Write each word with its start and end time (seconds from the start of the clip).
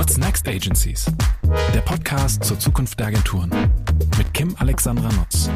What's 0.00 0.16
Next 0.16 0.48
Agencies? 0.48 1.04
Der 1.74 1.82
Podcast 1.82 2.42
zur 2.42 2.58
Zukunft 2.58 2.98
der 2.98 3.08
Agenturen 3.08 3.50
mit 4.16 4.32
Kim 4.32 4.56
Alexandra 4.58 5.10
Nutz. 5.12 5.50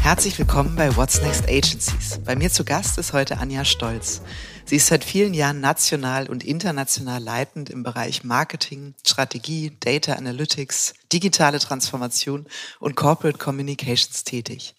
Herzlich 0.00 0.38
willkommen 0.38 0.76
bei 0.76 0.94
What's 0.94 1.20
Next 1.20 1.48
Agencies. 1.48 2.20
Bei 2.24 2.36
mir 2.36 2.48
zu 2.48 2.64
Gast 2.64 2.96
ist 2.98 3.12
heute 3.12 3.38
Anja 3.38 3.64
Stolz. 3.64 4.22
Sie 4.66 4.76
ist 4.76 4.86
seit 4.86 5.02
vielen 5.02 5.34
Jahren 5.34 5.60
national 5.60 6.28
und 6.28 6.44
international 6.44 7.20
leitend 7.20 7.70
im 7.70 7.82
Bereich 7.82 8.22
Marketing, 8.22 8.94
Strategie, 9.04 9.76
Data 9.80 10.12
Analytics, 10.12 10.94
digitale 11.12 11.58
Transformation 11.58 12.46
und 12.78 12.94
Corporate 12.94 13.38
Communications 13.38 14.22
tätig. 14.22 14.76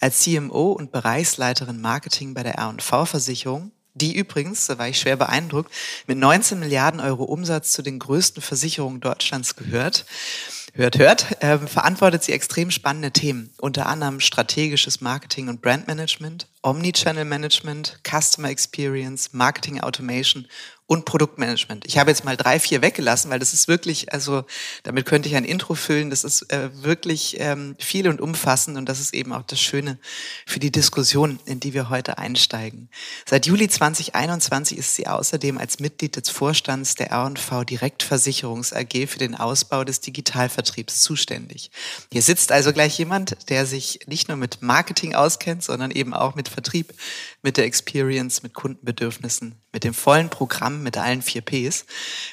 Als 0.00 0.22
CMO 0.22 0.72
und 0.72 0.92
Bereichsleiterin 0.92 1.82
Marketing 1.82 2.32
bei 2.32 2.42
der 2.42 2.54
R&V-Versicherung 2.54 3.70
die 3.98 4.16
übrigens, 4.16 4.66
da 4.66 4.78
war 4.78 4.88
ich 4.88 4.98
schwer 4.98 5.16
beeindruckt, 5.16 5.72
mit 6.06 6.18
19 6.18 6.58
Milliarden 6.58 7.00
Euro 7.00 7.24
Umsatz 7.24 7.72
zu 7.72 7.82
den 7.82 7.98
größten 7.98 8.42
Versicherungen 8.42 9.00
Deutschlands 9.00 9.56
gehört. 9.56 10.06
Hört, 10.74 10.98
hört, 10.98 11.42
äh, 11.42 11.58
verantwortet 11.58 12.22
sie 12.22 12.32
extrem 12.32 12.70
spannende 12.70 13.10
Themen, 13.10 13.50
unter 13.58 13.86
anderem 13.86 14.20
strategisches 14.20 15.00
Marketing 15.00 15.48
und 15.48 15.60
Brandmanagement, 15.60 16.46
Omnichannel 16.62 17.24
Management, 17.24 18.00
Customer 18.08 18.48
Experience, 18.48 19.32
Marketing 19.32 19.80
Automation 19.80 20.46
und 20.88 21.04
Produktmanagement. 21.04 21.84
Ich 21.86 21.98
habe 21.98 22.10
jetzt 22.10 22.24
mal 22.24 22.38
drei, 22.38 22.58
vier 22.58 22.80
weggelassen, 22.80 23.30
weil 23.30 23.38
das 23.38 23.52
ist 23.52 23.68
wirklich, 23.68 24.10
also 24.10 24.44
damit 24.84 25.04
könnte 25.04 25.28
ich 25.28 25.36
ein 25.36 25.44
Intro 25.44 25.74
füllen. 25.74 26.08
Das 26.08 26.24
ist 26.24 26.50
äh, 26.50 26.70
wirklich 26.82 27.36
ähm, 27.38 27.76
viel 27.78 28.08
und 28.08 28.22
umfassend 28.22 28.78
und 28.78 28.88
das 28.88 28.98
ist 28.98 29.12
eben 29.12 29.34
auch 29.34 29.42
das 29.42 29.60
Schöne 29.60 29.98
für 30.46 30.60
die 30.60 30.72
Diskussion, 30.72 31.40
in 31.44 31.60
die 31.60 31.74
wir 31.74 31.90
heute 31.90 32.16
einsteigen. 32.16 32.88
Seit 33.26 33.44
Juli 33.44 33.68
2021 33.68 34.78
ist 34.78 34.94
sie 34.94 35.06
außerdem 35.06 35.58
als 35.58 35.78
Mitglied 35.78 36.16
des 36.16 36.30
Vorstands 36.30 36.94
der 36.94 37.10
R&V 37.10 37.64
Direktversicherungs 37.64 38.72
AG 38.72 39.08
für 39.08 39.18
den 39.18 39.34
Ausbau 39.34 39.84
des 39.84 40.00
Digitalvertriebs 40.00 41.02
zuständig. 41.02 41.70
Hier 42.10 42.22
sitzt 42.22 42.50
also 42.50 42.72
gleich 42.72 42.98
jemand, 42.98 43.50
der 43.50 43.66
sich 43.66 44.00
nicht 44.06 44.28
nur 44.28 44.38
mit 44.38 44.62
Marketing 44.62 45.14
auskennt, 45.14 45.62
sondern 45.62 45.90
eben 45.90 46.14
auch 46.14 46.34
mit 46.34 46.48
Vertrieb, 46.48 46.94
mit 47.42 47.56
der 47.56 47.64
Experience, 47.64 48.42
mit 48.42 48.54
Kundenbedürfnissen, 48.54 49.54
mit 49.72 49.84
dem 49.84 49.94
vollen 49.94 50.28
Programm, 50.28 50.82
mit 50.82 50.96
allen 50.96 51.22
vier 51.22 51.42
Ps. 51.42 51.86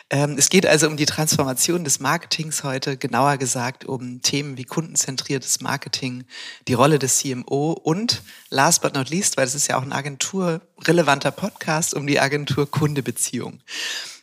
Ähm, 0.10 0.36
es 0.38 0.50
geht 0.50 0.66
also 0.66 0.88
um 0.88 0.98
die 0.98 1.06
Transformation 1.06 1.84
des 1.84 2.00
Marketings 2.00 2.64
heute, 2.64 2.98
genauer 2.98 3.38
gesagt 3.38 3.86
um 3.86 4.22
Themen 4.22 4.58
wie 4.58 4.64
kundenzentriertes 4.64 5.62
Marketing, 5.62 6.24
die 6.68 6.74
Rolle 6.74 6.98
des 6.98 7.20
CMO 7.20 7.74
und 7.74 8.24
last 8.50 8.82
but 8.82 8.96
not 8.96 9.10
least, 9.10 9.38
weil 9.38 9.46
es 9.46 9.56
ist 9.56 9.68
ja 9.68 9.78
auch 9.78 9.84
ein 9.84 9.94
agenturrelevanter 9.94 11.32
Podcast, 11.32 11.94
um 11.94 12.08
die 12.08 12.20
Agentur-Kunde-Beziehung. 12.20 13.62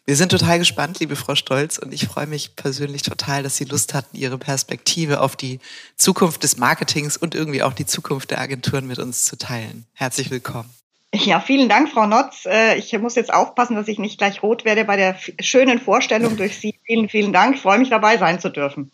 Wir 0.05 0.17
sind 0.17 0.31
total 0.31 0.59
gespannt, 0.59 0.99
liebe 0.99 1.15
Frau 1.15 1.37
Stolz, 1.37 1.79
und 1.79 1.95
ich 1.95 2.09
freue 2.09 2.27
mich 2.27 2.57
persönlich 2.57 3.03
total, 3.03 3.45
dass 3.45 3.57
Sie 3.57 3.65
Lust 3.65 3.95
hatten, 3.95 4.17
Ihre 4.17 4.37
Perspektive 4.37 5.21
auf 5.21 5.37
die 5.37 5.61
Zukunft 5.97 6.43
des 6.43 6.57
Marketings 6.57 7.17
und 7.17 7.37
irgendwie 7.37 7.63
auch 7.63 7.73
die 7.73 7.87
Zukunft 7.87 8.33
der 8.33 8.41
Agenturen 8.41 8.89
mit 8.89 8.99
uns 8.99 9.27
zu 9.27 9.39
teilen. 9.39 9.87
Herzlich 9.95 10.33
willkommen. 10.33 10.69
Ja, 11.15 11.39
vielen 11.39 11.69
Dank, 11.69 11.91
Frau 11.91 12.07
Notz. 12.07 12.47
Äh, 12.47 12.79
ich 12.79 12.99
muss 12.99 13.15
jetzt 13.15 13.33
aufpassen, 13.33 13.77
dass 13.77 13.87
ich 13.87 14.01
nicht 14.01 14.19
gleich 14.19 14.43
rot 14.43 14.65
werde 14.65 14.85
bei 14.85 14.97
der 14.97 15.17
schönen 15.41 15.79
Vorstellung 15.79 16.37
durch 16.37 16.59
Sie. 16.59 16.75
Vielen, 16.85 17.09
vielen 17.09 17.33
Dank. 17.33 17.55
Ich 17.55 17.63
freue 17.63 17.79
mich 17.79 17.91
dabei 17.91 18.19
sein 18.19 18.41
zu 18.41 18.49
dürfen. 18.49 18.91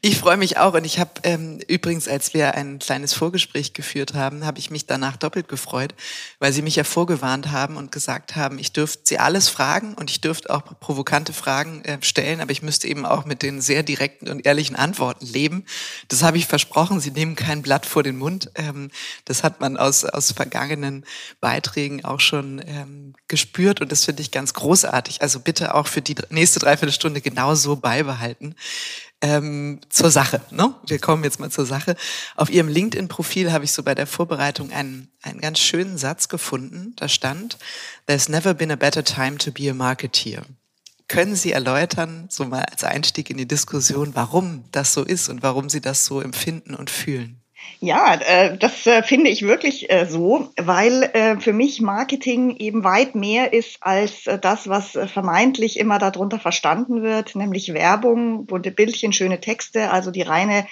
Ich 0.00 0.18
freue 0.18 0.36
mich 0.36 0.58
auch 0.58 0.74
und 0.74 0.84
ich 0.84 0.98
habe 0.98 1.10
ähm, 1.22 1.60
übrigens, 1.68 2.08
als 2.08 2.34
wir 2.34 2.54
ein 2.54 2.78
kleines 2.78 3.12
Vorgespräch 3.12 3.72
geführt 3.72 4.14
haben, 4.14 4.44
habe 4.44 4.58
ich 4.58 4.70
mich 4.70 4.86
danach 4.86 5.16
doppelt 5.16 5.48
gefreut, 5.48 5.94
weil 6.38 6.52
Sie 6.52 6.62
mich 6.62 6.76
ja 6.76 6.84
vorgewarnt 6.84 7.50
haben 7.50 7.76
und 7.76 7.92
gesagt 7.92 8.36
haben, 8.36 8.58
ich 8.58 8.72
dürfte 8.72 9.02
Sie 9.04 9.18
alles 9.18 9.48
fragen 9.48 9.94
und 9.94 10.10
ich 10.10 10.20
dürfte 10.20 10.50
auch 10.50 10.62
provokante 10.80 11.32
Fragen 11.32 11.84
äh, 11.84 11.98
stellen, 12.02 12.40
aber 12.40 12.52
ich 12.52 12.62
müsste 12.62 12.88
eben 12.88 13.04
auch 13.04 13.24
mit 13.24 13.42
den 13.42 13.60
sehr 13.60 13.82
direkten 13.82 14.28
und 14.28 14.46
ehrlichen 14.46 14.76
Antworten 14.76 15.26
leben. 15.26 15.64
Das 16.08 16.22
habe 16.22 16.38
ich 16.38 16.46
versprochen. 16.46 17.00
Sie 17.00 17.10
nehmen 17.10 17.36
kein 17.36 17.62
Blatt 17.62 17.86
vor 17.86 18.02
den 18.02 18.16
Mund. 18.16 18.50
Ähm, 18.54 18.90
das 19.24 19.42
hat 19.42 19.60
man 19.60 19.76
aus 19.76 20.04
aus 20.04 20.32
vergangenen 20.32 21.04
Beiträgen 21.40 22.04
auch 22.04 22.20
schon 22.20 22.62
ähm, 22.66 23.14
gespürt 23.28 23.80
und 23.80 23.92
das 23.92 24.04
finde 24.04 24.22
ich 24.22 24.30
ganz 24.30 24.54
großartig. 24.54 25.22
Also 25.22 25.40
bitte 25.40 25.74
auch 25.74 25.86
für 25.86 26.02
die 26.02 26.16
nächste 26.30 26.60
Dreiviertelstunde 26.60 27.20
genauso 27.20 27.76
beibehalten. 27.76 28.54
Ähm, 29.22 29.80
zur 29.88 30.10
Sache. 30.10 30.42
Ne? 30.50 30.74
Wir 30.86 30.98
kommen 30.98 31.24
jetzt 31.24 31.40
mal 31.40 31.50
zur 31.50 31.64
Sache. 31.64 31.96
Auf 32.34 32.50
Ihrem 32.50 32.68
LinkedIn-Profil 32.68 33.50
habe 33.50 33.64
ich 33.64 33.72
so 33.72 33.82
bei 33.82 33.94
der 33.94 34.06
Vorbereitung 34.06 34.72
einen, 34.72 35.08
einen 35.22 35.40
ganz 35.40 35.58
schönen 35.58 35.96
Satz 35.96 36.28
gefunden. 36.28 36.92
Da 36.96 37.08
stand, 37.08 37.56
There's 38.06 38.28
never 38.28 38.52
been 38.52 38.70
a 38.70 38.76
better 38.76 39.02
time 39.02 39.38
to 39.38 39.50
be 39.50 39.70
a 39.70 39.74
marketeer. 39.74 40.42
Können 41.08 41.34
Sie 41.34 41.52
erläutern, 41.52 42.26
so 42.30 42.44
mal 42.44 42.64
als 42.64 42.84
Einstieg 42.84 43.30
in 43.30 43.38
die 43.38 43.48
Diskussion, 43.48 44.14
warum 44.14 44.64
das 44.72 44.92
so 44.92 45.02
ist 45.02 45.28
und 45.28 45.42
warum 45.42 45.70
Sie 45.70 45.80
das 45.80 46.04
so 46.04 46.20
empfinden 46.20 46.74
und 46.74 46.90
fühlen? 46.90 47.40
Ja, 47.80 48.14
äh, 48.14 48.56
das 48.56 48.86
äh, 48.86 49.02
finde 49.02 49.28
ich 49.28 49.42
wirklich 49.42 49.92
äh, 49.92 50.06
so, 50.06 50.50
weil 50.56 51.36
für 51.40 51.52
mich 51.52 51.80
Marketing 51.80 52.56
eben 52.56 52.84
weit 52.84 53.14
mehr 53.14 53.52
ist 53.52 53.78
als 53.80 54.24
das, 54.40 54.68
was 54.68 54.98
vermeintlich 55.06 55.78
immer 55.78 55.98
darunter 55.98 56.38
verstanden 56.38 57.02
wird, 57.02 57.34
nämlich 57.34 57.72
Werbung, 57.74 58.46
bunte 58.46 58.70
Bildchen, 58.70 59.12
schöne 59.12 59.40
Texte, 59.40 59.90
also 59.90 60.10
die 60.10 60.22
reine 60.22 60.66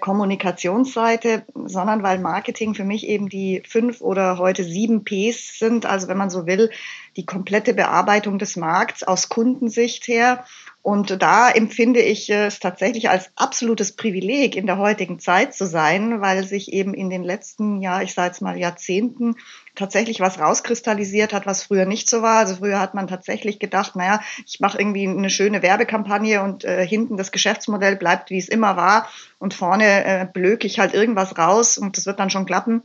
Kommunikationsseite, 0.00 1.44
sondern 1.54 2.02
weil 2.02 2.18
Marketing 2.18 2.74
für 2.74 2.84
mich 2.84 3.06
eben 3.06 3.28
die 3.28 3.62
fünf 3.66 4.00
oder 4.00 4.38
heute 4.38 4.64
sieben 4.64 5.04
Ps 5.04 5.58
sind, 5.58 5.86
also 5.86 6.08
wenn 6.08 6.18
man 6.18 6.30
so 6.30 6.46
will, 6.46 6.70
die 7.16 7.26
komplette 7.26 7.74
Bearbeitung 7.74 8.38
des 8.38 8.56
Markts 8.56 9.02
aus 9.02 9.28
Kundensicht 9.28 10.08
her 10.08 10.44
und 10.86 11.20
da 11.20 11.50
empfinde 11.50 11.98
ich 12.00 12.30
es 12.30 12.60
tatsächlich 12.60 13.10
als 13.10 13.32
absolutes 13.34 13.96
Privileg, 13.96 14.54
in 14.54 14.66
der 14.66 14.78
heutigen 14.78 15.18
Zeit 15.18 15.52
zu 15.52 15.66
sein, 15.66 16.20
weil 16.20 16.44
sich 16.44 16.72
eben 16.72 16.94
in 16.94 17.10
den 17.10 17.24
letzten, 17.24 17.80
ja, 17.80 18.02
ich 18.02 18.14
sage 18.14 18.28
jetzt 18.28 18.40
mal 18.40 18.56
Jahrzehnten 18.56 19.34
tatsächlich 19.74 20.20
was 20.20 20.38
rauskristallisiert 20.38 21.32
hat, 21.32 21.44
was 21.44 21.64
früher 21.64 21.86
nicht 21.86 22.08
so 22.08 22.22
war. 22.22 22.38
Also 22.38 22.54
früher 22.54 22.78
hat 22.78 22.94
man 22.94 23.08
tatsächlich 23.08 23.58
gedacht, 23.58 23.96
naja, 23.96 24.20
ich 24.46 24.60
mache 24.60 24.78
irgendwie 24.78 25.08
eine 25.08 25.28
schöne 25.28 25.60
Werbekampagne 25.60 26.40
und 26.40 26.62
äh, 26.62 26.86
hinten 26.86 27.16
das 27.16 27.32
Geschäftsmodell 27.32 27.96
bleibt, 27.96 28.30
wie 28.30 28.38
es 28.38 28.48
immer 28.48 28.76
war 28.76 29.08
und 29.40 29.54
vorne 29.54 30.04
äh, 30.04 30.24
blöke 30.32 30.68
ich 30.68 30.78
halt 30.78 30.94
irgendwas 30.94 31.36
raus 31.36 31.78
und 31.78 31.96
das 31.96 32.06
wird 32.06 32.20
dann 32.20 32.30
schon 32.30 32.46
klappen 32.46 32.84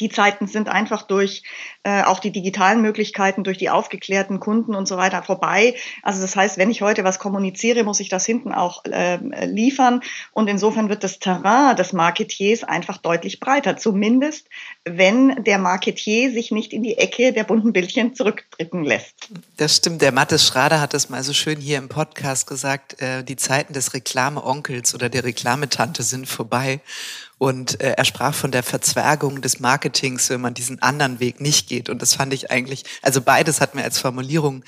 die 0.00 0.08
Zeiten 0.08 0.46
sind 0.46 0.68
einfach 0.68 1.02
durch 1.02 1.42
äh, 1.84 2.02
auch 2.02 2.20
die 2.20 2.30
digitalen 2.30 2.80
Möglichkeiten, 2.80 3.44
durch 3.44 3.58
die 3.58 3.70
aufgeklärten 3.70 4.40
Kunden 4.40 4.74
und 4.74 4.86
so 4.86 4.96
weiter 4.96 5.22
vorbei. 5.22 5.74
Also 6.02 6.20
das 6.20 6.36
heißt, 6.36 6.58
wenn 6.58 6.70
ich 6.70 6.82
heute 6.82 7.04
was 7.04 7.18
kommuniziere, 7.18 7.84
muss 7.84 8.00
ich 8.00 8.08
das 8.08 8.24
hinten 8.24 8.52
auch 8.52 8.84
äh, 8.84 9.18
liefern. 9.44 10.00
Und 10.32 10.48
insofern 10.48 10.88
wird 10.88 11.04
das 11.04 11.18
Terrain 11.18 11.76
des 11.76 11.92
Marketiers 11.92 12.64
einfach 12.64 12.98
deutlich 12.98 13.40
breiter. 13.40 13.76
Zumindest, 13.76 14.46
wenn 14.84 15.42
der 15.44 15.58
Marketier 15.58 16.32
sich 16.32 16.50
nicht 16.50 16.72
in 16.72 16.82
die 16.82 16.98
Ecke 16.98 17.32
der 17.32 17.44
bunten 17.44 17.72
Bildchen 17.72 18.14
zurückdrücken 18.14 18.84
lässt. 18.84 19.28
Das 19.56 19.76
stimmt. 19.76 20.02
Der 20.02 20.12
Mathis 20.12 20.46
Schrader 20.46 20.80
hat 20.80 20.94
das 20.94 21.08
mal 21.08 21.22
so 21.22 21.32
schön 21.32 21.60
hier 21.60 21.78
im 21.78 21.88
Podcast 21.88 22.46
gesagt. 22.46 23.00
Äh, 23.00 23.24
die 23.24 23.36
Zeiten 23.36 23.72
des 23.72 23.94
Reklameonkels 23.94 24.94
oder 24.94 25.08
der 25.08 25.24
Reklametante 25.24 26.02
sind 26.02 26.28
vorbei. 26.28 26.80
Und 27.42 27.80
äh, 27.80 27.94
er 27.96 28.04
sprach 28.04 28.34
von 28.34 28.52
der 28.52 28.62
Verzwergung 28.62 29.40
des 29.40 29.58
Marketings, 29.58 30.30
wenn 30.30 30.40
man 30.40 30.54
diesen 30.54 30.80
anderen 30.80 31.18
Weg 31.18 31.40
nicht 31.40 31.68
geht. 31.68 31.88
Und 31.88 32.00
das 32.00 32.14
fand 32.14 32.32
ich 32.32 32.52
eigentlich, 32.52 32.84
also 33.02 33.20
beides 33.20 33.60
hat 33.60 33.74
mir 33.74 33.82
als 33.82 33.98
Formulierung 33.98 34.62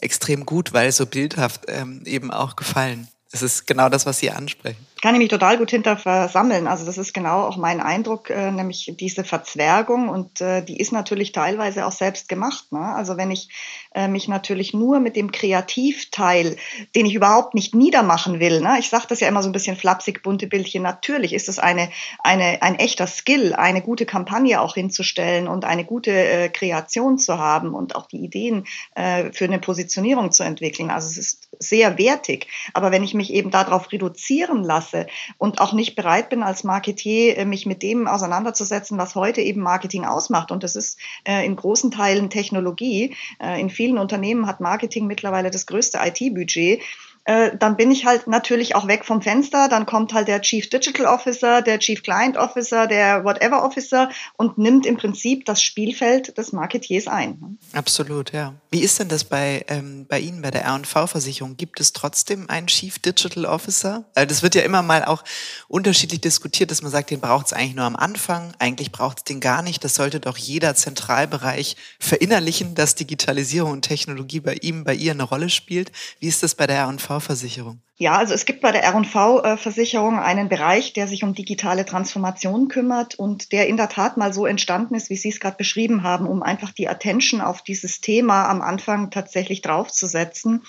extrem 0.00 0.46
gut, 0.46 0.72
weil 0.72 0.92
so 0.92 1.06
bildhaft 1.06 1.62
ähm, 1.66 2.02
eben 2.04 2.30
auch 2.30 2.54
gefallen. 2.54 3.08
Es 3.32 3.42
ist 3.42 3.66
genau 3.66 3.88
das, 3.88 4.06
was 4.06 4.20
Sie 4.20 4.30
ansprechen 4.30 4.86
kann 5.00 5.14
ich 5.14 5.18
mich 5.18 5.28
total 5.28 5.56
gut 5.56 5.70
hinter 5.70 5.96
versammeln. 5.96 6.66
Also 6.66 6.84
das 6.84 6.98
ist 6.98 7.14
genau 7.14 7.42
auch 7.42 7.56
mein 7.56 7.80
Eindruck, 7.80 8.28
äh, 8.30 8.50
nämlich 8.50 8.94
diese 8.98 9.24
Verzwergung 9.24 10.08
und 10.08 10.40
äh, 10.40 10.62
die 10.62 10.78
ist 10.78 10.92
natürlich 10.92 11.32
teilweise 11.32 11.86
auch 11.86 11.92
selbst 11.92 12.28
gemacht. 12.28 12.70
Ne? 12.70 12.80
Also 12.80 13.16
wenn 13.16 13.30
ich 13.30 13.48
äh, 13.92 14.08
mich 14.08 14.28
natürlich 14.28 14.74
nur 14.74 15.00
mit 15.00 15.16
dem 15.16 15.32
Kreativteil, 15.32 16.56
den 16.94 17.06
ich 17.06 17.14
überhaupt 17.14 17.54
nicht 17.54 17.74
niedermachen 17.74 18.40
will, 18.40 18.60
ne? 18.60 18.76
ich 18.78 18.88
sage 18.88 19.06
das 19.08 19.20
ja 19.20 19.28
immer 19.28 19.42
so 19.42 19.48
ein 19.48 19.52
bisschen 19.52 19.76
flapsig, 19.76 20.22
bunte 20.22 20.46
Bildchen, 20.46 20.82
natürlich 20.82 21.32
ist 21.32 21.48
es 21.48 21.58
eine, 21.58 21.90
eine, 22.20 22.62
ein 22.62 22.76
echter 22.76 23.06
Skill, 23.06 23.54
eine 23.54 23.82
gute 23.82 24.06
Kampagne 24.06 24.60
auch 24.60 24.74
hinzustellen 24.74 25.48
und 25.48 25.64
eine 25.64 25.84
gute 25.84 26.12
äh, 26.12 26.48
Kreation 26.48 27.18
zu 27.18 27.38
haben 27.38 27.74
und 27.74 27.96
auch 27.96 28.06
die 28.06 28.18
Ideen 28.18 28.64
äh, 28.94 29.32
für 29.32 29.44
eine 29.44 29.58
Positionierung 29.58 30.32
zu 30.32 30.42
entwickeln. 30.42 30.90
Also 30.90 31.08
es 31.08 31.18
ist 31.18 31.48
sehr 31.58 31.98
wertig. 31.98 32.46
Aber 32.74 32.90
wenn 32.90 33.04
ich 33.04 33.14
mich 33.14 33.32
eben 33.32 33.50
darauf 33.50 33.92
reduzieren 33.92 34.64
lasse, 34.64 35.06
und 35.38 35.60
auch 35.60 35.72
nicht 35.72 35.96
bereit 35.96 36.28
bin 36.28 36.42
als 36.42 36.64
Marketier, 36.64 37.38
äh, 37.38 37.44
mich 37.44 37.66
mit 37.66 37.82
dem 37.82 38.06
auseinanderzusetzen, 38.06 38.98
was 38.98 39.14
heute 39.14 39.40
eben 39.40 39.60
Marketing 39.60 40.04
ausmacht. 40.04 40.50
Und 40.50 40.62
das 40.62 40.76
ist 40.76 40.98
äh, 41.24 41.44
in 41.44 41.56
großen 41.56 41.90
Teilen 41.90 42.30
Technologie. 42.30 43.14
In 43.40 43.70
vielen 43.80 43.96
Unternehmen 43.96 44.46
hat 44.46 44.60
Marketing 44.60 45.06
mittlerweile 45.06 45.50
das 45.50 45.64
größte 45.64 46.00
IT-Budget. 46.04 46.82
Äh, 47.24 47.56
dann 47.56 47.76
bin 47.76 47.90
ich 47.90 48.06
halt 48.06 48.26
natürlich 48.26 48.74
auch 48.74 48.86
weg 48.86 49.04
vom 49.04 49.20
Fenster. 49.22 49.68
Dann 49.68 49.86
kommt 49.86 50.14
halt 50.14 50.28
der 50.28 50.40
Chief 50.40 50.68
Digital 50.68 51.06
Officer, 51.06 51.62
der 51.62 51.78
Chief 51.78 52.02
Client 52.02 52.36
Officer, 52.36 52.86
der 52.86 53.24
Whatever 53.24 53.62
Officer 53.62 54.10
und 54.36 54.58
nimmt 54.58 54.86
im 54.86 54.96
Prinzip 54.96 55.44
das 55.44 55.62
Spielfeld 55.62 56.36
des 56.38 56.52
Marketiers 56.52 57.06
ein. 57.06 57.58
Absolut, 57.72 58.32
ja. 58.32 58.54
Wie 58.70 58.80
ist 58.80 58.98
denn 58.98 59.08
das 59.08 59.24
bei, 59.24 59.64
ähm, 59.68 60.06
bei 60.08 60.20
Ihnen, 60.20 60.42
bei 60.42 60.50
der 60.50 60.64
R&V-Versicherung? 60.64 61.56
Gibt 61.56 61.80
es 61.80 61.92
trotzdem 61.92 62.48
einen 62.48 62.68
Chief 62.68 62.98
Digital 62.98 63.44
Officer? 63.44 64.04
Also 64.14 64.26
das 64.26 64.42
wird 64.42 64.54
ja 64.54 64.62
immer 64.62 64.82
mal 64.82 65.04
auch 65.04 65.22
unterschiedlich 65.68 66.20
diskutiert, 66.20 66.70
dass 66.70 66.82
man 66.82 66.90
sagt, 66.90 67.10
den 67.10 67.20
braucht 67.20 67.46
es 67.46 67.52
eigentlich 67.52 67.74
nur 67.74 67.84
am 67.84 67.96
Anfang, 67.96 68.52
eigentlich 68.58 68.92
braucht 68.92 69.18
es 69.18 69.24
den 69.24 69.40
gar 69.40 69.62
nicht. 69.62 69.84
Das 69.84 69.94
sollte 69.94 70.20
doch 70.20 70.36
jeder 70.36 70.74
Zentralbereich 70.74 71.76
verinnerlichen, 71.98 72.74
dass 72.74 72.94
Digitalisierung 72.94 73.72
und 73.72 73.82
Technologie 73.82 74.40
bei 74.40 74.54
ihm, 74.54 74.84
bei 74.84 74.94
ihr 74.94 75.12
eine 75.12 75.24
Rolle 75.24 75.50
spielt. 75.50 75.92
Wie 76.18 76.28
ist 76.28 76.42
das 76.42 76.54
bei 76.54 76.66
der 76.66 76.78
R&V-Versicherung? 77.10 77.80
Ja, 77.96 78.16
also 78.16 78.32
es 78.32 78.46
gibt 78.46 78.60
bei 78.62 78.72
der 78.72 78.84
R&V-Versicherung 78.84 80.18
einen 80.18 80.48
Bereich, 80.48 80.92
der 80.92 81.06
sich 81.06 81.22
um 81.22 81.34
digitale 81.34 81.84
Transformation 81.84 82.68
kümmert 82.68 83.16
und 83.16 83.52
der 83.52 83.66
in 83.66 83.76
der 83.76 83.88
Tat 83.88 84.16
mal 84.16 84.32
so 84.32 84.46
entstanden 84.46 84.94
ist, 84.94 85.10
wie 85.10 85.16
Sie 85.16 85.28
es 85.28 85.40
gerade 85.40 85.56
beschrieben 85.56 86.02
haben, 86.02 86.26
um 86.26 86.42
einfach 86.42 86.70
die 86.70 86.88
Attention 86.88 87.40
auf 87.40 87.62
dieses 87.62 88.00
Thema 88.00 88.48
am 88.48 88.62
Anfang 88.62 89.10
tatsächlich 89.10 89.60
draufzusetzen 89.60 90.62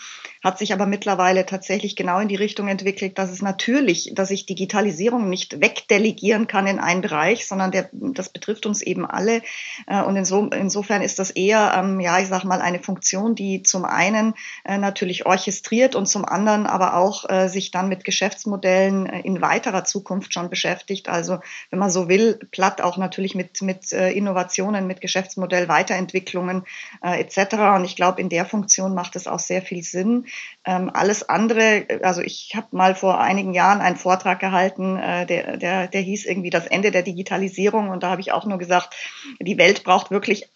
hat 0.43 0.57
sich 0.57 0.73
aber 0.73 0.87
mittlerweile 0.87 1.45
tatsächlich 1.45 1.95
genau 1.95 2.19
in 2.19 2.27
die 2.27 2.35
Richtung 2.35 2.67
entwickelt, 2.67 3.17
dass 3.17 3.29
es 3.29 3.41
natürlich, 3.41 4.11
dass 4.15 4.31
ich 4.31 4.47
Digitalisierung 4.47 5.29
nicht 5.29 5.61
wegdelegieren 5.61 6.47
kann 6.47 6.65
in 6.65 6.79
einen 6.79 7.01
Bereich, 7.01 7.47
sondern 7.47 7.71
der, 7.71 7.89
das 7.91 8.29
betrifft 8.29 8.65
uns 8.65 8.81
eben 8.81 9.05
alle. 9.05 9.41
Äh, 9.85 10.01
und 10.01 10.15
inso, 10.15 10.47
insofern 10.47 11.03
ist 11.03 11.19
das 11.19 11.29
eher, 11.29 11.73
ähm, 11.77 11.99
ja, 11.99 12.19
ich 12.19 12.27
sag 12.27 12.43
mal, 12.43 12.59
eine 12.59 12.79
Funktion, 12.79 13.35
die 13.35 13.61
zum 13.61 13.85
einen 13.85 14.33
äh, 14.65 14.79
natürlich 14.79 15.27
orchestriert 15.27 15.95
und 15.95 16.07
zum 16.07 16.25
anderen 16.25 16.65
aber 16.65 16.95
auch 16.95 17.29
äh, 17.29 17.47
sich 17.47 17.69
dann 17.69 17.87
mit 17.87 18.03
Geschäftsmodellen 18.03 19.05
in 19.05 19.41
weiterer 19.41 19.83
Zukunft 19.85 20.33
schon 20.33 20.49
beschäftigt. 20.49 21.07
Also, 21.07 21.39
wenn 21.69 21.79
man 21.79 21.91
so 21.91 22.09
will, 22.09 22.39
platt 22.51 22.81
auch 22.81 22.97
natürlich 22.97 23.35
mit, 23.35 23.61
mit 23.61 23.91
Innovationen, 23.91 24.87
mit 24.87 25.01
Geschäftsmodell, 25.01 25.67
Weiterentwicklungen 25.67 26.63
etc. 27.01 27.55
Und 27.75 27.85
ich 27.85 27.95
glaube, 27.95 28.21
in 28.21 28.29
der 28.29 28.45
Funktion 28.45 28.93
macht 28.93 29.15
es 29.15 29.27
auch 29.27 29.39
sehr 29.39 29.61
viel 29.61 29.83
Sinn. 29.83 30.25
Ähm, 30.65 30.91
alles 30.93 31.27
andere, 31.27 31.85
also 32.03 32.21
ich 32.21 32.53
habe 32.55 32.67
mal 32.71 32.95
vor 32.95 33.19
einigen 33.19 33.53
Jahren 33.53 33.81
einen 33.81 33.95
Vortrag 33.95 34.39
gehalten, 34.39 34.97
äh, 34.97 35.25
der, 35.25 35.57
der, 35.57 35.87
der 35.87 36.01
hieß 36.01 36.25
irgendwie 36.25 36.49
das 36.49 36.67
Ende 36.67 36.91
der 36.91 37.01
Digitalisierung 37.01 37.89
und 37.89 38.03
da 38.03 38.11
habe 38.11 38.21
ich 38.21 38.31
auch 38.31 38.45
nur 38.45 38.57
gesagt, 38.57 38.95
die 39.39 39.57
Welt 39.57 39.83
braucht 39.83 40.11
wirklich 40.11 40.49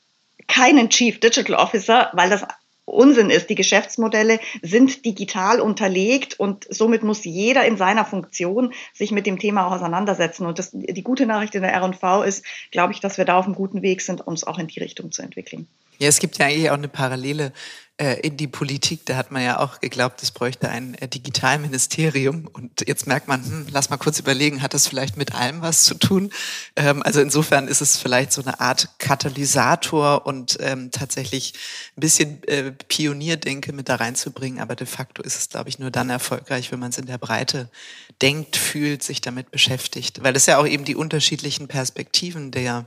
keinen 0.48 0.90
Chief 0.90 1.20
Digital 1.20 1.56
Officer, 1.56 2.10
weil 2.14 2.30
das 2.30 2.46
Unsinn 2.86 3.32
ist. 3.32 3.50
Die 3.50 3.56
Geschäftsmodelle 3.56 4.40
sind 4.62 5.06
digital 5.06 5.60
unterlegt 5.60 6.40
und 6.40 6.68
somit 6.70 7.04
muss 7.04 7.24
jeder 7.24 7.66
in 7.66 7.78
seiner 7.78 8.06
Funktion 8.06 8.74
sich 8.94 9.12
mit 9.12 9.26
dem 9.26 9.40
Thema 9.40 9.68
auseinandersetzen. 9.74 10.46
Und 10.46 10.60
das, 10.60 10.70
die 10.72 11.04
gute 11.04 11.26
Nachricht 11.26 11.56
in 11.56 11.64
der 11.64 11.74
R&V 11.74 12.24
ist, 12.24 12.46
glaube 12.72 12.94
ich, 12.94 13.00
dass 13.00 13.18
wir 13.18 13.26
da 13.26 13.38
auf 13.38 13.46
einem 13.46 13.56
guten 13.56 13.82
Weg 13.82 14.02
sind, 14.02 14.26
uns 14.26 14.44
auch 14.44 14.60
in 14.60 14.68
die 14.68 14.80
Richtung 14.80 15.12
zu 15.12 15.24
entwickeln. 15.24 15.68
Ja, 15.98 16.10
es 16.10 16.20
gibt 16.20 16.38
ja 16.38 16.46
eigentlich 16.46 16.70
auch 16.70 16.76
eine 16.76 16.90
Parallele 16.90 17.46
äh, 17.46 17.52
in 17.98 18.36
die 18.36 18.48
Politik. 18.48 19.06
Da 19.06 19.16
hat 19.16 19.32
man 19.32 19.42
ja 19.42 19.60
auch 19.60 19.80
geglaubt, 19.80 20.22
es 20.22 20.32
bräuchte 20.32 20.68
ein 20.68 20.96
äh, 20.96 21.08
Digitalministerium. 21.08 22.46
Und 22.52 22.86
jetzt 22.88 23.08
merkt 23.08 23.30
man, 23.30 23.42
hm, 23.42 23.68
lass 23.72 23.90
mal 23.90 23.96
kurz 23.96 24.20
überlegen, 24.20 24.62
hat 24.62 24.74
das 24.74 24.86
vielleicht 24.86 25.16
mit 25.16 25.34
allem 25.34 25.62
was 25.62 25.86
zu 25.86 25.96
tun? 25.96 26.30
Ähm, 26.76 27.02
also 27.04 27.22
insofern 27.22 27.70
ist 27.70 27.80
es 27.80 27.96
vielleicht 27.96 28.34
so 28.34 28.42
eine 28.42 28.60
Art 28.60 28.90
Katalysator 29.00 30.26
und 30.26 30.58
ähm, 30.60 30.92
tatsächlich 30.92 31.54
ein 31.96 32.02
bisschen 32.02 32.44
äh, 32.44 32.74
Pionierdenke 32.74 33.72
mit 33.72 33.88
da 33.88 33.96
reinzubringen. 33.96 34.60
Aber 34.60 34.76
de 34.76 34.88
facto 34.88 35.24
ist 35.24 35.38
es, 35.38 35.48
glaube 35.48 35.70
ich, 35.70 35.80
nur 35.80 35.90
dann 35.90 36.10
erfolgreich, 36.10 36.74
wenn 36.74 36.80
man 36.80 36.90
es 36.90 36.98
in 36.98 37.06
der 37.06 37.18
Breite 37.18 37.70
denkt, 38.22 38.58
fühlt, 38.58 39.04
sich 39.04 39.22
damit 39.22 39.52
beschäftigt. 39.52 40.22
Weil 40.22 40.36
es 40.36 40.48
ja 40.48 40.58
auch 40.58 40.68
eben 40.68 40.84
die 40.84 40.96
unterschiedlichen 40.96 41.70
Perspektiven 41.70 42.52
der, 42.52 42.86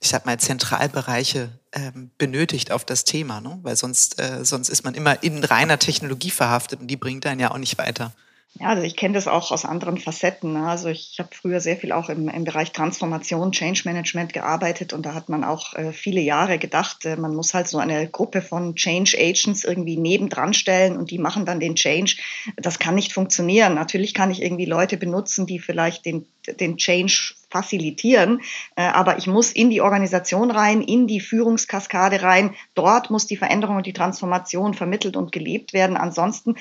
ich 0.00 0.10
sag 0.10 0.26
mal, 0.26 0.38
Zentralbereiche 0.38 1.50
ähm, 1.74 2.10
benötigt 2.18 2.70
auf 2.70 2.84
das 2.84 3.04
Thema, 3.04 3.40
ne? 3.40 3.58
weil 3.62 3.76
sonst, 3.76 4.20
äh, 4.20 4.43
sonst 4.46 4.68
ist 4.68 4.84
man 4.84 4.94
immer 4.94 5.22
in 5.22 5.42
reiner 5.44 5.78
Technologie 5.78 6.30
verhaftet 6.30 6.80
und 6.80 6.86
die 6.88 6.96
bringt 6.96 7.26
einen 7.26 7.40
ja 7.40 7.50
auch 7.50 7.58
nicht 7.58 7.78
weiter. 7.78 8.12
Ja, 8.60 8.68
also 8.68 8.82
ich 8.82 8.94
kenne 8.94 9.14
das 9.14 9.26
auch 9.26 9.50
aus 9.50 9.64
anderen 9.64 9.98
Facetten. 9.98 10.52
Ne? 10.52 10.64
Also 10.64 10.88
ich 10.88 11.16
habe 11.18 11.30
früher 11.32 11.60
sehr 11.60 11.76
viel 11.76 11.90
auch 11.90 12.08
im, 12.08 12.28
im, 12.28 12.44
Bereich 12.44 12.70
Transformation, 12.70 13.50
Change 13.50 13.82
Management 13.84 14.32
gearbeitet 14.32 14.92
und 14.92 15.04
da 15.04 15.12
hat 15.12 15.28
man 15.28 15.42
auch 15.42 15.74
äh, 15.74 15.92
viele 15.92 16.20
Jahre 16.20 16.58
gedacht, 16.58 17.04
äh, 17.04 17.16
man 17.16 17.34
muss 17.34 17.52
halt 17.52 17.66
so 17.66 17.78
eine 17.78 18.08
Gruppe 18.08 18.42
von 18.42 18.76
Change 18.76 19.16
Agents 19.18 19.64
irgendwie 19.64 19.96
nebendran 19.96 20.54
stellen 20.54 20.96
und 20.96 21.10
die 21.10 21.18
machen 21.18 21.46
dann 21.46 21.58
den 21.58 21.74
Change. 21.74 22.14
Das 22.56 22.78
kann 22.78 22.94
nicht 22.94 23.12
funktionieren. 23.12 23.74
Natürlich 23.74 24.14
kann 24.14 24.30
ich 24.30 24.40
irgendwie 24.40 24.66
Leute 24.66 24.98
benutzen, 24.98 25.46
die 25.46 25.58
vielleicht 25.58 26.06
den, 26.06 26.24
den 26.60 26.76
Change 26.76 27.34
facilitieren, 27.50 28.40
äh, 28.76 28.82
aber 28.82 29.18
ich 29.18 29.26
muss 29.26 29.50
in 29.50 29.68
die 29.70 29.80
Organisation 29.80 30.52
rein, 30.52 30.80
in 30.80 31.08
die 31.08 31.20
Führungskaskade 31.20 32.22
rein. 32.22 32.54
Dort 32.74 33.10
muss 33.10 33.26
die 33.26 33.36
Veränderung 33.36 33.76
und 33.76 33.86
die 33.86 33.92
Transformation 33.92 34.74
vermittelt 34.74 35.16
und 35.16 35.32
gelebt 35.32 35.72
werden. 35.72 35.96
Ansonsten 35.96 36.54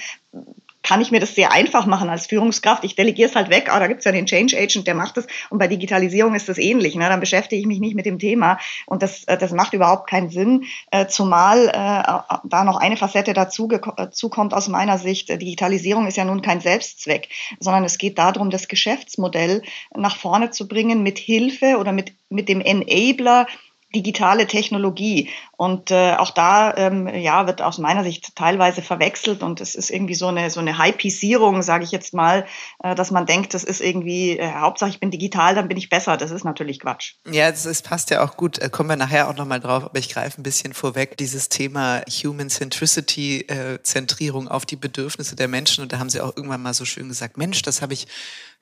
kann 0.83 1.01
ich 1.01 1.11
mir 1.11 1.19
das 1.19 1.33
sehr 1.33 1.51
einfach 1.51 1.85
machen 1.85 2.09
als 2.09 2.27
Führungskraft. 2.27 2.83
Ich 2.83 2.95
delegiere 2.95 3.29
es 3.29 3.35
halt 3.35 3.49
weg, 3.49 3.69
ah, 3.71 3.79
da 3.79 3.87
gibt's 3.87 4.05
ja 4.05 4.11
den 4.11 4.25
Change 4.25 4.57
Agent, 4.57 4.85
der 4.85 4.95
macht 4.95 5.17
es. 5.17 5.25
Und 5.49 5.57
bei 5.57 5.67
Digitalisierung 5.67 6.35
ist 6.35 6.49
das 6.49 6.57
ähnlich. 6.57 6.95
Ne? 6.95 7.07
Dann 7.07 7.21
beschäftige 7.21 7.59
ich 7.59 7.65
mich 7.65 7.79
nicht 7.79 7.95
mit 7.95 8.05
dem 8.05 8.19
Thema. 8.19 8.59
Und 8.85 9.01
das, 9.01 9.23
äh, 9.23 9.37
das 9.37 9.51
macht 9.53 9.73
überhaupt 9.73 10.09
keinen 10.09 10.29
Sinn. 10.29 10.65
Äh, 10.91 11.07
zumal 11.07 11.69
äh, 11.69 12.37
da 12.43 12.63
noch 12.63 12.77
eine 12.77 12.97
Facette 12.97 13.33
dazu, 13.33 13.67
dazu 13.67 14.29
kommt 14.29 14.53
aus 14.53 14.67
meiner 14.67 14.97
Sicht. 14.97 15.29
Digitalisierung 15.29 16.05
ist 16.05 16.17
ja 16.17 16.25
nun 16.25 16.41
kein 16.41 16.59
Selbstzweck, 16.59 17.29
sondern 17.59 17.85
es 17.85 17.97
geht 17.97 18.17
darum, 18.17 18.49
das 18.49 18.67
Geschäftsmodell 18.67 19.63
nach 19.95 20.17
vorne 20.17 20.51
zu 20.51 20.67
bringen 20.67 21.01
mit 21.01 21.17
Hilfe 21.17 21.77
oder 21.77 21.93
mit, 21.93 22.13
mit 22.29 22.49
dem 22.49 22.59
Enabler 22.59 23.47
digitale 23.95 24.47
Technologie. 24.47 25.29
Und 25.55 25.91
äh, 25.91 26.15
auch 26.15 26.31
da 26.31 26.75
ähm, 26.75 27.07
ja, 27.07 27.45
wird 27.45 27.61
aus 27.61 27.77
meiner 27.77 28.03
Sicht 28.03 28.35
teilweise 28.35 28.81
verwechselt 28.81 29.43
und 29.43 29.61
es 29.61 29.75
ist 29.75 29.91
irgendwie 29.91 30.15
so 30.15 30.27
eine, 30.27 30.49
so 30.49 30.59
eine 30.59 30.83
Hypisierung, 30.83 31.61
sage 31.61 31.83
ich 31.83 31.91
jetzt 31.91 32.13
mal, 32.13 32.47
äh, 32.83 32.95
dass 32.95 33.11
man 33.11 33.27
denkt, 33.27 33.53
das 33.53 33.63
ist 33.63 33.79
irgendwie, 33.79 34.39
äh, 34.39 34.51
Hauptsache 34.51 34.89
ich 34.89 34.99
bin 34.99 35.11
digital, 35.11 35.53
dann 35.53 35.67
bin 35.67 35.77
ich 35.77 35.89
besser. 35.89 36.17
Das 36.17 36.31
ist 36.31 36.43
natürlich 36.43 36.79
Quatsch. 36.79 37.13
Ja, 37.31 37.51
das, 37.51 37.63
das 37.63 37.83
passt 37.83 38.09
ja 38.09 38.23
auch 38.23 38.35
gut. 38.35 38.57
Äh, 38.57 38.69
kommen 38.69 38.89
wir 38.89 38.95
nachher 38.95 39.29
auch 39.29 39.35
nochmal 39.35 39.59
drauf, 39.59 39.83
aber 39.83 39.99
ich 39.99 40.09
greife 40.09 40.41
ein 40.41 40.43
bisschen 40.43 40.73
vorweg. 40.73 41.17
Dieses 41.17 41.49
Thema 41.49 42.01
Human 42.09 42.49
Centricity, 42.49 43.41
äh, 43.41 43.81
Zentrierung 43.83 44.47
auf 44.47 44.65
die 44.65 44.75
Bedürfnisse 44.75 45.35
der 45.35 45.47
Menschen. 45.47 45.83
Und 45.83 45.93
da 45.93 45.99
haben 45.99 46.09
Sie 46.09 46.19
auch 46.19 46.35
irgendwann 46.35 46.63
mal 46.63 46.73
so 46.73 46.85
schön 46.85 47.09
gesagt, 47.09 47.37
Mensch, 47.37 47.61
das 47.61 47.83
habe 47.83 47.93
ich 47.93 48.07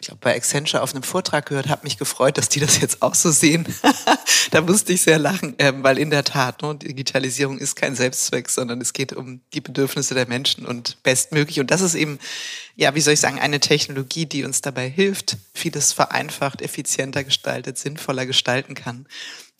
ich 0.01 0.07
glaube, 0.07 0.19
bei 0.21 0.35
Accenture 0.35 0.81
auf 0.81 0.93
einem 0.93 1.03
Vortrag 1.03 1.45
gehört, 1.45 1.69
habe 1.69 1.83
mich 1.83 1.97
gefreut, 1.99 2.37
dass 2.37 2.49
die 2.49 2.59
das 2.59 2.81
jetzt 2.81 3.03
auch 3.03 3.13
so 3.13 3.29
sehen. 3.29 3.67
da 4.51 4.61
musste 4.61 4.93
ich 4.93 5.01
sehr 5.01 5.19
lachen, 5.19 5.53
ähm, 5.59 5.83
weil 5.83 5.99
in 5.99 6.09
der 6.09 6.23
Tat, 6.23 6.63
ne, 6.63 6.79
Digitalisierung 6.87 7.57
ist 7.57 7.75
kein 7.75 7.95
Selbstzweck, 7.95 8.49
sondern 8.49 8.81
es 8.81 8.93
geht 8.93 9.13
um 9.13 9.41
die 9.53 9.61
Bedürfnisse 9.61 10.13
der 10.13 10.27
Menschen 10.27 10.65
und 10.65 11.01
bestmöglich. 11.03 11.59
Und 11.59 11.71
das 11.71 11.81
ist 11.81 11.95
eben, 11.95 12.19
ja, 12.75 12.95
wie 12.95 13.01
soll 13.01 13.13
ich 13.13 13.19
sagen, 13.19 13.39
eine 13.39 13.59
Technologie, 13.59 14.25
die 14.25 14.43
uns 14.43 14.61
dabei 14.61 14.89
hilft, 14.89 15.37
vieles 15.53 15.93
vereinfacht, 15.93 16.61
effizienter 16.61 17.23
gestaltet, 17.23 17.77
sinnvoller 17.77 18.25
gestalten 18.25 18.73
kann. 18.73 19.07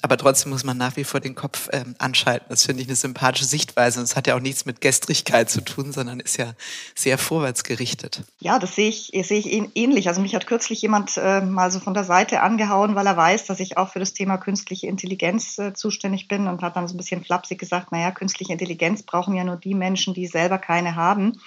Aber 0.02 0.18
trotzdem 0.18 0.52
muss 0.52 0.64
man 0.64 0.78
nach 0.78 0.96
wie 0.98 1.04
vor 1.04 1.20
den 1.20 1.36
Kopf 1.36 1.70
ähm, 1.72 1.96
anschalten. 2.00 2.48
Das 2.50 2.66
finde 2.66 2.82
ich 2.82 2.88
eine 2.88 2.96
sympathische 2.96 3.46
Sichtweise. 3.46 4.00
Und 4.00 4.06
es 4.06 4.16
hat 4.16 4.28
ja 4.28 4.36
auch 4.36 4.40
nichts 4.40 4.66
mit 4.66 4.82
Gestrigkeit 4.82 5.50
zu 5.50 5.62
tun, 5.62 5.92
sondern 5.92 6.20
ist 6.20 6.38
ja 6.38 6.54
sehr 6.96 7.18
vorwärtsgerichtet. 7.18 8.24
Ja, 8.40 8.58
das 8.58 8.76
sehe 8.76 8.90
ich, 8.90 9.12
sehe 9.28 9.40
ich 9.40 9.76
ähnlich. 9.76 10.08
Also 10.08 10.22
mich 10.22 10.34
hat 10.34 10.48
kürzlich 10.48 10.82
jemand 10.82 11.18
äh, 11.18 11.42
mal 11.42 11.72
so 11.72 11.80
von 11.80 11.94
der 11.94 12.04
Seite 12.04 12.42
angehauen, 12.42 12.96
weil 12.96 13.06
er 13.06 13.18
weiß, 13.18 13.46
dass 13.46 13.60
ich 13.60 13.78
auch 13.78 13.90
für 13.90 14.00
das 14.00 14.14
Thema 14.14 14.38
künstliche 14.38 14.88
Intelligenz 14.88 15.60
äh, 15.60 15.74
zuständig 15.74 16.28
bin 16.28 16.48
und 16.48 16.62
hat 16.62 16.76
dann 16.76 16.88
so 16.88 16.96
ein 16.96 16.98
bisschen 16.98 17.24
flapsig 17.24 17.60
gesagt, 17.60 17.92
naja, 17.92 18.12
künstliche 18.12 18.54
Intelligenz 18.54 19.04
brauchen 19.04 19.36
ja 19.36 19.44
nur 19.44 19.58
die 19.58 19.76
Menschen, 19.76 20.14
die 20.14 20.28
selber 20.28 20.58
keine 20.58 20.96
haben 20.96 21.40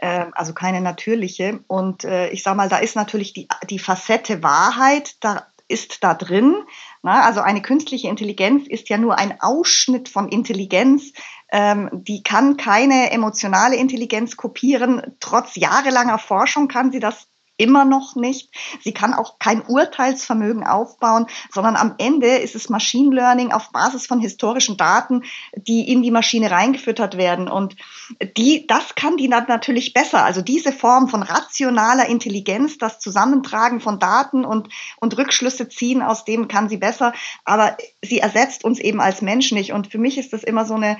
ähm, 0.00 0.32
also 0.32 0.54
keine 0.54 0.80
natürliche. 0.80 1.60
Und 1.66 2.04
äh, 2.04 2.30
ich 2.30 2.42
sage 2.42 2.56
mal, 2.56 2.68
da 2.68 2.78
ist 2.78 2.96
natürlich 2.96 3.32
die, 3.32 3.48
die 3.68 3.78
Facette 3.78 4.42
Wahrheit, 4.42 5.16
da 5.20 5.46
ist 5.68 6.02
da 6.02 6.14
drin. 6.14 6.54
Na, 7.02 7.22
also 7.22 7.40
eine 7.40 7.62
künstliche 7.62 8.08
Intelligenz 8.08 8.66
ist 8.66 8.88
ja 8.88 8.98
nur 8.98 9.18
ein 9.18 9.40
Ausschnitt 9.40 10.08
von 10.08 10.28
Intelligenz. 10.28 11.12
Ähm, 11.50 11.88
die 11.92 12.22
kann 12.22 12.56
keine 12.56 13.10
emotionale 13.10 13.76
Intelligenz 13.76 14.36
kopieren. 14.36 15.16
Trotz 15.20 15.56
jahrelanger 15.56 16.18
Forschung 16.18 16.68
kann 16.68 16.92
sie 16.92 17.00
das 17.00 17.28
immer 17.58 17.84
noch 17.84 18.16
nicht. 18.16 18.50
Sie 18.82 18.94
kann 18.94 19.12
auch 19.12 19.38
kein 19.38 19.62
Urteilsvermögen 19.62 20.64
aufbauen, 20.64 21.26
sondern 21.52 21.76
am 21.76 21.96
Ende 21.98 22.28
ist 22.38 22.54
es 22.54 22.70
Machine 22.70 23.14
Learning 23.14 23.52
auf 23.52 23.70
Basis 23.72 24.06
von 24.06 24.20
historischen 24.20 24.76
Daten, 24.76 25.24
die 25.54 25.92
in 25.92 26.02
die 26.02 26.10
Maschine 26.10 26.50
reingefüttert 26.50 27.18
werden. 27.18 27.48
Und 27.48 27.76
die, 28.36 28.66
das 28.66 28.94
kann 28.94 29.16
die 29.16 29.28
natürlich 29.28 29.92
besser. 29.92 30.24
Also 30.24 30.40
diese 30.40 30.72
Form 30.72 31.08
von 31.08 31.22
rationaler 31.22 32.06
Intelligenz, 32.06 32.78
das 32.78 33.00
Zusammentragen 33.00 33.80
von 33.80 33.98
Daten 33.98 34.44
und, 34.44 34.68
und 35.00 35.18
Rückschlüsse 35.18 35.68
ziehen, 35.68 36.00
aus 36.00 36.24
dem 36.24 36.48
kann 36.48 36.68
sie 36.68 36.78
besser. 36.78 37.12
Aber 37.44 37.76
sie 38.02 38.20
ersetzt 38.20 38.64
uns 38.64 38.78
eben 38.78 39.00
als 39.00 39.20
Mensch 39.20 39.52
nicht. 39.52 39.72
Und 39.72 39.90
für 39.90 39.98
mich 39.98 40.16
ist 40.16 40.32
das 40.32 40.44
immer 40.44 40.64
so 40.64 40.74
eine, 40.74 40.98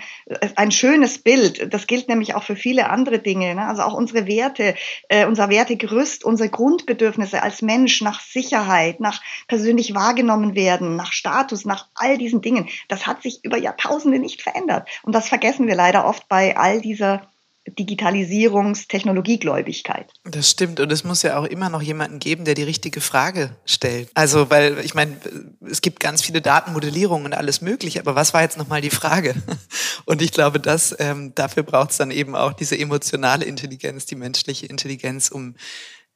ein 0.56 0.72
schönes 0.72 1.18
Bild. 1.18 1.72
Das 1.72 1.86
gilt 1.86 2.08
nämlich 2.08 2.34
auch 2.34 2.42
für 2.42 2.56
viele 2.56 2.90
andere 2.90 3.20
Dinge. 3.20 3.54
Ne? 3.54 3.66
Also 3.66 3.82
auch 3.82 3.94
unsere 3.94 4.26
Werte, 4.26 4.74
äh, 5.08 5.24
unser 5.26 5.48
Wertegerüst, 5.48 6.24
unsere 6.24 6.47
unsere 6.48 6.50
Grundbedürfnisse 6.50 7.42
als 7.42 7.62
Mensch 7.62 8.00
nach 8.00 8.20
Sicherheit, 8.20 9.00
nach 9.00 9.20
persönlich 9.46 9.94
wahrgenommen 9.94 10.54
werden, 10.54 10.96
nach 10.96 11.12
Status, 11.12 11.64
nach 11.64 11.88
all 11.94 12.18
diesen 12.18 12.40
Dingen, 12.40 12.68
das 12.88 13.06
hat 13.06 13.22
sich 13.22 13.44
über 13.44 13.58
Jahrtausende 13.58 14.18
nicht 14.18 14.42
verändert. 14.42 14.88
Und 15.02 15.14
das 15.14 15.28
vergessen 15.28 15.66
wir 15.66 15.74
leider 15.74 16.06
oft 16.06 16.28
bei 16.28 16.56
all 16.56 16.80
dieser 16.80 17.22
Digitalisierungs-, 17.68 18.88
Technologiegläubigkeit. 18.88 20.10
Das 20.24 20.50
stimmt. 20.50 20.80
Und 20.80 20.90
es 20.90 21.04
muss 21.04 21.22
ja 21.22 21.38
auch 21.38 21.44
immer 21.44 21.68
noch 21.68 21.82
jemanden 21.82 22.18
geben, 22.18 22.44
der 22.44 22.54
die 22.54 22.62
richtige 22.62 23.02
Frage 23.02 23.50
stellt. 23.66 24.08
Also, 24.14 24.48
weil 24.48 24.78
ich 24.78 24.94
meine, 24.94 25.16
es 25.68 25.82
gibt 25.82 26.00
ganz 26.00 26.22
viele 26.22 26.40
Datenmodellierungen 26.40 27.26
und 27.26 27.34
alles 27.34 27.60
mögliche, 27.60 28.00
aber 28.00 28.14
was 28.14 28.32
war 28.32 28.42
jetzt 28.42 28.56
nochmal 28.56 28.80
die 28.80 28.90
Frage? 28.90 29.34
Und 30.06 30.22
ich 30.22 30.32
glaube, 30.32 30.60
dass 30.60 30.96
ähm, 30.98 31.34
dafür 31.34 31.62
braucht 31.62 31.90
es 31.90 31.98
dann 31.98 32.10
eben 32.10 32.34
auch 32.34 32.54
diese 32.54 32.78
emotionale 32.78 33.44
Intelligenz, 33.44 34.06
die 34.06 34.14
menschliche 34.14 34.64
Intelligenz, 34.64 35.28
um 35.28 35.54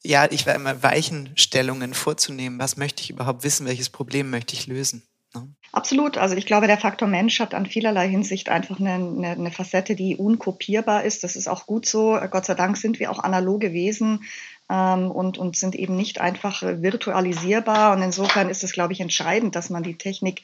ja, 0.04 0.30
ich 0.30 0.46
war 0.46 0.54
immer 0.54 0.82
Weichenstellungen 0.82 1.94
vorzunehmen. 1.94 2.58
Was 2.58 2.76
möchte 2.76 3.02
ich 3.02 3.10
überhaupt 3.10 3.44
wissen? 3.44 3.66
Welches 3.66 3.90
Problem 3.90 4.30
möchte 4.30 4.54
ich 4.54 4.66
lösen? 4.66 5.02
Ne? 5.34 5.48
Absolut. 5.70 6.18
Also 6.18 6.34
ich 6.34 6.46
glaube, 6.46 6.66
der 6.66 6.78
Faktor 6.78 7.08
Mensch 7.08 7.40
hat 7.40 7.54
an 7.54 7.66
vielerlei 7.66 8.08
Hinsicht 8.08 8.48
einfach 8.48 8.78
eine, 8.78 8.94
eine, 8.94 9.30
eine, 9.30 9.50
Facette, 9.50 9.94
die 9.94 10.16
unkopierbar 10.16 11.04
ist. 11.04 11.24
Das 11.24 11.36
ist 11.36 11.48
auch 11.48 11.66
gut 11.66 11.86
so. 11.86 12.18
Gott 12.30 12.44
sei 12.44 12.54
Dank 12.54 12.76
sind 12.76 12.98
wir 12.98 13.10
auch 13.10 13.20
analoge 13.20 13.72
Wesen 13.72 14.24
ähm, 14.68 15.10
und, 15.10 15.38
und 15.38 15.56
sind 15.56 15.74
eben 15.74 15.96
nicht 15.96 16.20
einfach 16.20 16.62
virtualisierbar. 16.62 17.96
Und 17.96 18.02
insofern 18.02 18.50
ist 18.50 18.64
es, 18.64 18.72
glaube 18.72 18.92
ich, 18.92 19.00
entscheidend, 19.00 19.54
dass 19.54 19.70
man 19.70 19.82
die 19.82 19.96
Technik 19.96 20.42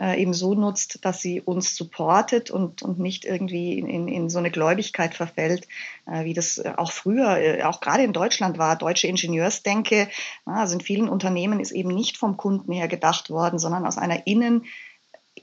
äh, 0.00 0.20
eben 0.20 0.32
so 0.32 0.54
nutzt, 0.54 1.04
dass 1.04 1.20
sie 1.20 1.40
uns 1.40 1.76
supportet 1.76 2.50
und, 2.50 2.82
und 2.82 2.98
nicht 2.98 3.24
irgendwie 3.24 3.78
in, 3.78 3.86
in, 3.86 4.08
in 4.08 4.30
so 4.30 4.38
eine 4.38 4.50
Gläubigkeit 4.50 5.14
verfällt, 5.14 5.68
äh, 6.06 6.24
wie 6.24 6.32
das 6.32 6.64
auch 6.64 6.90
früher, 6.90 7.36
äh, 7.36 7.62
auch 7.64 7.80
gerade 7.80 8.02
in 8.02 8.12
Deutschland 8.12 8.58
war. 8.58 8.76
Deutsche 8.76 9.08
Ingenieursdenke, 9.08 10.08
also 10.46 10.74
in 10.74 10.80
vielen 10.80 11.08
Unternehmen 11.08 11.60
ist 11.60 11.72
eben 11.72 11.90
nicht 11.90 12.16
vom 12.16 12.36
Kunden 12.36 12.72
her 12.72 12.88
gedacht 12.88 13.30
worden, 13.30 13.58
sondern 13.58 13.86
aus 13.86 13.98
einer 13.98 14.26
innen 14.26 14.64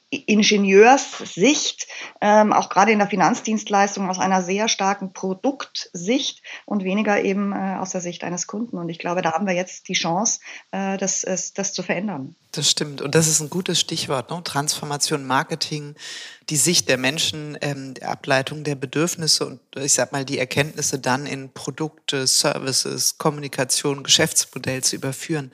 Ingenieurssicht, 0.10 1.88
ähm, 2.22 2.54
auch 2.54 2.70
gerade 2.70 2.94
in 2.94 3.00
der 3.00 3.10
Finanzdienstleistung 3.10 4.10
aus 4.10 4.20
einer 4.20 4.42
sehr 4.42 4.70
starken 4.70 5.12
Produktsicht 5.12 6.42
und 6.66 6.86
weniger 6.86 7.22
eben 7.22 7.52
äh, 7.52 7.76
aus 7.78 7.90
der 7.90 8.00
Sicht 8.00 8.24
eines 8.24 8.48
Kunden. 8.48 8.78
Und 8.78 8.88
ich 8.88 9.00
glaube, 9.00 9.22
da 9.22 9.34
haben 9.34 9.48
wir 9.48 9.54
jetzt 9.54 9.90
die 9.90 9.94
Chance, 9.94 10.40
äh, 10.72 10.98
das, 10.98 11.26
das 11.54 11.74
zu 11.74 11.84
verändern. 11.84 12.36
Das 12.54 12.72
stimmt. 12.72 13.02
Und 13.02 13.16
das 13.16 13.28
ist 13.28 13.42
ein 13.42 13.50
gutes 13.50 13.82
Stichwort. 13.82 14.32
Ne? 14.32 14.42
Transformation, 14.46 15.28
Marketing, 15.28 15.96
die 16.50 16.56
Sicht 16.56 16.88
der 16.88 16.98
Menschen, 16.98 17.58
ähm, 17.60 17.94
die 17.94 18.04
Ableitung 18.04 18.64
der 18.64 18.76
Bedürfnisse 18.76 19.46
und 19.46 19.60
ich 19.76 19.94
sag 19.94 20.14
mal 20.14 20.24
die 20.24 20.40
Erkenntnisse 20.40 21.00
dann 21.00 21.26
in 21.26 21.52
Produkte, 21.52 22.28
Services, 22.28 23.18
Kommunikation, 23.18 24.04
Geschäftsmodell 24.04 24.84
zu 24.84 24.96
überführen. 24.96 25.52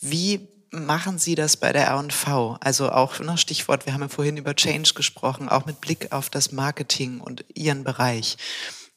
Wie 0.00 0.48
machen 0.74 1.18
Sie 1.18 1.34
das 1.34 1.56
bei 1.56 1.72
der 1.72 1.86
R&V? 1.86 2.56
Also 2.60 2.90
auch 2.90 3.18
noch 3.20 3.38
Stichwort, 3.38 3.86
wir 3.86 3.94
haben 3.94 4.02
ja 4.02 4.08
vorhin 4.08 4.36
über 4.36 4.54
Change 4.54 4.92
gesprochen, 4.94 5.48
auch 5.48 5.66
mit 5.66 5.80
Blick 5.80 6.12
auf 6.12 6.30
das 6.30 6.52
Marketing 6.52 7.20
und 7.20 7.44
Ihren 7.54 7.84
Bereich. 7.84 8.36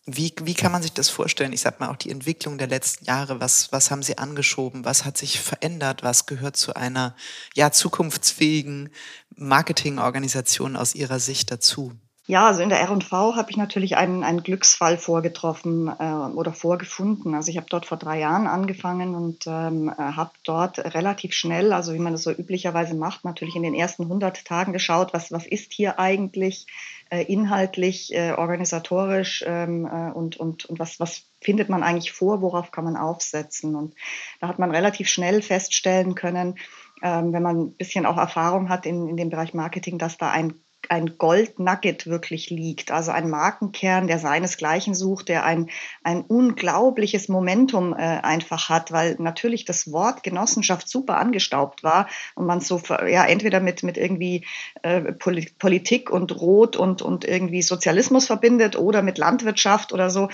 Wie, 0.10 0.34
wie 0.42 0.54
kann 0.54 0.72
man 0.72 0.82
sich 0.82 0.94
das 0.94 1.10
vorstellen? 1.10 1.52
Ich 1.52 1.60
sag 1.60 1.82
mal 1.82 1.90
auch 1.90 1.98
die 1.98 2.12
Entwicklung 2.12 2.58
der 2.58 2.68
letzten 2.68 3.04
Jahre. 3.04 3.42
Was, 3.42 3.74
was 3.74 3.92
haben 3.92 4.04
Sie 4.04 4.18
angeschoben? 4.18 4.86
Was 4.86 5.04
hat 5.04 5.18
sich 5.18 5.42
verändert? 5.42 6.02
Was 6.02 6.26
gehört 6.26 6.56
zu 6.56 6.76
einer 6.76 7.14
ja, 7.56 7.72
zukunftsfähigen 7.72 8.90
Marketingorganisation 9.36 10.78
aus 10.78 10.96
Ihrer 10.96 11.20
Sicht 11.20 11.52
dazu? 11.52 11.92
Ja, 12.30 12.48
also 12.48 12.62
in 12.62 12.68
der 12.68 12.82
R&V 12.82 13.38
habe 13.38 13.50
ich 13.52 13.56
natürlich 13.56 13.96
einen, 13.96 14.26
einen 14.26 14.44
Glücksfall 14.44 14.98
vorgetroffen 14.98 15.88
äh, 15.88 16.04
oder 16.36 16.52
vorgefunden. 16.52 17.34
Also 17.34 17.50
ich 17.52 17.56
habe 17.56 17.68
dort 17.70 17.86
vor 17.86 17.98
drei 17.98 18.20
Jahren 18.20 18.48
angefangen 18.48 19.16
und 19.16 19.48
ähm, 19.48 19.88
äh, 19.88 19.94
habe 19.96 20.32
dort 20.44 20.78
relativ 20.94 21.34
schnell, 21.34 21.72
also 21.72 21.94
wie 21.94 22.00
man 22.00 22.12
das 22.12 22.24
so 22.24 22.32
üblicherweise 22.32 22.96
macht, 22.96 23.24
natürlich 23.24 23.56
in 23.56 23.64
den 23.64 23.74
ersten 23.74 24.04
100 24.04 24.44
Tagen 24.44 24.74
geschaut, 24.74 25.14
was, 25.14 25.32
was 25.32 25.48
ist 25.48 25.72
hier 25.72 26.00
eigentlich 26.00 26.68
äh, 27.10 27.24
inhaltlich, 27.24 28.14
äh, 28.14 28.34
organisatorisch 28.34 29.46
ähm, 29.48 29.86
äh, 29.86 30.12
und, 30.12 30.36
und, 30.36 30.66
und 30.66 30.80
was, 30.80 31.00
was 31.00 31.24
findet 31.40 31.70
man 31.70 31.82
eigentlich 31.82 32.12
vor, 32.12 32.42
worauf 32.42 32.72
kann 32.72 32.84
man 32.84 32.98
aufsetzen. 32.98 33.74
Und 33.74 33.96
da 34.42 34.50
hat 34.50 34.60
man 34.60 34.72
relativ 34.72 35.08
schnell 35.08 35.42
feststellen 35.42 36.14
können, 36.14 36.56
ähm, 37.02 37.32
wenn 37.32 37.44
man 37.44 37.58
ein 37.58 37.78
bisschen 37.78 38.06
auch 38.06 38.18
Erfahrung 38.18 38.68
hat 38.68 38.86
in, 38.86 39.08
in 39.08 39.16
dem 39.16 39.30
Bereich 39.30 39.54
Marketing, 39.54 39.98
dass 39.98 40.18
da 40.18 40.30
ein 40.30 40.56
ein 40.90 41.18
Gold-Nugget 41.18 42.08
wirklich 42.08 42.50
liegt, 42.50 42.92
also 42.92 43.12
ein 43.12 43.30
Markenkern, 43.30 44.08
der 44.08 44.20
seinesgleichen 44.20 44.96
sucht, 44.96 45.30
der 45.30 45.46
ein, 45.46 45.70
ein 46.04 46.22
unglaubliches 46.22 47.30
Momentum 47.30 47.94
äh, 47.94 47.98
einfach 47.98 48.70
hat, 48.70 48.92
weil 48.92 49.16
natürlich 49.20 49.66
das 49.66 49.92
Wort 49.92 50.24
Genossenschaft 50.24 50.90
super 50.90 51.18
angestaubt 51.18 51.84
war 51.84 52.08
und 52.36 52.46
man 52.46 52.60
so 52.60 52.82
ja 53.08 53.26
entweder 53.26 53.60
mit, 53.60 53.84
mit 53.84 53.98
irgendwie 53.98 54.46
äh, 54.84 55.02
Politik 55.14 56.10
und 56.10 56.40
Rot 56.40 56.76
und, 56.76 57.02
und 57.02 57.26
irgendwie 57.26 57.62
Sozialismus 57.62 58.28
verbindet 58.28 58.78
oder 58.78 59.02
mit 59.02 59.18
Landwirtschaft 59.18 59.94
oder 59.94 60.10
so. 60.10 60.30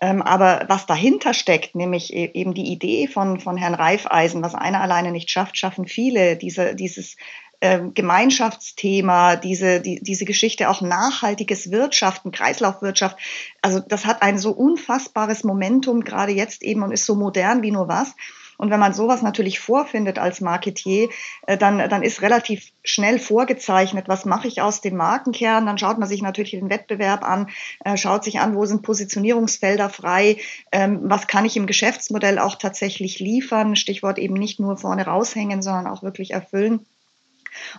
Ähm, 0.00 0.22
aber 0.22 0.64
was 0.68 0.86
dahinter 0.86 1.34
steckt, 1.34 1.74
nämlich 1.74 2.12
e-, 2.12 2.30
eben 2.34 2.54
die 2.54 2.72
Idee 2.72 3.08
von, 3.08 3.40
von 3.40 3.56
Herrn 3.56 3.74
Reifeisen, 3.74 4.42
was 4.42 4.54
einer 4.54 4.80
alleine 4.80 5.12
nicht 5.12 5.30
schafft, 5.30 5.56
schaffen 5.56 5.86
viele, 5.86 6.36
diese, 6.36 6.74
dieses 6.74 7.16
ähm, 7.62 7.94
Gemeinschaftsthema, 7.94 9.36
diese, 9.36 9.80
die, 9.80 10.02
diese 10.02 10.24
Geschichte 10.24 10.68
auch 10.68 10.80
nachhaltiges 10.80 11.70
Wirtschaften, 11.70 12.32
Kreislaufwirtschaft. 12.32 13.16
Also 13.62 13.78
das 13.78 14.04
hat 14.04 14.20
ein 14.20 14.36
so 14.36 14.50
unfassbares 14.50 15.44
Momentum 15.44 16.02
gerade 16.02 16.32
jetzt 16.32 16.62
eben 16.62 16.82
und 16.82 16.90
ist 16.90 17.06
so 17.06 17.14
modern 17.14 17.62
wie 17.62 17.70
nur 17.70 17.86
was. 17.86 18.14
Und 18.58 18.70
wenn 18.70 18.80
man 18.80 18.94
sowas 18.94 19.22
natürlich 19.22 19.60
vorfindet 19.60 20.18
als 20.18 20.40
Marketier, 20.40 21.08
äh, 21.46 21.56
dann, 21.56 21.88
dann 21.88 22.02
ist 22.02 22.20
relativ 22.20 22.72
schnell 22.84 23.18
vorgezeichnet, 23.18 24.08
was 24.08 24.24
mache 24.24 24.48
ich 24.48 24.60
aus 24.60 24.80
dem 24.80 24.96
Markenkern. 24.96 25.64
Dann 25.66 25.78
schaut 25.78 25.98
man 25.98 26.08
sich 26.08 26.20
natürlich 26.20 26.52
den 26.52 26.70
Wettbewerb 26.70 27.22
an, 27.22 27.48
äh, 27.84 27.96
schaut 27.96 28.24
sich 28.24 28.40
an, 28.40 28.54
wo 28.56 28.64
sind 28.66 28.82
Positionierungsfelder 28.82 29.88
frei, 29.88 30.36
ähm, 30.72 31.00
was 31.04 31.28
kann 31.28 31.44
ich 31.44 31.56
im 31.56 31.66
Geschäftsmodell 31.66 32.38
auch 32.38 32.56
tatsächlich 32.56 33.20
liefern. 33.20 33.76
Stichwort 33.76 34.18
eben 34.18 34.34
nicht 34.34 34.60
nur 34.60 34.76
vorne 34.76 35.06
raushängen, 35.06 35.62
sondern 35.62 35.86
auch 35.86 36.02
wirklich 36.02 36.32
erfüllen. 36.32 36.86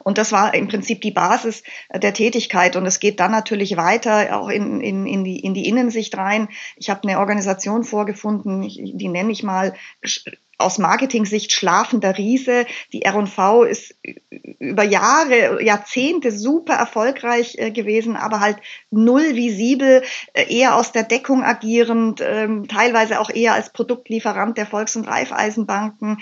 Und 0.04 0.18
das 0.18 0.32
war 0.32 0.54
im 0.54 0.68
Prinzip 0.68 1.02
die 1.02 1.12
Basis 1.12 1.64
der 1.94 2.14
Tätigkeit. 2.14 2.76
Und 2.76 2.86
es 2.86 3.00
geht 3.00 3.20
dann 3.20 3.32
natürlich 3.32 3.78
weiter, 3.78 4.40
auch 4.40 4.50
in, 4.50 4.82
in, 4.82 5.06
in, 5.06 5.24
die, 5.24 5.40
in 5.40 5.54
die 5.54 5.68
Innensicht 5.68 6.18
rein. 6.18 6.50
Ich 6.76 6.90
habe 6.90 7.08
eine 7.08 7.20
Organisation 7.20 7.84
vorgefunden, 7.84 8.62
die 8.62 9.08
nenne 9.08 9.32
ich 9.32 9.44
mal 9.44 9.74
aus 10.58 10.78
Marketing-Sicht 10.78 11.52
schlafender 11.52 12.18
Riese. 12.18 12.66
Die 12.92 13.04
R&V 13.04 13.64
ist 13.64 13.96
über 14.60 14.84
Jahre, 14.84 15.64
Jahrzehnte 15.64 16.32
super 16.32 16.74
erfolgreich 16.74 17.56
äh, 17.58 17.72
gewesen, 17.72 18.16
aber 18.16 18.40
halt 18.40 18.58
null 18.90 19.36
visibel, 19.36 20.04
äh, 20.34 20.56
eher 20.56 20.76
aus 20.76 20.92
der 20.92 21.04
Deckung 21.04 21.44
agierend, 21.44 22.22
ähm, 22.22 22.68
teilweise 22.68 23.20
auch 23.20 23.30
eher 23.30 23.54
als 23.54 23.72
Produktlieferant 23.72 24.58
der 24.58 24.66
Volks- 24.66 24.96
und 24.96 25.08
Raiffeisenbanken. 25.08 26.20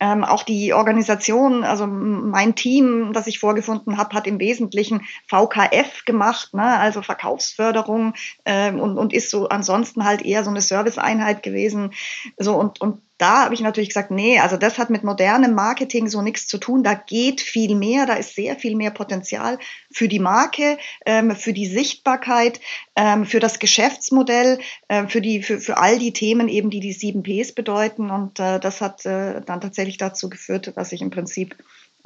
Ähm, 0.00 0.24
auch 0.24 0.42
die 0.42 0.72
Organisation, 0.72 1.62
also 1.62 1.86
mein 1.86 2.56
Team, 2.56 3.12
das 3.12 3.28
ich 3.28 3.38
vorgefunden 3.38 3.96
habe, 3.96 4.14
hat 4.16 4.26
im 4.26 4.40
Wesentlichen 4.40 5.02
VKF 5.28 6.04
gemacht, 6.04 6.52
ne, 6.52 6.78
also 6.78 7.00
Verkaufsförderung 7.00 8.14
ähm, 8.44 8.80
und, 8.80 8.98
und 8.98 9.12
ist 9.12 9.30
so 9.30 9.48
ansonsten 9.48 10.04
halt 10.04 10.22
eher 10.22 10.42
so 10.42 10.50
eine 10.50 10.60
Serviceeinheit 10.60 11.44
gewesen. 11.44 11.92
So 12.38 12.56
und, 12.56 12.80
und 12.80 13.00
da 13.24 13.44
habe 13.44 13.54
ich 13.54 13.62
natürlich 13.62 13.88
gesagt, 13.88 14.10
nee, 14.10 14.38
also 14.38 14.58
das 14.58 14.76
hat 14.76 14.90
mit 14.90 15.02
modernem 15.02 15.54
Marketing 15.54 16.08
so 16.08 16.20
nichts 16.20 16.46
zu 16.46 16.58
tun. 16.58 16.82
Da 16.82 16.92
geht 16.92 17.40
viel 17.40 17.74
mehr, 17.74 18.04
da 18.04 18.12
ist 18.16 18.34
sehr 18.34 18.54
viel 18.54 18.76
mehr 18.76 18.90
Potenzial 18.90 19.58
für 19.90 20.08
die 20.08 20.18
Marke, 20.18 20.76
ähm, 21.06 21.34
für 21.34 21.54
die 21.54 21.66
Sichtbarkeit, 21.66 22.60
ähm, 22.96 23.24
für 23.24 23.40
das 23.40 23.58
Geschäftsmodell, 23.58 24.58
äh, 24.88 25.06
für, 25.06 25.22
die, 25.22 25.42
für, 25.42 25.58
für 25.58 25.78
all 25.78 25.98
die 25.98 26.12
Themen 26.12 26.50
eben, 26.50 26.68
die 26.68 26.80
die 26.80 26.92
sieben 26.92 27.22
Ps 27.22 27.52
bedeuten. 27.52 28.10
Und 28.10 28.40
äh, 28.40 28.60
das 28.60 28.82
hat 28.82 29.06
äh, 29.06 29.40
dann 29.40 29.62
tatsächlich 29.62 29.96
dazu 29.96 30.28
geführt, 30.28 30.74
dass 30.76 30.92
ich 30.92 31.00
im 31.00 31.08
Prinzip 31.08 31.56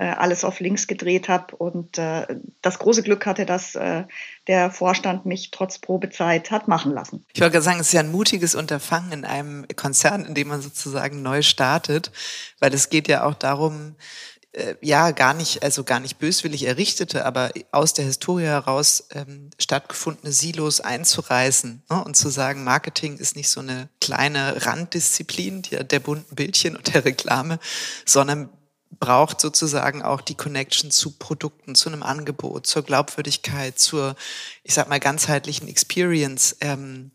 alles 0.04 0.44
auf 0.44 0.60
links 0.60 0.86
gedreht 0.86 1.28
habe 1.28 1.56
und 1.56 1.98
äh, 1.98 2.26
das 2.62 2.78
große 2.78 3.02
Glück 3.02 3.26
hatte, 3.26 3.46
dass 3.46 3.74
äh, 3.74 4.04
der 4.46 4.70
Vorstand 4.70 5.26
mich 5.26 5.50
trotz 5.50 5.78
Probezeit 5.78 6.50
hat 6.50 6.68
machen 6.68 6.92
lassen. 6.92 7.24
Ich 7.32 7.40
wollte 7.40 7.52
gerade 7.52 7.64
sagen, 7.64 7.80
es 7.80 7.88
ist 7.88 7.92
ja 7.92 8.00
ein 8.00 8.12
mutiges 8.12 8.54
Unterfangen 8.54 9.12
in 9.12 9.24
einem 9.24 9.66
Konzern, 9.74 10.24
in 10.24 10.34
dem 10.34 10.48
man 10.48 10.62
sozusagen 10.62 11.22
neu 11.22 11.42
startet, 11.42 12.12
weil 12.60 12.72
es 12.72 12.90
geht 12.90 13.08
ja 13.08 13.24
auch 13.24 13.34
darum, 13.34 13.96
äh, 14.52 14.76
ja 14.80 15.10
gar 15.10 15.34
nicht, 15.34 15.62
also 15.62 15.84
gar 15.84 16.00
nicht 16.00 16.18
böswillig 16.18 16.66
errichtete, 16.66 17.26
aber 17.26 17.50
aus 17.70 17.92
der 17.92 18.04
Historie 18.04 18.44
heraus 18.44 19.08
ähm, 19.14 19.50
stattgefundene 19.58 20.32
Silos 20.32 20.80
einzureißen 20.80 21.82
ne? 21.90 22.04
und 22.04 22.16
zu 22.16 22.28
sagen, 22.28 22.64
Marketing 22.64 23.18
ist 23.18 23.36
nicht 23.36 23.50
so 23.50 23.60
eine 23.60 23.88
kleine 24.00 24.64
Randdisziplin 24.64 25.62
der, 25.62 25.84
der 25.84 26.00
bunten 26.00 26.34
Bildchen 26.34 26.76
und 26.76 26.94
der 26.94 27.04
Reklame, 27.04 27.58
sondern 28.06 28.48
braucht 28.90 29.40
sozusagen 29.40 30.02
auch 30.02 30.20
die 30.20 30.34
Connection 30.34 30.90
zu 30.90 31.12
Produkten, 31.12 31.74
zu 31.74 31.88
einem 31.88 32.02
Angebot, 32.02 32.66
zur 32.66 32.82
Glaubwürdigkeit, 32.82 33.78
zur, 33.78 34.16
ich 34.64 34.74
sag 34.74 34.88
mal, 34.88 35.00
ganzheitlichen 35.00 35.68
Experience. 35.68 36.56
Ähm, 36.60 37.10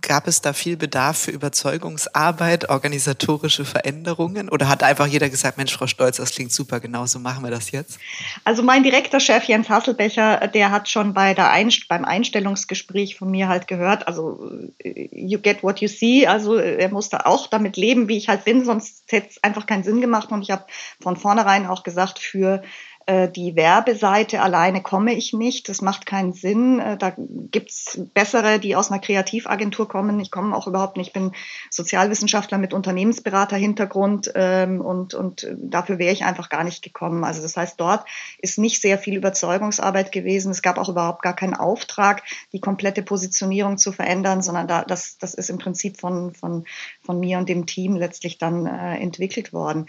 Gab 0.00 0.26
es 0.26 0.40
da 0.40 0.52
viel 0.52 0.76
Bedarf 0.76 1.18
für 1.18 1.30
Überzeugungsarbeit, 1.30 2.70
organisatorische 2.70 3.64
Veränderungen? 3.64 4.48
Oder 4.48 4.68
hat 4.68 4.82
einfach 4.82 5.06
jeder 5.06 5.28
gesagt, 5.28 5.58
Mensch, 5.58 5.72
Frau 5.72 5.86
Stolz, 5.86 6.16
das 6.16 6.32
klingt 6.32 6.52
super, 6.52 6.80
genau 6.80 7.06
so 7.06 7.18
machen 7.18 7.44
wir 7.44 7.50
das 7.50 7.70
jetzt? 7.70 7.98
Also 8.44 8.62
mein 8.62 8.82
direkter 8.82 9.20
Chef 9.20 9.44
Jens 9.44 9.68
Hasselbecher, 9.68 10.48
der 10.48 10.70
hat 10.70 10.88
schon 10.88 11.12
bei 11.12 11.34
der 11.34 11.50
Einst 11.50 11.88
beim 11.88 12.04
Einstellungsgespräch 12.04 13.16
von 13.16 13.30
mir 13.30 13.48
halt 13.48 13.68
gehört, 13.68 14.08
also 14.08 14.48
you 14.82 15.38
get 15.38 15.62
what 15.62 15.80
you 15.80 15.88
see, 15.88 16.26
also 16.26 16.56
er 16.56 16.88
musste 16.88 17.26
auch 17.26 17.46
damit 17.48 17.76
leben, 17.76 18.08
wie 18.08 18.16
ich 18.16 18.28
halt 18.28 18.44
bin, 18.44 18.64
sonst 18.64 19.04
hätte 19.08 19.28
es 19.30 19.44
einfach 19.44 19.66
keinen 19.66 19.84
Sinn 19.84 20.00
gemacht. 20.00 20.30
Und 20.32 20.42
ich 20.42 20.50
habe 20.50 20.64
von 21.00 21.16
vornherein 21.16 21.66
auch 21.66 21.82
gesagt, 21.82 22.18
für 22.18 22.62
äh, 22.62 22.66
die 23.08 23.56
Werbeseite 23.56 24.42
alleine 24.42 24.82
komme 24.82 25.14
ich 25.14 25.32
nicht. 25.32 25.68
Das 25.68 25.82
macht 25.82 26.06
keinen 26.06 26.32
Sinn. 26.32 26.78
Äh, 26.78 26.96
da 26.96 27.14
gibt's 27.16 28.00
bessere, 28.14 28.58
die 28.58 28.76
aus 28.76 28.90
einer 28.90 29.00
Kreativagentur 29.00 29.88
kommen. 29.88 30.20
Ich 30.20 30.30
komme 30.30 30.56
auch 30.56 30.66
überhaupt 30.66 30.96
nicht. 30.96 31.08
Ich 31.08 31.12
bin 31.12 31.32
Sozialwissenschaftler 31.70 32.58
mit 32.58 32.72
Unternehmensberater-Hintergrund 32.72 34.32
ähm, 34.34 34.80
und, 34.80 35.14
und 35.14 35.48
dafür 35.56 35.98
wäre 35.98 36.12
ich 36.12 36.24
einfach 36.24 36.48
gar 36.48 36.64
nicht 36.64 36.82
gekommen. 36.82 37.24
Also 37.24 37.42
das 37.42 37.56
heißt, 37.56 37.80
dort 37.80 38.06
ist 38.38 38.58
nicht 38.58 38.80
sehr 38.80 38.98
viel 38.98 39.16
Überzeugungsarbeit 39.16 40.12
gewesen. 40.12 40.52
Es 40.52 40.62
gab 40.62 40.78
auch 40.78 40.88
überhaupt 40.88 41.22
gar 41.22 41.34
keinen 41.34 41.54
Auftrag, 41.54 42.22
die 42.52 42.60
komplette 42.60 43.02
Positionierung 43.02 43.78
zu 43.78 43.92
verändern, 43.92 44.42
sondern 44.42 44.68
da, 44.68 44.84
das, 44.84 45.18
das 45.18 45.34
ist 45.34 45.50
im 45.50 45.58
Prinzip 45.58 46.00
von, 46.00 46.34
von, 46.34 46.64
von 47.00 47.18
mir 47.18 47.38
und 47.38 47.48
dem 47.48 47.66
Team 47.66 47.96
letztlich 47.96 48.38
dann 48.38 48.66
äh, 48.66 48.96
entwickelt 48.98 49.52
worden. 49.52 49.86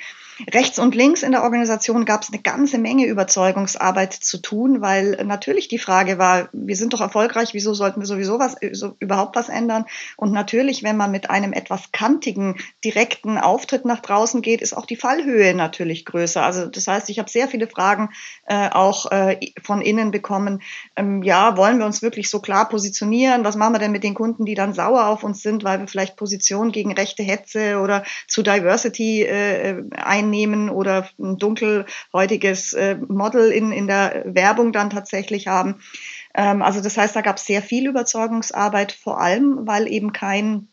Rechts 0.51 0.79
und 0.79 0.95
links 0.95 1.23
in 1.23 1.31
der 1.31 1.43
Organisation 1.43 2.05
gab 2.05 2.23
es 2.23 2.31
eine 2.31 2.41
ganze 2.41 2.77
Menge 2.77 3.02
Überzeugungsarbeit 3.05 4.13
zu 4.13 4.37
tun, 4.37 4.81
weil 4.81 5.23
natürlich 5.23 5.67
die 5.67 5.77
Frage 5.77 6.17
war, 6.17 6.49
wir 6.51 6.75
sind 6.75 6.93
doch 6.93 7.01
erfolgreich, 7.01 7.53
wieso 7.53 7.73
sollten 7.73 8.01
wir 8.01 8.07
sowieso 8.07 8.39
was, 8.39 8.55
so, 8.71 8.95
überhaupt 8.99 9.35
was 9.35 9.49
ändern? 9.49 9.85
Und 10.17 10.31
natürlich, 10.31 10.83
wenn 10.83 10.97
man 10.97 11.11
mit 11.11 11.29
einem 11.29 11.53
etwas 11.53 11.91
kantigen, 11.91 12.57
direkten 12.83 13.37
Auftritt 13.37 13.85
nach 13.85 13.99
draußen 14.01 14.41
geht, 14.41 14.61
ist 14.61 14.75
auch 14.75 14.85
die 14.85 14.95
Fallhöhe 14.95 15.53
natürlich 15.53 16.05
größer. 16.05 16.43
Also 16.43 16.65
das 16.65 16.87
heißt, 16.87 17.09
ich 17.09 17.19
habe 17.19 17.29
sehr 17.29 17.47
viele 17.47 17.67
Fragen 17.67 18.09
äh, 18.47 18.69
auch 18.69 19.11
äh, 19.11 19.39
von 19.61 19.81
innen 19.81 20.11
bekommen. 20.11 20.61
Ähm, 20.95 21.23
ja, 21.23 21.57
wollen 21.57 21.77
wir 21.77 21.85
uns 21.85 22.01
wirklich 22.01 22.29
so 22.29 22.39
klar 22.39 22.67
positionieren? 22.69 23.43
Was 23.43 23.55
machen 23.55 23.73
wir 23.73 23.79
denn 23.79 23.91
mit 23.91 24.03
den 24.03 24.15
Kunden, 24.15 24.45
die 24.45 24.55
dann 24.55 24.73
sauer 24.73 25.07
auf 25.07 25.23
uns 25.23 25.41
sind, 25.41 25.63
weil 25.63 25.79
wir 25.79 25.87
vielleicht 25.87 26.15
Position 26.15 26.71
gegen 26.71 26.91
rechte 26.93 27.23
Hetze 27.23 27.79
oder 27.79 28.03
zu 28.27 28.41
Diversity 28.41 29.23
äh, 29.23 29.83
ein 29.91 30.23
einnehmen 30.23 30.69
oder 30.69 31.07
ein 31.19 31.37
dunkelhäutiges 31.37 32.73
äh, 32.73 32.92
Model 32.95 33.51
in, 33.51 33.71
in 33.71 33.87
der 33.87 34.23
Werbung 34.25 34.71
dann 34.71 34.89
tatsächlich 34.89 35.47
haben. 35.47 35.81
Ähm, 36.33 36.61
also 36.61 36.81
das 36.81 36.97
heißt, 36.97 37.15
da 37.15 37.21
gab 37.21 37.37
es 37.37 37.45
sehr 37.45 37.61
viel 37.61 37.87
Überzeugungsarbeit, 37.87 38.91
vor 38.91 39.19
allem, 39.19 39.67
weil 39.67 39.87
eben 39.87 40.13
kein 40.13 40.67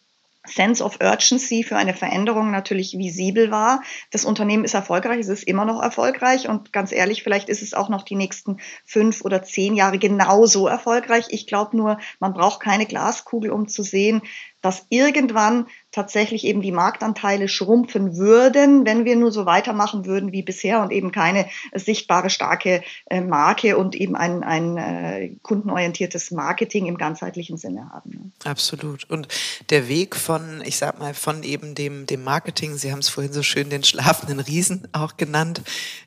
Sense 0.46 0.82
of 0.82 0.98
Urgency 1.02 1.62
für 1.62 1.76
eine 1.76 1.92
Veränderung 1.92 2.50
natürlich 2.50 2.96
visibel 2.96 3.50
war. 3.50 3.82
Das 4.10 4.24
Unternehmen 4.24 4.64
ist 4.64 4.72
erfolgreich, 4.72 5.20
es 5.20 5.28
ist 5.28 5.44
immer 5.44 5.66
noch 5.66 5.82
erfolgreich 5.82 6.48
und 6.48 6.72
ganz 6.72 6.92
ehrlich, 6.92 7.22
vielleicht 7.22 7.50
ist 7.50 7.62
es 7.62 7.74
auch 7.74 7.90
noch 7.90 8.02
die 8.02 8.16
nächsten 8.16 8.56
fünf 8.86 9.22
oder 9.22 9.42
zehn 9.42 9.74
Jahre 9.74 9.98
genauso 9.98 10.66
erfolgreich. 10.66 11.26
Ich 11.28 11.46
glaube 11.46 11.76
nur, 11.76 11.98
man 12.20 12.32
braucht 12.32 12.60
keine 12.60 12.86
Glaskugel, 12.86 13.50
um 13.50 13.68
zu 13.68 13.82
sehen, 13.82 14.22
dass 14.62 14.86
irgendwann 14.88 15.66
tatsächlich 15.92 16.44
eben 16.44 16.62
die 16.62 16.72
Marktanteile 16.72 17.48
schrumpfen 17.48 18.16
würden, 18.16 18.86
wenn 18.86 19.04
wir 19.04 19.16
nur 19.16 19.32
so 19.32 19.46
weitermachen 19.46 20.06
würden 20.06 20.32
wie 20.32 20.42
bisher 20.42 20.82
und 20.82 20.92
eben 20.92 21.10
keine 21.10 21.46
sichtbare 21.74 22.30
starke 22.30 22.82
äh, 23.06 23.20
Marke 23.20 23.76
und 23.76 23.94
eben 23.94 24.14
ein, 24.14 24.44
ein 24.44 24.76
äh, 24.76 25.30
kundenorientiertes 25.42 26.30
Marketing 26.30 26.86
im 26.86 26.96
ganzheitlichen 26.96 27.56
Sinne 27.56 27.90
haben. 27.90 28.10
Ne? 28.10 28.30
Absolut. 28.44 29.08
Und 29.10 29.28
der 29.70 29.88
Weg 29.88 30.14
von, 30.14 30.62
ich 30.64 30.76
sag 30.76 30.98
mal, 30.98 31.14
von 31.14 31.42
eben 31.42 31.74
dem, 31.74 32.06
dem 32.06 32.22
Marketing, 32.22 32.76
Sie 32.76 32.92
haben 32.92 33.00
es 33.00 33.08
vorhin 33.08 33.32
so 33.32 33.42
schön 33.42 33.70
den 33.70 33.82
schlafenden 33.82 34.40
Riesen 34.40 34.86
auch 34.92 35.16
genannt, 35.16 35.62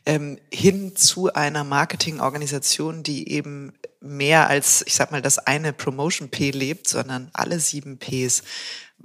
ähm, 0.06 0.38
hin 0.52 0.96
zu 0.96 1.34
einer 1.34 1.64
Marketingorganisation, 1.64 3.04
die 3.04 3.30
eben 3.30 3.74
mehr 4.04 4.50
als, 4.50 4.84
ich 4.86 4.96
sag 4.96 5.12
mal, 5.12 5.22
das 5.22 5.40
eine 5.40 5.74
Promotion 5.74 6.30
P 6.30 6.52
lebt, 6.52 6.88
sondern 6.88 7.30
alle 7.34 7.60
sieben 7.60 7.98
Ps. 7.98 8.44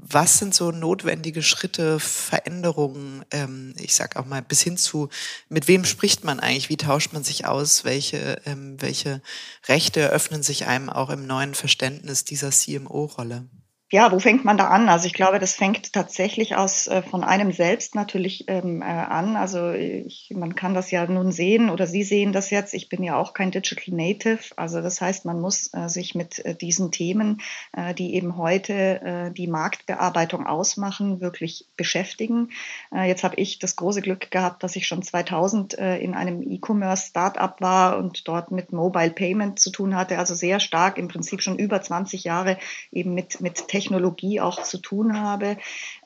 Was 0.00 0.38
sind 0.38 0.54
so 0.54 0.70
notwendige 0.70 1.42
Schritte, 1.42 1.98
Veränderungen, 1.98 3.24
ähm, 3.32 3.74
ich 3.78 3.94
sag 3.94 4.16
auch 4.16 4.26
mal, 4.26 4.42
bis 4.42 4.62
hin 4.62 4.76
zu, 4.76 5.08
mit 5.48 5.66
wem 5.66 5.84
spricht 5.84 6.22
man 6.24 6.38
eigentlich, 6.38 6.68
wie 6.68 6.76
tauscht 6.76 7.12
man 7.12 7.24
sich 7.24 7.46
aus, 7.46 7.84
welche, 7.84 8.40
ähm, 8.46 8.80
welche 8.80 9.20
Rechte 9.66 10.08
öffnen 10.08 10.44
sich 10.44 10.66
einem 10.66 10.88
auch 10.88 11.10
im 11.10 11.26
neuen 11.26 11.54
Verständnis 11.54 12.24
dieser 12.24 12.50
CMO-Rolle? 12.50 13.48
Ja, 13.90 14.12
wo 14.12 14.18
fängt 14.18 14.44
man 14.44 14.58
da 14.58 14.68
an? 14.68 14.90
Also 14.90 15.06
ich 15.06 15.14
glaube, 15.14 15.38
das 15.38 15.54
fängt 15.54 15.94
tatsächlich 15.94 16.56
aus 16.56 16.88
äh, 16.88 17.00
von 17.00 17.24
einem 17.24 17.52
selbst 17.52 17.94
natürlich 17.94 18.44
ähm, 18.46 18.82
äh, 18.82 18.84
an. 18.84 19.34
Also 19.34 19.70
ich, 19.70 20.30
man 20.34 20.54
kann 20.54 20.74
das 20.74 20.90
ja 20.90 21.06
nun 21.06 21.32
sehen 21.32 21.70
oder 21.70 21.86
Sie 21.86 22.02
sehen 22.02 22.34
das 22.34 22.50
jetzt. 22.50 22.74
Ich 22.74 22.90
bin 22.90 23.02
ja 23.02 23.16
auch 23.16 23.32
kein 23.32 23.50
Digital 23.50 23.94
Native. 23.94 24.40
Also 24.56 24.82
das 24.82 25.00
heißt, 25.00 25.24
man 25.24 25.40
muss 25.40 25.72
äh, 25.72 25.88
sich 25.88 26.14
mit 26.14 26.44
äh, 26.44 26.54
diesen 26.54 26.90
Themen, 26.90 27.40
äh, 27.72 27.94
die 27.94 28.14
eben 28.14 28.36
heute 28.36 29.00
äh, 29.00 29.30
die 29.30 29.46
Marktbearbeitung 29.46 30.46
ausmachen, 30.46 31.22
wirklich 31.22 31.66
beschäftigen. 31.76 32.50
Jetzt 32.92 33.22
habe 33.24 33.36
ich 33.36 33.58
das 33.58 33.76
große 33.76 34.02
Glück 34.02 34.30
gehabt, 34.30 34.62
dass 34.62 34.76
ich 34.76 34.86
schon 34.86 35.02
2000 35.02 35.78
äh, 35.78 35.98
in 35.98 36.14
einem 36.14 36.42
E-Commerce 36.42 37.08
Startup 37.08 37.60
war 37.60 37.98
und 37.98 38.26
dort 38.26 38.50
mit 38.50 38.72
Mobile 38.72 39.10
Payment 39.10 39.58
zu 39.58 39.70
tun 39.70 39.94
hatte. 39.94 40.18
Also 40.18 40.34
sehr 40.34 40.60
stark 40.60 40.98
im 40.98 41.08
Prinzip 41.08 41.42
schon 41.42 41.58
über 41.58 41.80
20 41.80 42.24
Jahre 42.24 42.58
eben 42.90 43.14
mit 43.14 43.40
mit 43.40 43.68
Technologie 43.78 44.40
auch 44.40 44.62
zu 44.62 44.78
tun 44.78 45.20
habe. 45.20 45.56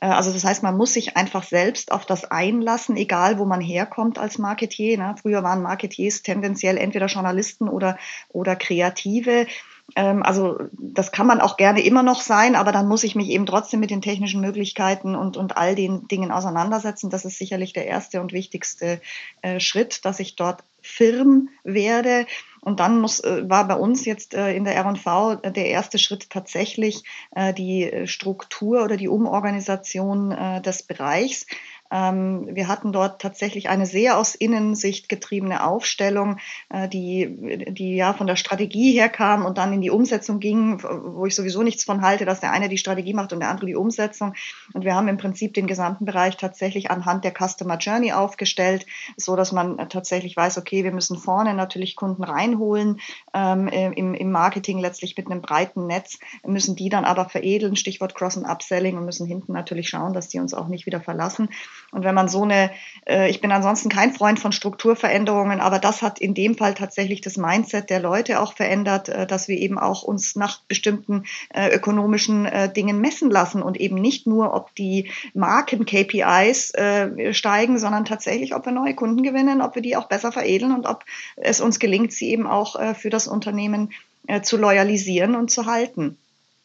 Äh, 0.01 0.07
also 0.07 0.33
das 0.33 0.45
heißt, 0.45 0.63
man 0.63 0.77
muss 0.77 0.93
sich 0.93 1.17
einfach 1.17 1.43
selbst 1.43 1.91
auf 1.91 2.05
das 2.05 2.25
einlassen, 2.25 2.97
egal 2.97 3.39
wo 3.39 3.47
man 3.47 3.61
herkommt 3.61 4.19
als 4.19 4.39
Marketier. 4.39 4.99
Ne? 4.99 5.15
Früher 5.21 5.43
waren 5.43 5.63
Marketiers 5.63 6.23
tendenziell 6.23 6.77
entweder 6.77 7.07
Journalisten 7.07 7.69
oder, 7.69 7.97
oder 8.29 8.57
Kreative 8.57 9.47
ähm, 9.97 10.23
also 10.23 10.59
das 10.79 11.13
kann 11.13 11.27
man 11.27 11.41
auch 11.41 11.57
gerne 11.57 11.85
immer 11.85 12.03
noch 12.03 12.21
sein, 12.21 12.55
aber 12.55 12.73
dann 12.73 12.89
muss 12.89 13.05
ich 13.05 13.15
mich 13.15 13.29
eben 13.29 13.47
trotzdem 13.47 13.81
mit 13.81 13.91
den 13.91 14.01
technischen 14.01 14.41
Möglichkeiten 14.41 15.15
und, 15.15 15.37
und 15.37 15.57
all 15.57 15.75
den 15.75 16.09
Dingen 16.09 16.31
auseinandersetzen. 16.31 17.11
Das 17.11 17.25
ist 17.25 17.37
sicherlich 17.37 17.73
der 17.73 17.87
erste 17.87 18.21
und 18.21 18.33
wichtigste 18.33 19.01
äh, 19.43 19.61
Schritt, 19.61 20.05
dass 20.05 20.21
ich 20.21 20.37
dort 20.37 20.65
firm 20.81 21.49
werde. 21.65 22.27
Und 22.65 22.79
dann 22.79 23.01
muss, 23.01 23.19
äh, 23.19 23.51
war 23.51 23.67
bei 23.67 23.75
uns 23.75 24.05
jetzt 24.05 24.35
äh, 24.35 24.55
in 24.55 24.63
der 24.63 24.77
R&V 24.77 25.33
äh, 25.43 25.51
der 25.51 25.67
erste 25.67 25.99
Schritt 25.99 26.31
tatsächlich 26.31 27.03
die 27.59 28.03
Struktur 28.05 28.85
oder 28.85 28.97
die 28.97 29.09
Umorganisation 29.09 30.63
des 30.65 30.83
Bereichs. 30.83 31.47
Ähm, 31.93 32.49
wir 32.51 32.69
hatten 32.69 32.91
dort 32.93 33.21
tatsächlich 33.21 33.69
eine 33.69 33.85
sehr 33.85 34.17
aus 34.17 34.35
Innensicht 34.35 35.11
getriebene 35.11 35.63
Aufstellung, 35.65 36.39
äh, 36.71 36.89
die, 36.89 37.67
die 37.71 37.97
ja 37.97 38.15
von 38.15 38.27
der 38.27 38.37
Strategie 38.37 38.93
her 38.93 39.11
kam 39.11 39.45
und 39.45 39.59
dann 39.59 39.75
in 39.75 39.83
die 39.83 39.91
Umsetzung 39.91 40.41
ging, 40.41 40.83
wo 40.83 41.27
ich 41.27 41.35
sowieso 41.35 41.63
nichts 41.63 41.85
von 41.85 42.01
halte, 42.01 42.25
dass 42.25 42.41
der 42.41 42.51
eine 42.51 42.71
die 42.71 42.79
Strategie 42.79 43.13
macht 43.13 43.35
und 43.35 43.41
der 43.41 43.51
andere 43.51 43.67
die 43.67 43.77
Umsetzung. 43.77 44.33
Und 44.73 44.87
wir 44.87 44.95
haben 44.95 45.09
im 45.09 45.19
Prinzip 45.19 45.53
den 45.53 45.67
gesamten 45.67 46.07
Bereich 46.07 46.39
tatsächlich 46.39 46.91
anhand 46.91 47.25
der 47.25 47.35
Customer 47.39 47.77
Journey 47.77 48.13
aufgestellt, 48.13 48.87
so 49.19 49.37
dass 49.37 49.53
man 49.53 49.77
tatsächlich 49.91 50.35
weiß, 50.35 50.57
okay, 50.57 50.85
wir 50.85 50.93
müssen 50.93 51.19
vorne 51.19 51.53
natürlich 51.53 51.95
Kunden 51.95 52.25
reinholen, 52.25 53.01
ähm, 53.35 53.69
im, 53.69 54.15
im 54.15 54.31
Marketing 54.33 54.79
letztlich 54.79 55.15
mit 55.19 55.27
einem 55.27 55.43
breiten 55.43 55.87
Netz, 55.87 56.19
müssen 56.47 56.75
die 56.75 56.89
dann 56.89 57.05
aber 57.05 57.29
veredeln, 57.29 57.77
Stichwort 57.77 58.15
Cross- 58.15 58.39
und 58.39 58.47
Upselling 58.47 58.97
und 58.97 59.05
müssen 59.05 59.27
hinten 59.27 59.53
natürlich 59.53 59.91
schauen, 59.91 60.15
dass 60.15 60.29
die 60.29 60.41
uns 60.41 60.55
auch 60.55 60.69
nicht 60.69 60.87
wieder 60.87 61.01
verlassen. 61.01 61.51
Und 61.93 62.05
wenn 62.05 62.15
man 62.15 62.29
so 62.29 62.43
eine, 62.43 62.71
äh, 63.07 63.29
ich 63.29 63.43
bin 63.43 63.53
ansonsten 63.53 63.91
kein 63.91 64.15
Freund 64.15 64.41
von 64.41 64.51
Strukturveränderungen, 64.51 65.61
aber 65.61 65.79
das 65.79 66.01
hat 66.01 66.19
in 66.19 66.33
dem 66.33 66.57
Fall 66.57 66.73
tatsächlich 66.73 67.21
das 67.21 67.37
Mindset 67.37 67.91
der 67.91 68.01
Leute 68.01 68.41
auch 68.41 68.55
verändert, 68.55 69.11
äh, 69.11 69.27
dass 69.27 69.47
wir 69.47 69.59
eben 69.59 69.79
auch 69.79 70.03
uns 70.03 70.35
nach 70.35 70.63
bestimmten 70.63 71.25
äh, 71.53 71.69
ökonomischen 71.69 72.47
äh, 72.47 72.73
Dingen 72.73 73.03
messen 73.03 73.31
lassen 73.31 73.63
und 73.63 73.79
eben 73.79 73.97
nicht 73.97 74.27
nur, 74.27 74.55
ob 74.55 74.75
die 74.75 75.11
Marken-KPIs 75.35 76.71
äh, 76.71 77.35
steigen, 77.35 77.79
sondern 77.79 78.07
tatsächlich, 78.07 78.55
ob 78.55 78.65
wir 78.65 78.73
neue 78.73 78.95
Kunden 78.95 79.23
gewinnen, 79.23 79.61
ob 79.61 79.75
wir 79.75 79.83
die 79.83 79.95
auch 79.95 80.09
besser 80.09 80.33
veredeln 80.33 80.73
und 80.73 80.87
ob 80.87 81.05
es 81.37 81.61
uns 81.61 81.79
gelingt, 81.79 82.13
sie 82.13 82.31
eben 82.31 82.47
auch 82.47 82.77
äh, 82.77 82.95
für 82.95 83.11
das 83.11 83.29
Unternehmen 83.29 83.93
zu 84.43 84.57
loyalisieren 84.57 85.35
und 85.35 85.51
zu 85.51 85.67
halten. 85.67 86.17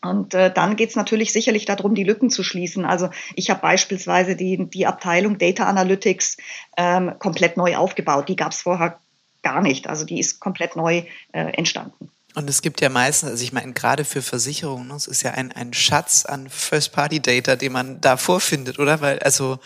Und 0.01 0.33
äh, 0.33 0.53
dann 0.53 0.75
geht 0.75 0.89
es 0.89 0.95
natürlich 0.95 1.33
sicherlich 1.33 1.65
darum, 1.65 1.95
die 1.95 2.03
Lücken 2.03 2.29
zu 2.29 2.43
schließen. 2.43 2.85
Also 2.85 3.09
ich 3.35 3.49
habe 3.49 3.61
beispielsweise 3.61 4.35
die, 4.35 4.69
die 4.69 4.85
Abteilung 4.85 5.37
Data 5.37 5.65
Analytics 5.65 6.37
ähm, 6.77 7.13
komplett 7.19 7.57
neu 7.57 7.75
aufgebaut. 7.75 8.29
Die 8.29 8.35
gab 8.35 8.51
es 8.51 8.61
vorher 8.61 8.99
gar 9.41 9.61
nicht. 9.61 9.87
Also 9.87 10.05
die 10.05 10.19
ist 10.19 10.39
komplett 10.39 10.75
neu 10.75 11.03
äh, 11.31 11.39
entstanden. 11.53 12.11
Und 12.37 12.51
es 12.51 12.61
gibt 12.61 12.81
ja 12.81 12.89
meistens, 12.89 13.31
also 13.31 13.43
ich 13.43 13.51
meine, 13.51 13.73
gerade 13.73 14.05
für 14.05 14.21
Versicherungen, 14.21 14.91
es 14.91 15.07
ist 15.07 15.23
ja 15.23 15.31
ein, 15.31 15.51
ein 15.53 15.73
Schatz 15.73 16.23
an 16.23 16.47
First-Party-Data, 16.51 17.55
den 17.55 17.71
man 17.71 17.99
da 17.99 18.15
vorfindet, 18.15 18.77
oder? 18.77 19.01
Weil, 19.01 19.17
also, 19.17 19.57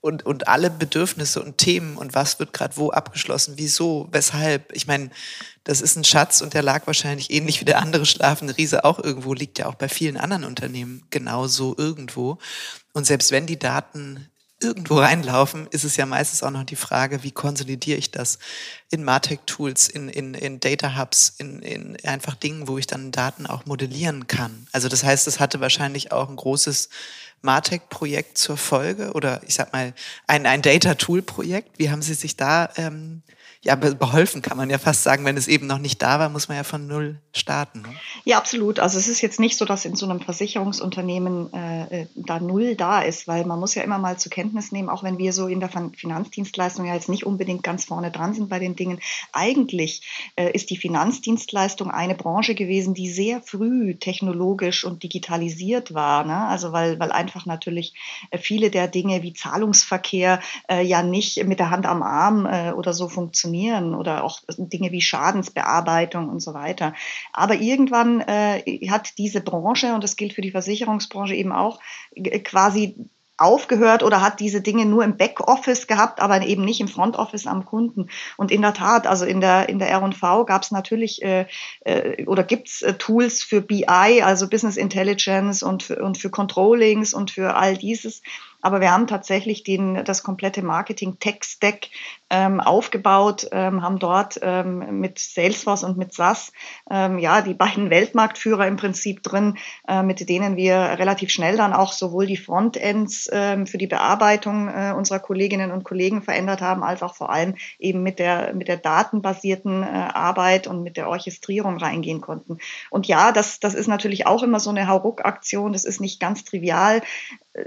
und, 0.00 0.24
und 0.24 0.48
alle 0.48 0.70
Bedürfnisse 0.70 1.42
und 1.42 1.58
Themen 1.58 1.98
und 1.98 2.14
was 2.14 2.38
wird 2.38 2.54
gerade 2.54 2.78
wo 2.78 2.90
abgeschlossen, 2.90 3.56
wieso, 3.58 4.08
weshalb. 4.10 4.72
Ich 4.74 4.86
meine, 4.86 5.10
das 5.64 5.82
ist 5.82 5.96
ein 5.96 6.04
Schatz 6.04 6.40
und 6.40 6.54
der 6.54 6.62
lag 6.62 6.86
wahrscheinlich 6.86 7.30
ähnlich 7.30 7.60
wie 7.60 7.66
der 7.66 7.78
andere 7.78 8.06
schlafende 8.06 8.56
Riese 8.56 8.86
auch 8.86 8.98
irgendwo, 8.98 9.34
liegt 9.34 9.58
ja 9.58 9.66
auch 9.66 9.74
bei 9.74 9.90
vielen 9.90 10.16
anderen 10.16 10.44
Unternehmen 10.44 11.06
genauso 11.10 11.74
irgendwo. 11.76 12.38
Und 12.94 13.04
selbst 13.04 13.32
wenn 13.32 13.46
die 13.46 13.58
Daten 13.58 14.30
irgendwo 14.64 14.98
reinlaufen, 14.98 15.66
ist 15.70 15.84
es 15.84 15.96
ja 15.96 16.06
meistens 16.06 16.42
auch 16.42 16.50
noch 16.50 16.64
die 16.64 16.76
Frage, 16.76 17.22
wie 17.22 17.30
konsolidiere 17.30 17.98
ich 17.98 18.10
das 18.10 18.38
in 18.90 19.04
Martech-Tools, 19.04 19.88
in, 19.88 20.08
in, 20.08 20.34
in 20.34 20.60
Data 20.60 20.98
Hubs, 20.98 21.34
in, 21.38 21.60
in 21.60 21.96
einfach 22.04 22.34
Dingen, 22.34 22.66
wo 22.66 22.78
ich 22.78 22.86
dann 22.86 23.12
Daten 23.12 23.46
auch 23.46 23.66
modellieren 23.66 24.26
kann. 24.26 24.66
Also 24.72 24.88
das 24.88 25.04
heißt, 25.04 25.26
es 25.28 25.38
hatte 25.40 25.60
wahrscheinlich 25.60 26.10
auch 26.10 26.28
ein 26.28 26.36
großes 26.36 26.88
Martech-Projekt 27.42 28.38
zur 28.38 28.56
Folge 28.56 29.12
oder 29.12 29.42
ich 29.46 29.54
sag 29.54 29.72
mal 29.72 29.92
ein, 30.26 30.46
ein 30.46 30.62
Data-Tool-Projekt. 30.62 31.78
Wie 31.78 31.90
haben 31.90 32.02
Sie 32.02 32.14
sich 32.14 32.36
da 32.36 32.70
ähm, 32.76 33.22
ja, 33.64 33.76
beholfen 33.76 34.42
kann 34.42 34.58
man 34.58 34.68
ja 34.68 34.76
fast 34.76 35.02
sagen, 35.04 35.24
wenn 35.24 35.38
es 35.38 35.48
eben 35.48 35.66
noch 35.66 35.78
nicht 35.78 36.02
da 36.02 36.18
war, 36.18 36.28
muss 36.28 36.48
man 36.48 36.58
ja 36.58 36.64
von 36.64 36.86
null 36.86 37.18
starten. 37.32 37.80
Ne? 37.80 37.88
Ja, 38.24 38.36
absolut. 38.36 38.78
Also 38.78 38.98
es 38.98 39.08
ist 39.08 39.22
jetzt 39.22 39.40
nicht 39.40 39.56
so, 39.56 39.64
dass 39.64 39.86
in 39.86 39.96
so 39.96 40.04
einem 40.04 40.20
Versicherungsunternehmen 40.20 41.50
äh, 41.54 42.02
äh, 42.02 42.06
da 42.14 42.40
null 42.40 42.76
da 42.76 43.00
ist, 43.00 43.26
weil 43.26 43.46
man 43.46 43.58
muss 43.58 43.74
ja 43.74 43.82
immer 43.82 43.98
mal 43.98 44.18
zur 44.18 44.30
Kenntnis 44.30 44.70
nehmen, 44.70 44.90
auch 44.90 45.02
wenn 45.02 45.16
wir 45.16 45.32
so 45.32 45.46
in 45.46 45.60
der 45.60 45.70
Finanzdienstleistung 45.70 46.84
ja 46.84 46.92
jetzt 46.92 47.08
nicht 47.08 47.24
unbedingt 47.24 47.62
ganz 47.62 47.86
vorne 47.86 48.10
dran 48.10 48.34
sind 48.34 48.50
bei 48.50 48.58
den 48.58 48.76
Dingen. 48.76 49.00
Eigentlich 49.32 50.30
äh, 50.36 50.50
ist 50.52 50.68
die 50.68 50.76
Finanzdienstleistung 50.76 51.90
eine 51.90 52.14
Branche 52.14 52.54
gewesen, 52.54 52.92
die 52.92 53.10
sehr 53.10 53.40
früh 53.40 53.94
technologisch 53.94 54.84
und 54.84 55.02
digitalisiert 55.02 55.94
war. 55.94 56.24
Ne? 56.24 56.36
Also 56.36 56.72
weil, 56.72 57.00
weil 57.00 57.12
einfach 57.12 57.46
natürlich 57.46 57.94
äh, 58.30 58.36
viele 58.36 58.70
der 58.70 58.88
Dinge 58.88 59.22
wie 59.22 59.32
Zahlungsverkehr 59.32 60.40
äh, 60.68 60.82
ja 60.84 61.02
nicht 61.02 61.42
mit 61.46 61.60
der 61.60 61.70
Hand 61.70 61.86
am 61.86 62.02
Arm 62.02 62.44
äh, 62.44 62.72
oder 62.72 62.92
so 62.92 63.08
funktionieren 63.08 63.53
funktionieren 63.54 63.94
oder 63.94 64.24
auch 64.24 64.40
Dinge 64.58 64.92
wie 64.92 65.00
Schadensbearbeitung 65.00 66.28
und 66.28 66.40
so 66.40 66.54
weiter. 66.54 66.94
Aber 67.32 67.54
irgendwann 67.54 68.20
äh, 68.20 68.88
hat 68.88 69.18
diese 69.18 69.40
Branche, 69.40 69.94
und 69.94 70.02
das 70.02 70.16
gilt 70.16 70.34
für 70.34 70.42
die 70.42 70.50
Versicherungsbranche 70.50 71.34
eben 71.34 71.52
auch, 71.52 71.80
quasi 72.44 72.96
aufgehört 73.36 74.04
oder 74.04 74.20
hat 74.20 74.38
diese 74.38 74.60
Dinge 74.60 74.86
nur 74.86 75.02
im 75.02 75.16
Backoffice 75.16 75.88
gehabt, 75.88 76.20
aber 76.20 76.46
eben 76.46 76.64
nicht 76.64 76.80
im 76.80 76.86
Frontoffice 76.86 77.48
am 77.48 77.64
Kunden. 77.64 78.08
Und 78.36 78.52
in 78.52 78.62
der 78.62 78.74
Tat, 78.74 79.08
also 79.08 79.24
in 79.24 79.40
der 79.40 79.68
in 79.68 79.80
der 79.80 79.88
R&V 79.88 80.44
gab 80.44 80.62
es 80.62 80.70
natürlich 80.70 81.20
äh, 81.22 81.46
äh, 81.80 82.24
oder 82.26 82.44
gibt's 82.44 82.82
äh, 82.82 82.94
Tools 82.94 83.42
für 83.42 83.60
BI, 83.60 84.22
also 84.22 84.48
Business 84.48 84.76
Intelligence 84.76 85.64
und 85.64 85.82
für, 85.82 85.96
und 85.96 86.16
für 86.16 86.30
Controllings 86.30 87.12
und 87.12 87.32
für 87.32 87.56
all 87.56 87.76
dieses. 87.76 88.22
Aber 88.62 88.80
wir 88.80 88.92
haben 88.92 89.08
tatsächlich 89.08 89.64
den, 89.64 90.04
das 90.04 90.22
komplette 90.22 90.62
Marketing-Tech-Stack 90.62 91.88
ähm, 92.30 92.60
aufgebaut, 92.60 93.48
ähm, 93.52 93.82
haben 93.82 93.98
dort 93.98 94.38
ähm, 94.42 95.00
mit 95.00 95.18
Salesforce 95.18 95.84
und 95.84 95.98
mit 95.98 96.14
SAS 96.14 96.52
ähm, 96.90 97.18
ja 97.18 97.42
die 97.42 97.54
beiden 97.54 97.90
Weltmarktführer 97.90 98.66
im 98.66 98.76
Prinzip 98.76 99.22
drin, 99.22 99.56
äh, 99.86 100.02
mit 100.02 100.28
denen 100.28 100.56
wir 100.56 100.76
relativ 100.76 101.30
schnell 101.30 101.56
dann 101.56 101.72
auch 101.72 101.92
sowohl 101.92 102.26
die 102.26 102.36
Frontends 102.36 103.26
äh, 103.28 103.66
für 103.66 103.78
die 103.78 103.86
Bearbeitung 103.86 104.68
äh, 104.68 104.92
unserer 104.96 105.18
Kolleginnen 105.18 105.70
und 105.70 105.84
Kollegen 105.84 106.22
verändert 106.22 106.60
haben, 106.60 106.82
als 106.82 107.02
auch 107.02 107.14
vor 107.14 107.30
allem 107.30 107.54
eben 107.78 108.02
mit 108.02 108.18
der 108.18 108.54
mit 108.54 108.68
der 108.68 108.78
datenbasierten 108.78 109.82
äh, 109.82 109.86
Arbeit 109.86 110.66
und 110.66 110.82
mit 110.82 110.96
der 110.96 111.08
Orchestrierung 111.08 111.76
reingehen 111.76 112.20
konnten. 112.20 112.58
Und 112.90 113.06
ja, 113.06 113.32
das 113.32 113.60
das 113.60 113.74
ist 113.74 113.86
natürlich 113.86 114.26
auch 114.26 114.42
immer 114.42 114.60
so 114.60 114.70
eine 114.70 114.88
Hauruck-Aktion. 114.88 115.72
Das 115.72 115.84
ist 115.84 116.00
nicht 116.00 116.20
ganz 116.20 116.44
trivial 116.44 117.02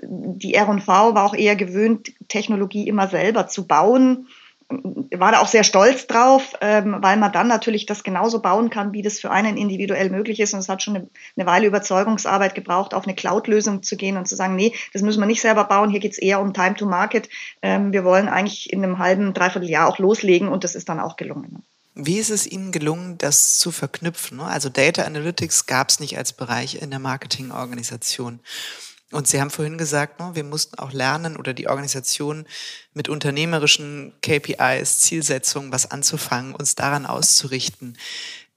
die 0.02 0.54
R&V 0.54 1.15
war 1.15 1.26
auch 1.26 1.34
eher 1.34 1.56
gewöhnt, 1.56 2.12
Technologie 2.28 2.88
immer 2.88 3.08
selber 3.08 3.48
zu 3.48 3.68
bauen. 3.68 4.28
War 4.70 5.32
da 5.32 5.40
auch 5.40 5.48
sehr 5.48 5.63
stolz 5.63 6.08
drauf, 6.08 6.54
ähm, 6.60 6.98
weil 7.00 7.16
man 7.16 7.32
dann 7.32 7.48
natürlich 7.48 7.86
das 7.86 8.04
genauso 8.04 8.42
bauen 8.42 8.70
kann, 8.70 8.92
wie 8.92 9.02
das 9.02 9.20
für 9.20 9.32
einen 9.32 9.56
individuell 9.56 10.10
möglich 10.10 10.42
ist. 10.42 10.54
Und 10.54 10.60
es 10.60 10.68
hat 10.68 10.84
schon 10.84 11.08
eine, 11.38 11.48
Weile 11.48 11.68
Überzeugungsarbeit 11.68 12.54
gebraucht, 12.54 12.94
auf 12.94 13.06
eine 13.06 13.16
Cloud-Lösung 13.16 13.82
zu 13.82 13.96
gehen 13.96 14.18
und 14.18 14.28
zu 14.28 14.36
sagen, 14.36 14.58
nee, 14.58 14.74
das 14.92 15.04
müssen 15.04 15.22
wir 15.22 15.26
nicht 15.26 15.42
selber 15.42 15.63
bauen. 15.63 15.90
Hier 15.90 16.02
geht 16.02 16.12
es 16.12 16.18
eher 16.18 16.42
um 16.42 16.54
Time 16.54 16.76
to 16.76 16.86
Market. 16.86 17.30
Ähm, 17.62 17.94
wir 17.94 18.04
wollen 18.04 18.28
eigentlich 18.28 18.74
in 18.74 18.84
einem 18.84 19.00
halben, 19.00 19.34
dreiviertel 19.34 19.70
Jahr 19.70 19.88
auch 19.88 20.00
loslegen 20.00 20.50
und 20.50 20.66
das 20.66 20.76
ist 20.76 20.90
dann 20.90 21.00
auch 21.00 21.16
gelungen. 21.16 21.63
Wie 22.00 22.20
ist 22.20 22.30
es 22.30 22.46
Ihnen 22.46 22.72
gelungen, 22.72 23.18
das 23.18 23.58
zu 23.58 23.72
verknüpfen? 23.72 24.40
Also 24.40 24.70
Data 24.70 25.02
Analytics 25.04 25.66
gab 25.66 25.90
es 25.90 26.00
nicht 26.00 26.16
als 26.16 26.32
Bereich 26.32 26.80
in 26.80 26.92
der 26.92 27.00
Marketingorganisation. 27.00 28.40
Und 29.12 29.28
Sie 29.28 29.39
haben 29.39 29.50
vorhin 29.50 29.78
gesagt, 29.78 30.20
ne, 30.20 30.32
wir 30.34 30.43
mussten 30.43 30.80
auch 30.80 30.91
lernen 30.91 31.38
oder 31.38 31.54
die 31.54 31.70
Organisation 31.70 32.46
mit 32.93 33.08
unternehmerischen 33.08 34.13
KPIs, 34.22 35.00
Zielsetzungen 35.00 35.72
was 35.72 35.89
anzufangen, 35.89 36.54
uns 36.54 36.76
daran 36.76 37.06
auszurichten. 37.06 37.98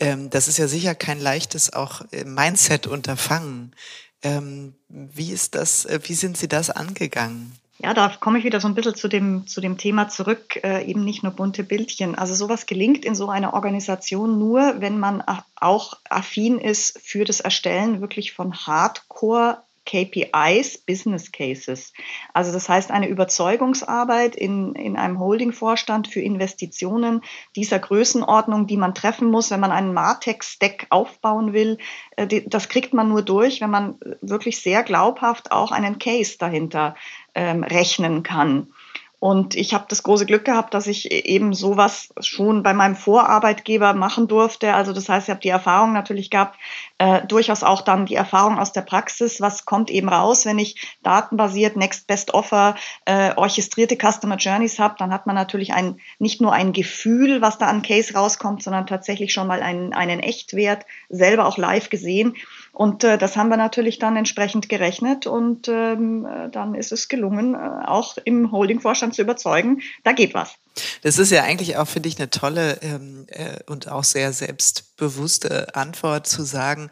Ähm, 0.00 0.28
das 0.30 0.48
ist 0.48 0.58
ja 0.58 0.66
sicher 0.66 0.96
kein 0.96 1.20
leichtes 1.20 1.72
auch 1.72 2.02
äh, 2.10 2.24
Mindset-Unterfangen. 2.24 3.76
Ähm, 4.22 4.74
wie 4.88 5.30
ist 5.30 5.54
das, 5.54 5.84
äh, 5.84 6.00
wie 6.02 6.14
sind 6.14 6.36
Sie 6.36 6.48
das 6.48 6.70
angegangen? 6.70 7.52
Ja, 7.82 7.94
da 7.94 8.08
komme 8.08 8.38
ich 8.38 8.44
wieder 8.44 8.60
so 8.60 8.68
ein 8.68 8.74
bisschen 8.74 8.94
zu 8.94 9.08
dem, 9.08 9.46
zu 9.46 9.62
dem 9.62 9.78
Thema 9.78 10.08
zurück, 10.08 10.60
äh, 10.62 10.84
eben 10.84 11.02
nicht 11.02 11.22
nur 11.22 11.32
bunte 11.32 11.62
Bildchen. 11.64 12.14
Also 12.14 12.34
sowas 12.34 12.66
gelingt 12.66 13.06
in 13.06 13.14
so 13.14 13.30
einer 13.30 13.54
Organisation 13.54 14.38
nur, 14.38 14.80
wenn 14.80 14.98
man 14.98 15.22
auch 15.56 15.96
affin 16.10 16.58
ist 16.58 16.98
für 17.02 17.24
das 17.24 17.40
Erstellen 17.40 18.02
wirklich 18.02 18.32
von 18.32 18.54
Hardcore 18.54 19.62
KPIs, 19.90 20.78
Business 20.78 21.32
Cases. 21.32 21.92
Also 22.32 22.52
das 22.52 22.68
heißt 22.68 22.92
eine 22.92 23.08
Überzeugungsarbeit 23.08 24.36
in, 24.36 24.74
in 24.76 24.96
einem 24.96 25.18
Holdingvorstand 25.18 26.06
für 26.06 26.20
Investitionen 26.20 27.22
dieser 27.56 27.80
Größenordnung, 27.80 28.68
die 28.68 28.76
man 28.76 28.94
treffen 28.94 29.28
muss, 29.28 29.50
wenn 29.50 29.58
man 29.58 29.72
einen 29.72 29.92
Martech-Stack 29.92 30.86
aufbauen 30.90 31.52
will. 31.52 31.78
Äh, 32.16 32.42
das 32.46 32.68
kriegt 32.68 32.94
man 32.94 33.08
nur 33.08 33.22
durch, 33.22 33.60
wenn 33.60 33.70
man 33.70 33.98
wirklich 34.20 34.60
sehr 34.60 34.84
glaubhaft 34.84 35.50
auch 35.50 35.72
einen 35.72 35.98
Case 35.98 36.38
dahinter 36.38 36.94
ähm, 37.34 37.64
rechnen 37.64 38.22
kann. 38.22 38.72
Und 39.20 39.54
ich 39.54 39.74
habe 39.74 39.84
das 39.86 40.02
große 40.02 40.24
Glück 40.24 40.46
gehabt, 40.46 40.72
dass 40.72 40.86
ich 40.86 41.10
eben 41.12 41.52
sowas 41.52 42.08
schon 42.20 42.62
bei 42.62 42.72
meinem 42.72 42.96
Vorarbeitgeber 42.96 43.92
machen 43.92 44.28
durfte. 44.28 44.72
Also 44.72 44.94
das 44.94 45.10
heißt, 45.10 45.28
ich 45.28 45.30
habe 45.30 45.42
die 45.42 45.50
Erfahrung 45.50 45.92
natürlich 45.92 46.30
gehabt, 46.30 46.58
äh, 46.96 47.26
durchaus 47.26 47.62
auch 47.62 47.82
dann 47.82 48.06
die 48.06 48.14
Erfahrung 48.14 48.58
aus 48.58 48.72
der 48.72 48.80
Praxis, 48.80 49.42
was 49.42 49.66
kommt 49.66 49.90
eben 49.90 50.08
raus, 50.08 50.46
wenn 50.46 50.58
ich 50.58 50.98
datenbasiert 51.02 51.76
Next 51.76 52.06
Best 52.06 52.32
Offer 52.32 52.76
äh, 53.04 53.34
orchestrierte 53.36 53.96
Customer 53.96 54.36
Journeys 54.36 54.78
habe, 54.78 54.94
dann 54.98 55.12
hat 55.12 55.26
man 55.26 55.36
natürlich 55.36 55.74
ein, 55.74 56.00
nicht 56.18 56.40
nur 56.40 56.54
ein 56.54 56.72
Gefühl, 56.72 57.42
was 57.42 57.58
da 57.58 57.66
an 57.66 57.82
Case 57.82 58.14
rauskommt, 58.14 58.62
sondern 58.62 58.86
tatsächlich 58.86 59.34
schon 59.34 59.46
mal 59.46 59.60
einen, 59.60 59.92
einen 59.92 60.20
Echtwert 60.20 60.86
selber 61.10 61.44
auch 61.44 61.58
live 61.58 61.90
gesehen. 61.90 62.36
Und 62.72 63.04
äh, 63.04 63.18
das 63.18 63.36
haben 63.36 63.48
wir 63.48 63.56
natürlich 63.56 63.98
dann 63.98 64.16
entsprechend 64.16 64.68
gerechnet 64.68 65.26
und 65.26 65.68
ähm, 65.68 66.24
äh, 66.24 66.48
dann 66.50 66.74
ist 66.74 66.92
es 66.92 67.08
gelungen, 67.08 67.54
äh, 67.54 67.58
auch 67.86 68.16
im 68.24 68.52
Holdingvorstand 68.52 69.14
zu 69.14 69.22
überzeugen, 69.22 69.82
da 70.04 70.12
geht 70.12 70.34
was. 70.34 70.54
Das 71.02 71.18
ist 71.18 71.30
ja 71.30 71.42
eigentlich 71.42 71.76
auch, 71.76 71.88
finde 71.88 72.08
ich, 72.08 72.18
eine 72.18 72.30
tolle 72.30 72.78
ähm, 72.82 73.26
äh, 73.28 73.58
und 73.66 73.88
auch 73.88 74.04
sehr 74.04 74.32
selbstbewusste 74.32 75.74
Antwort 75.74 76.26
zu 76.26 76.42
sagen, 76.42 76.90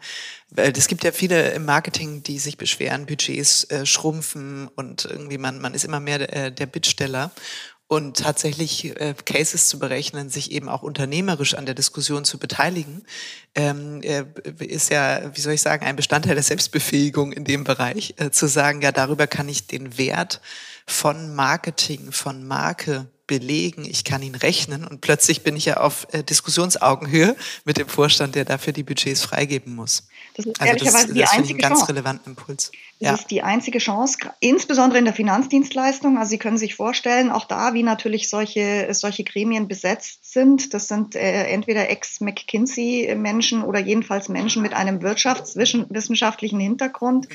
weil 0.49 0.73
es 0.75 0.87
gibt 0.87 1.03
ja 1.03 1.11
viele 1.11 1.51
im 1.51 1.65
Marketing, 1.65 2.23
die 2.23 2.39
sich 2.39 2.57
beschweren, 2.57 3.05
Budgets 3.05 3.63
äh, 3.65 3.85
schrumpfen 3.85 4.67
und 4.75 5.05
irgendwie 5.05 5.37
man, 5.37 5.59
man 5.59 5.73
ist 5.73 5.85
immer 5.85 5.99
mehr 5.99 6.19
der, 6.19 6.33
äh, 6.35 6.51
der 6.51 6.65
Bittsteller. 6.65 7.31
Und 7.89 8.17
tatsächlich 8.17 8.95
äh, 9.01 9.15
Cases 9.25 9.67
zu 9.67 9.79
berechnen, 9.79 10.29
sich 10.29 10.51
eben 10.51 10.69
auch 10.69 10.83
unternehmerisch 10.83 11.55
an 11.55 11.65
der 11.65 11.73
Diskussion 11.73 12.23
zu 12.23 12.37
beteiligen, 12.37 13.03
ähm, 13.55 14.01
äh, 14.03 14.25
ist 14.59 14.91
ja, 14.91 15.35
wie 15.35 15.41
soll 15.41 15.53
ich 15.53 15.61
sagen, 15.61 15.83
ein 15.83 15.95
Bestandteil 15.95 16.35
der 16.35 16.43
Selbstbefähigung 16.43 17.31
in 17.31 17.45
dem 17.45 17.63
Bereich, 17.63 18.13
äh, 18.17 18.29
zu 18.29 18.47
sagen, 18.47 18.83
ja, 18.83 18.91
darüber 18.91 19.25
kann 19.25 19.49
ich 19.49 19.65
den 19.65 19.97
Wert 19.97 20.39
von 20.85 21.33
Marketing, 21.33 22.11
von 22.11 22.47
Marke 22.47 23.07
belegen, 23.25 23.85
ich 23.85 24.03
kann 24.03 24.21
ihn 24.21 24.35
rechnen 24.35 24.85
und 24.85 25.01
plötzlich 25.01 25.41
bin 25.41 25.55
ich 25.55 25.65
ja 25.65 25.77
auf 25.77 26.05
äh, 26.11 26.23
Diskussionsaugenhöhe 26.23 27.35
mit 27.65 27.79
dem 27.79 27.87
Vorstand, 27.87 28.35
der 28.35 28.45
dafür 28.45 28.71
die 28.71 28.83
Budgets 28.83 29.23
freigeben 29.23 29.73
muss. 29.73 30.07
Das 30.35 30.45
ist 30.45 30.61
also 30.61 30.73
das, 30.73 30.93
das 30.93 30.95
einzige 30.95 31.23
ich 31.23 31.29
einen 31.31 31.57
ganz 31.57 31.79
Chance. 31.79 31.89
relevanten 31.89 32.33
Impuls. 32.33 32.71
Ja. 33.01 33.13
ist 33.13 33.31
die 33.31 33.43
einzige 33.43 33.79
Chance, 33.79 34.17
insbesondere 34.41 34.99
in 34.99 35.05
der 35.05 35.13
Finanzdienstleistung. 35.13 36.17
Also 36.17 36.31
Sie 36.31 36.37
können 36.37 36.57
sich 36.57 36.75
vorstellen, 36.75 37.31
auch 37.31 37.45
da, 37.45 37.73
wie 37.73 37.83
natürlich 37.83 38.29
solche, 38.29 38.93
solche 38.93 39.23
Gremien 39.23 39.69
besetzt 39.69 40.29
sind. 40.33 40.73
Das 40.73 40.89
sind 40.89 41.15
äh, 41.15 41.45
entweder 41.45 41.89
Ex-McKinsey-Menschen 41.89 43.63
oder 43.63 43.79
jedenfalls 43.79 44.27
Menschen 44.27 44.61
mit 44.61 44.73
einem 44.73 45.01
wirtschaftswissenschaftlichen 45.01 46.59
Hintergrund. 46.59 47.29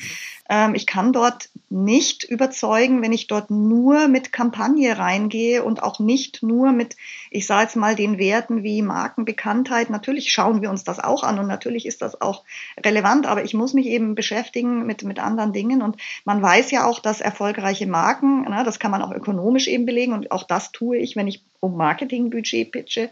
Ähm, 0.47 0.75
ich 0.75 0.85
kann 0.85 1.11
dort 1.13 1.49
nicht 1.69 2.23
überzeugen, 2.23 3.01
wenn 3.01 3.11
ich 3.11 3.25
dort 3.25 3.49
nur 3.49 4.07
mit 4.07 4.31
Kampagne 4.31 4.97
reingehe 4.99 5.63
und 5.63 5.81
auch 5.81 5.99
nicht 5.99 6.43
nur 6.43 6.71
mit, 6.73 6.95
ich 7.31 7.47
sage 7.47 7.63
jetzt 7.63 7.75
mal, 7.75 7.95
den 7.95 8.19
Werten 8.19 8.61
wie 8.61 8.83
Markenbekanntheit. 8.83 9.89
Natürlich 9.89 10.31
schauen 10.31 10.61
wir 10.61 10.69
uns 10.69 10.83
das 10.83 10.99
auch 10.99 11.23
an 11.23 11.39
und 11.39 11.47
natürlich 11.47 11.87
ist 11.87 12.03
das 12.03 12.21
auch 12.21 12.43
relevant, 12.83 13.25
aber 13.25 13.43
ich 13.43 13.55
muss 13.55 13.73
mich 13.73 13.87
eben 13.87 14.13
beschäftigen 14.13 14.85
mit, 14.85 15.03
mit 15.03 15.19
anderen 15.19 15.54
Dingen. 15.55 15.81
Und 15.81 15.97
man 16.23 16.41
weiß 16.41 16.69
ja 16.69 16.85
auch, 16.85 16.99
dass 16.99 17.21
erfolgreiche 17.21 17.87
Marken, 17.87 18.45
na, 18.47 18.63
das 18.63 18.77
kann 18.77 18.91
man 18.91 19.01
auch 19.01 19.11
ökonomisch 19.11 19.67
eben 19.67 19.87
belegen 19.87 20.13
und 20.13 20.31
auch 20.31 20.43
das 20.43 20.71
tue 20.71 20.97
ich, 20.97 21.15
wenn 21.15 21.27
ich 21.27 21.41
um 21.65 21.75
Marketingbudget 21.77 22.71
pitche, 22.71 23.09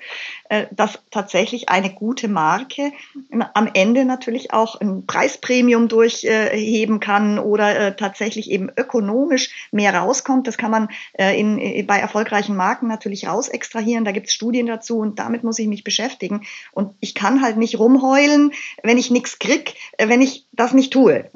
äh, 0.49 0.67
dass 0.71 0.99
tatsächlich 1.11 1.69
eine 1.69 1.89
gute 1.89 2.27
Marke 2.27 2.91
am 3.53 3.69
Ende 3.73 4.05
natürlich 4.05 4.53
auch 4.53 4.79
ein 4.79 5.05
Preispremium 5.05 5.87
durchheben 5.87 6.99
kann 6.99 7.39
oder 7.39 7.77
äh, 7.77 7.95
tatsächlich 7.95 8.49
eben 8.51 8.69
ökonomisch 8.77 9.69
mehr 9.71 9.95
rauskommt. 9.95 10.47
Das 10.47 10.57
kann 10.57 10.71
man 10.71 10.89
äh, 11.13 11.37
in, 11.39 11.87
bei 11.87 11.97
erfolgreichen 11.97 12.55
Marken 12.55 12.87
natürlich 12.87 13.27
raus 13.27 13.49
extrahieren. 13.49 14.05
Da 14.05 14.11
gibt 14.11 14.27
es 14.27 14.33
Studien 14.33 14.67
dazu 14.67 14.99
und 14.99 15.19
damit 15.19 15.43
muss 15.43 15.59
ich 15.59 15.67
mich 15.67 15.83
beschäftigen. 15.83 16.43
Und 16.71 16.93
ich 16.99 17.15
kann 17.15 17.41
halt 17.41 17.57
nicht 17.57 17.79
rumheulen, 17.79 18.51
wenn 18.83 18.97
ich 18.97 19.09
nichts 19.09 19.39
krieg, 19.39 19.75
wenn 19.97 20.21
ich 20.21 20.45
das 20.51 20.73
nicht 20.73 20.93
tue. 20.93 21.29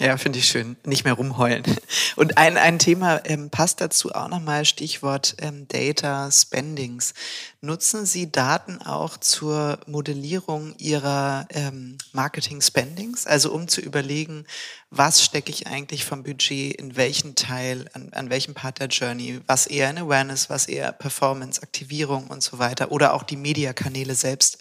Ja, 0.00 0.16
finde 0.16 0.38
ich 0.38 0.46
schön. 0.46 0.76
Nicht 0.84 1.04
mehr 1.04 1.14
rumheulen. 1.14 1.64
Und 2.16 2.38
ein, 2.38 2.56
ein 2.56 2.78
Thema 2.78 3.20
ähm, 3.24 3.50
passt 3.50 3.80
dazu 3.80 4.12
auch 4.12 4.28
nochmal, 4.28 4.64
Stichwort 4.64 5.34
ähm, 5.40 5.66
Data 5.66 6.30
Spendings. 6.30 7.14
Nutzen 7.60 8.06
Sie 8.06 8.30
Daten 8.30 8.80
auch 8.80 9.16
zur 9.16 9.80
Modellierung 9.86 10.76
Ihrer 10.78 11.48
ähm, 11.50 11.98
Marketing 12.12 12.60
Spendings? 12.60 13.26
Also 13.26 13.52
um 13.52 13.66
zu 13.66 13.80
überlegen, 13.80 14.46
was 14.90 15.24
stecke 15.24 15.50
ich 15.50 15.66
eigentlich 15.66 16.04
vom 16.04 16.22
Budget 16.22 16.76
in 16.76 16.94
welchen 16.96 17.34
Teil, 17.34 17.90
an, 17.92 18.10
an 18.12 18.30
welchem 18.30 18.54
Part 18.54 18.78
der 18.78 18.86
Journey, 18.86 19.40
was 19.48 19.66
eher 19.66 19.90
in 19.90 19.98
Awareness, 19.98 20.48
was 20.48 20.68
eher 20.68 20.92
Performance, 20.92 21.60
Aktivierung 21.60 22.28
und 22.28 22.44
so 22.44 22.60
weiter 22.60 22.92
oder 22.92 23.14
auch 23.14 23.24
die 23.24 23.36
Mediakanäle 23.36 24.14
selbst, 24.14 24.58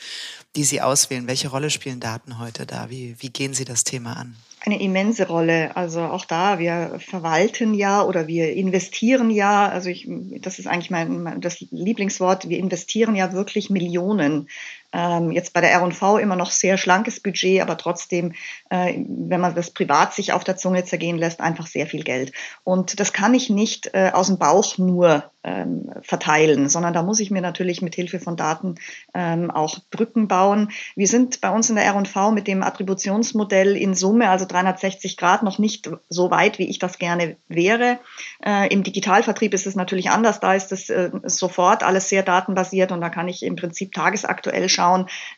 die 0.56 0.63
Sie 0.63 0.82
auswählen. 0.82 1.28
Welche 1.28 1.50
Rolle 1.50 1.69
spielen 1.69 2.00
Daten 2.00 2.39
heute 2.39 2.65
da? 2.65 2.89
Wie, 2.89 3.15
wie 3.19 3.30
gehen 3.30 3.54
Sie 3.54 3.65
das 3.65 3.84
Thema 3.84 4.13
an? 4.13 4.36
eine 4.67 4.82
immense 4.82 5.27
Rolle. 5.30 5.76
Also 5.76 6.02
auch 6.02 6.26
da, 6.26 6.60
wir 6.60 7.00
verwalten 7.00 7.74
ja 7.74 8.04
oder 8.04 8.28
wir 8.28 8.54
investieren 8.54 9.30
ja, 9.30 9.68
also 9.68 9.90
ich, 9.90 10.08
das 10.42 10.60
ist 10.60 10.68
eigentlich 10.68 10.92
mein, 10.92 11.42
das 11.42 11.62
Lieblingswort, 11.72 12.50
wir 12.50 12.58
investieren 12.58 13.16
ja 13.16 13.34
wirklich 13.34 13.70
Millionen 13.70 14.48
ähm, 14.98 15.32
jetzt 15.32 15.54
bei 15.54 15.62
der 15.62 15.72
R&V 15.74 16.18
immer 16.18 16.36
noch 16.36 16.50
sehr 16.50 16.78
schlankes 16.80 17.20
Budget, 17.20 17.62
aber 17.62 17.78
trotzdem, 17.78 18.34
äh, 18.72 18.96
wenn 19.08 19.40
man 19.40 19.54
das 19.54 19.70
privat 19.70 20.16
sich 20.16 20.34
auf 20.34 20.44
der 20.44 20.58
Zunge 20.58 20.86
zergehen 20.86 21.20
lässt, 21.20 21.40
einfach 21.40 21.68
sehr 21.68 21.86
viel 21.86 22.04
Geld. 22.04 22.34
Und 22.64 23.00
das 23.00 23.14
kann 23.14 23.36
ich 23.36 23.52
nicht 23.52 23.92
äh, 23.94 24.10
aus 24.12 24.28
dem 24.28 24.40
Bauch 24.40 24.80
nur 24.80 25.32
ähm, 25.44 25.92
verteilen, 26.02 26.68
sondern 26.68 26.94
da 26.94 27.04
muss 27.04 27.20
ich 27.20 27.30
mir 27.30 27.42
natürlich 27.42 27.82
mit 27.84 27.94
Hilfe 27.94 28.20
von 28.20 28.36
Daten 28.36 28.76
ähm, 29.14 29.52
auch 29.52 29.78
Brücken 29.92 30.28
bauen. 30.28 30.72
Wir 30.96 31.08
sind 31.08 31.42
bei 31.42 31.52
uns 31.52 31.70
in 31.70 31.76
der 31.76 31.86
R&V 31.86 32.32
mit 32.32 32.48
dem 32.48 32.64
Attributionsmodell 32.64 33.78
in 33.78 33.94
Summe, 33.94 34.30
also 34.30 34.46
360 34.46 35.16
Grad, 35.16 35.44
noch 35.44 35.60
nicht 35.60 35.90
so 36.10 36.32
weit, 36.32 36.58
wie 36.58 36.68
ich 36.68 36.80
das 36.80 36.98
gerne 36.98 37.38
wäre. 37.48 38.00
Äh, 38.44 38.74
Im 38.74 38.82
Digitalvertrieb 38.82 39.54
ist 39.54 39.68
es 39.68 39.76
natürlich 39.76 40.10
anders. 40.10 40.40
Da 40.40 40.56
ist 40.56 40.72
es 40.72 40.90
äh, 40.90 41.12
sofort 41.24 41.84
alles 41.84 42.10
sehr 42.10 42.24
datenbasiert 42.24 42.92
und 42.92 43.00
da 43.00 43.10
kann 43.10 43.28
ich 43.28 43.44
im 43.44 43.56
Prinzip 43.56 43.94
tagesaktuell 43.94 44.68
schauen, 44.70 44.87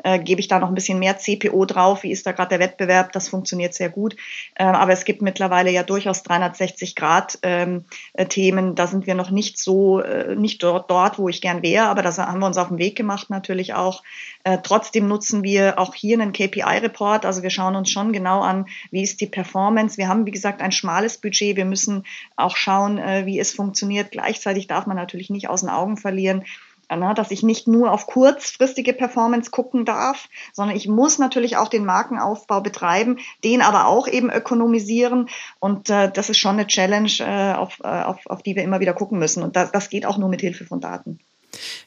äh, 0.03 0.19
gebe 0.19 0.39
ich 0.39 0.47
da 0.47 0.59
noch 0.59 0.69
ein 0.69 0.75
bisschen 0.75 0.99
mehr 0.99 1.17
CPO 1.17 1.65
drauf, 1.65 2.03
wie 2.03 2.11
ist 2.11 2.25
da 2.25 2.31
gerade 2.31 2.49
der 2.49 2.59
Wettbewerb, 2.59 3.11
das 3.11 3.29
funktioniert 3.29 3.73
sehr 3.73 3.89
gut. 3.89 4.15
Äh, 4.55 4.63
aber 4.63 4.91
es 4.91 5.05
gibt 5.05 5.21
mittlerweile 5.21 5.71
ja 5.71 5.83
durchaus 5.83 6.23
360 6.23 6.95
Grad 6.95 7.39
ähm, 7.43 7.85
äh, 8.13 8.25
Themen, 8.25 8.75
da 8.75 8.87
sind 8.87 9.07
wir 9.07 9.15
noch 9.15 9.31
nicht 9.31 9.57
so, 9.57 9.99
äh, 10.01 10.35
nicht 10.35 10.61
dort, 10.63 10.89
dort, 10.89 11.19
wo 11.19 11.29
ich 11.29 11.41
gern 11.41 11.61
wäre, 11.63 11.85
aber 11.85 12.01
das 12.01 12.17
haben 12.17 12.39
wir 12.39 12.47
uns 12.47 12.57
auf 12.57 12.69
den 12.69 12.77
Weg 12.77 12.95
gemacht 12.95 13.29
natürlich 13.29 13.73
auch. 13.73 14.03
Äh, 14.43 14.59
trotzdem 14.63 15.07
nutzen 15.07 15.43
wir 15.43 15.79
auch 15.79 15.93
hier 15.93 16.19
einen 16.19 16.31
KPI-Report, 16.31 17.25
also 17.25 17.43
wir 17.43 17.49
schauen 17.49 17.75
uns 17.75 17.89
schon 17.89 18.13
genau 18.13 18.41
an, 18.41 18.65
wie 18.91 19.03
ist 19.03 19.19
die 19.21 19.27
Performance. 19.27 19.97
Wir 19.97 20.07
haben, 20.07 20.25
wie 20.25 20.31
gesagt, 20.31 20.61
ein 20.61 20.71
schmales 20.71 21.17
Budget, 21.17 21.57
wir 21.57 21.65
müssen 21.65 22.05
auch 22.35 22.55
schauen, 22.55 22.97
äh, 22.97 23.25
wie 23.25 23.39
es 23.39 23.51
funktioniert. 23.51 24.11
Gleichzeitig 24.11 24.67
darf 24.67 24.85
man 24.85 24.97
natürlich 24.97 25.29
nicht 25.29 25.49
aus 25.49 25.61
den 25.61 25.69
Augen 25.69 25.97
verlieren, 25.97 26.43
dass 26.89 27.31
ich 27.31 27.43
nicht 27.43 27.67
nur 27.67 27.91
auf 27.91 28.07
kurzfristige 28.07 28.93
Performance 28.93 29.51
gucken 29.51 29.85
darf, 29.85 30.27
sondern 30.53 30.75
ich 30.75 30.87
muss 30.87 31.19
natürlich 31.19 31.57
auch 31.57 31.69
den 31.69 31.85
Markenaufbau 31.85 32.61
betreiben, 32.61 33.19
den 33.43 33.61
aber 33.61 33.87
auch 33.87 34.07
eben 34.07 34.29
ökonomisieren. 34.29 35.29
Und 35.59 35.89
äh, 35.89 36.11
das 36.11 36.29
ist 36.29 36.39
schon 36.39 36.53
eine 36.53 36.67
Challenge, 36.67 37.11
äh, 37.19 37.53
auf, 37.53 37.79
äh, 37.83 37.87
auf, 37.87 38.25
auf 38.25 38.41
die 38.41 38.55
wir 38.55 38.63
immer 38.63 38.79
wieder 38.79 38.93
gucken 38.93 39.19
müssen. 39.19 39.43
Und 39.43 39.55
das, 39.55 39.71
das 39.71 39.89
geht 39.89 40.05
auch 40.05 40.17
nur 40.17 40.29
mit 40.29 40.41
Hilfe 40.41 40.65
von 40.65 40.81
Daten. 40.81 41.19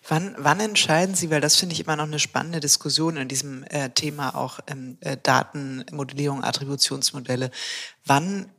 Wann, 0.08 0.34
wann 0.38 0.60
entscheiden 0.60 1.14
Sie, 1.14 1.30
weil 1.30 1.40
das 1.40 1.56
finde 1.56 1.74
ich 1.74 1.80
immer 1.80 1.96
noch 1.96 2.06
eine 2.06 2.18
spannende 2.18 2.60
Diskussion 2.60 3.16
in 3.16 3.28
diesem 3.28 3.64
äh, 3.64 3.90
Thema 3.90 4.34
auch 4.34 4.60
ähm, 4.66 4.98
äh, 5.00 5.16
Datenmodellierung, 5.22 6.42
Attributionsmodelle, 6.42 7.50
wann, 8.04 8.50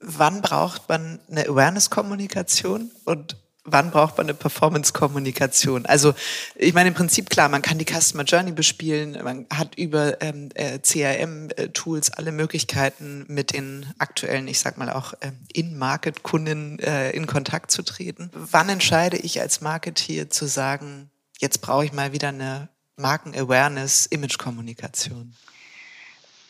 wann 0.00 0.40
braucht 0.40 0.88
man 0.88 1.20
eine 1.30 1.48
Awareness-Kommunikation 1.48 2.90
und 3.04 3.36
wann 3.64 3.90
braucht 3.90 4.18
man 4.18 4.26
eine 4.26 4.34
Performance-Kommunikation? 4.34 5.86
Also 5.86 6.12
ich 6.56 6.74
meine 6.74 6.88
im 6.88 6.94
Prinzip 6.94 7.30
klar, 7.30 7.48
man 7.48 7.62
kann 7.62 7.78
die 7.78 7.86
Customer 7.86 8.24
Journey 8.24 8.50
bespielen, 8.52 9.16
man 9.22 9.46
hat 9.52 9.76
über 9.76 10.20
ähm, 10.20 10.48
äh, 10.54 10.80
CRM-Tools 10.80 12.10
alle 12.12 12.32
Möglichkeiten, 12.32 13.24
mit 13.28 13.52
den 13.52 13.86
aktuellen, 13.98 14.48
ich 14.48 14.58
sag 14.58 14.78
mal 14.78 14.90
auch 14.90 15.12
äh, 15.20 15.30
In-Market-Kunden 15.52 16.80
äh, 16.80 17.10
in 17.10 17.26
Kontakt 17.26 17.70
zu 17.70 17.82
treten. 17.82 18.30
Wann 18.34 18.68
entscheide 18.68 19.16
ich 19.16 19.40
als 19.40 19.60
Marketeer 19.60 20.28
zu 20.30 20.46
sagen, 20.46 21.10
jetzt 21.38 21.60
brauche 21.60 21.84
ich 21.84 21.92
mal 21.92 22.12
wieder 22.12 22.28
eine 22.28 22.68
Marken-Awareness-Image-Kommunikation? 22.96 25.34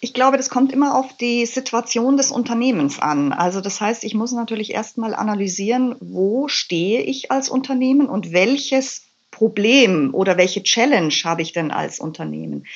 Ich 0.04 0.14
glaube, 0.14 0.36
das 0.36 0.50
kommt 0.50 0.72
immer 0.72 0.96
auf 0.98 1.16
die 1.16 1.46
Situation 1.46 2.16
des 2.16 2.32
Unternehmens 2.32 2.98
an. 2.98 3.32
Also 3.32 3.60
das 3.60 3.80
heißt, 3.80 4.02
ich 4.02 4.14
muss 4.14 4.32
natürlich 4.32 4.74
erstmal 4.74 5.14
analysieren, 5.14 5.94
wo 6.00 6.48
stehe 6.48 7.02
ich 7.02 7.30
als 7.30 7.48
Unternehmen 7.48 8.08
und 8.08 8.32
welches 8.32 9.04
Problem 9.30 10.12
oder 10.12 10.36
welche 10.36 10.64
Challenge 10.64 11.14
habe 11.22 11.42
ich 11.42 11.52
denn 11.52 11.70
als 11.70 12.00
Unternehmen. 12.00 12.66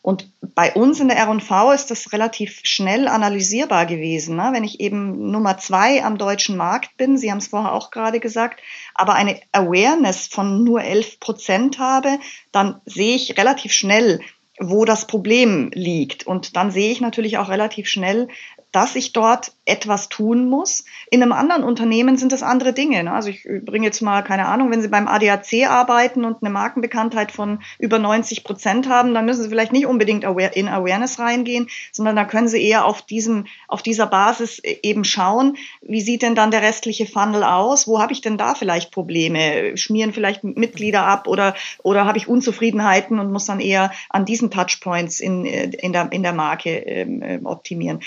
Und 0.00 0.32
bei 0.54 0.72
uns 0.72 0.98
in 1.00 1.08
der 1.08 1.18
R&V 1.18 1.72
ist 1.72 1.90
das 1.90 2.14
relativ 2.14 2.60
schnell 2.62 3.08
analysierbar 3.08 3.84
gewesen. 3.84 4.36
Ne? 4.36 4.48
Wenn 4.52 4.64
ich 4.64 4.80
eben 4.80 5.30
Nummer 5.30 5.58
zwei 5.58 6.02
am 6.02 6.16
deutschen 6.16 6.56
Markt 6.56 6.96
bin, 6.96 7.18
Sie 7.18 7.30
haben 7.30 7.38
es 7.38 7.48
vorher 7.48 7.74
auch 7.74 7.90
gerade 7.90 8.20
gesagt, 8.20 8.60
aber 8.94 9.12
eine 9.16 9.38
Awareness 9.52 10.28
von 10.28 10.64
nur 10.64 10.82
11 10.82 11.20
Prozent 11.20 11.78
habe, 11.78 12.18
dann 12.52 12.80
sehe 12.86 13.16
ich 13.16 13.36
relativ 13.36 13.74
schnell, 13.74 14.20
wo 14.60 14.84
das 14.84 15.06
Problem 15.06 15.70
liegt. 15.72 16.26
Und 16.26 16.56
dann 16.56 16.70
sehe 16.70 16.92
ich 16.92 17.00
natürlich 17.00 17.38
auch 17.38 17.48
relativ 17.48 17.88
schnell, 17.88 18.28
dass 18.72 18.96
ich 18.96 19.12
dort 19.12 19.52
etwas 19.64 20.08
tun 20.08 20.48
muss. 20.48 20.84
In 21.10 21.22
einem 21.22 21.32
anderen 21.32 21.64
Unternehmen 21.64 22.16
sind 22.16 22.32
es 22.32 22.42
andere 22.42 22.72
Dinge. 22.72 23.04
Ne? 23.04 23.12
Also 23.12 23.28
ich 23.28 23.46
bringe 23.64 23.86
jetzt 23.86 24.00
mal, 24.00 24.22
keine 24.22 24.46
Ahnung, 24.46 24.70
wenn 24.70 24.82
Sie 24.82 24.88
beim 24.88 25.08
ADAC 25.08 25.68
arbeiten 25.68 26.24
und 26.24 26.42
eine 26.42 26.50
Markenbekanntheit 26.50 27.32
von 27.32 27.60
über 27.78 27.98
90 27.98 28.44
Prozent 28.44 28.88
haben, 28.88 29.14
dann 29.14 29.26
müssen 29.26 29.42
Sie 29.42 29.48
vielleicht 29.48 29.72
nicht 29.72 29.86
unbedingt 29.86 30.24
in 30.24 30.68
Awareness 30.68 31.18
reingehen, 31.18 31.68
sondern 31.92 32.16
da 32.16 32.24
können 32.24 32.48
Sie 32.48 32.62
eher 32.62 32.84
auf 32.84 33.02
diesem, 33.02 33.46
auf 33.68 33.82
dieser 33.82 34.06
Basis 34.06 34.60
e-, 34.62 34.78
eben 34.82 35.04
schauen, 35.04 35.56
wie 35.82 36.00
sieht 36.00 36.22
denn 36.22 36.34
dann 36.34 36.50
der 36.50 36.62
restliche 36.62 37.06
Funnel 37.06 37.44
aus? 37.44 37.86
Wo 37.86 38.00
habe 38.00 38.12
ich 38.12 38.20
denn 38.20 38.38
da 38.38 38.54
vielleicht 38.54 38.90
Probleme? 38.92 39.76
Schmieren 39.76 40.12
vielleicht 40.12 40.44
Mitglieder 40.44 41.04
ab 41.04 41.26
oder, 41.26 41.54
oder 41.82 42.06
habe 42.06 42.18
ich 42.18 42.28
Unzufriedenheiten 42.28 43.18
und 43.18 43.32
muss 43.32 43.46
dann 43.46 43.60
eher 43.60 43.92
an 44.08 44.24
diesen 44.24 44.50
Touchpoints 44.50 45.20
in, 45.20 45.44
in, 45.44 45.92
der, 45.92 46.10
in 46.12 46.22
der 46.22 46.32
Marke 46.32 46.70
ähm, 46.70 47.46
optimieren? 47.46 48.00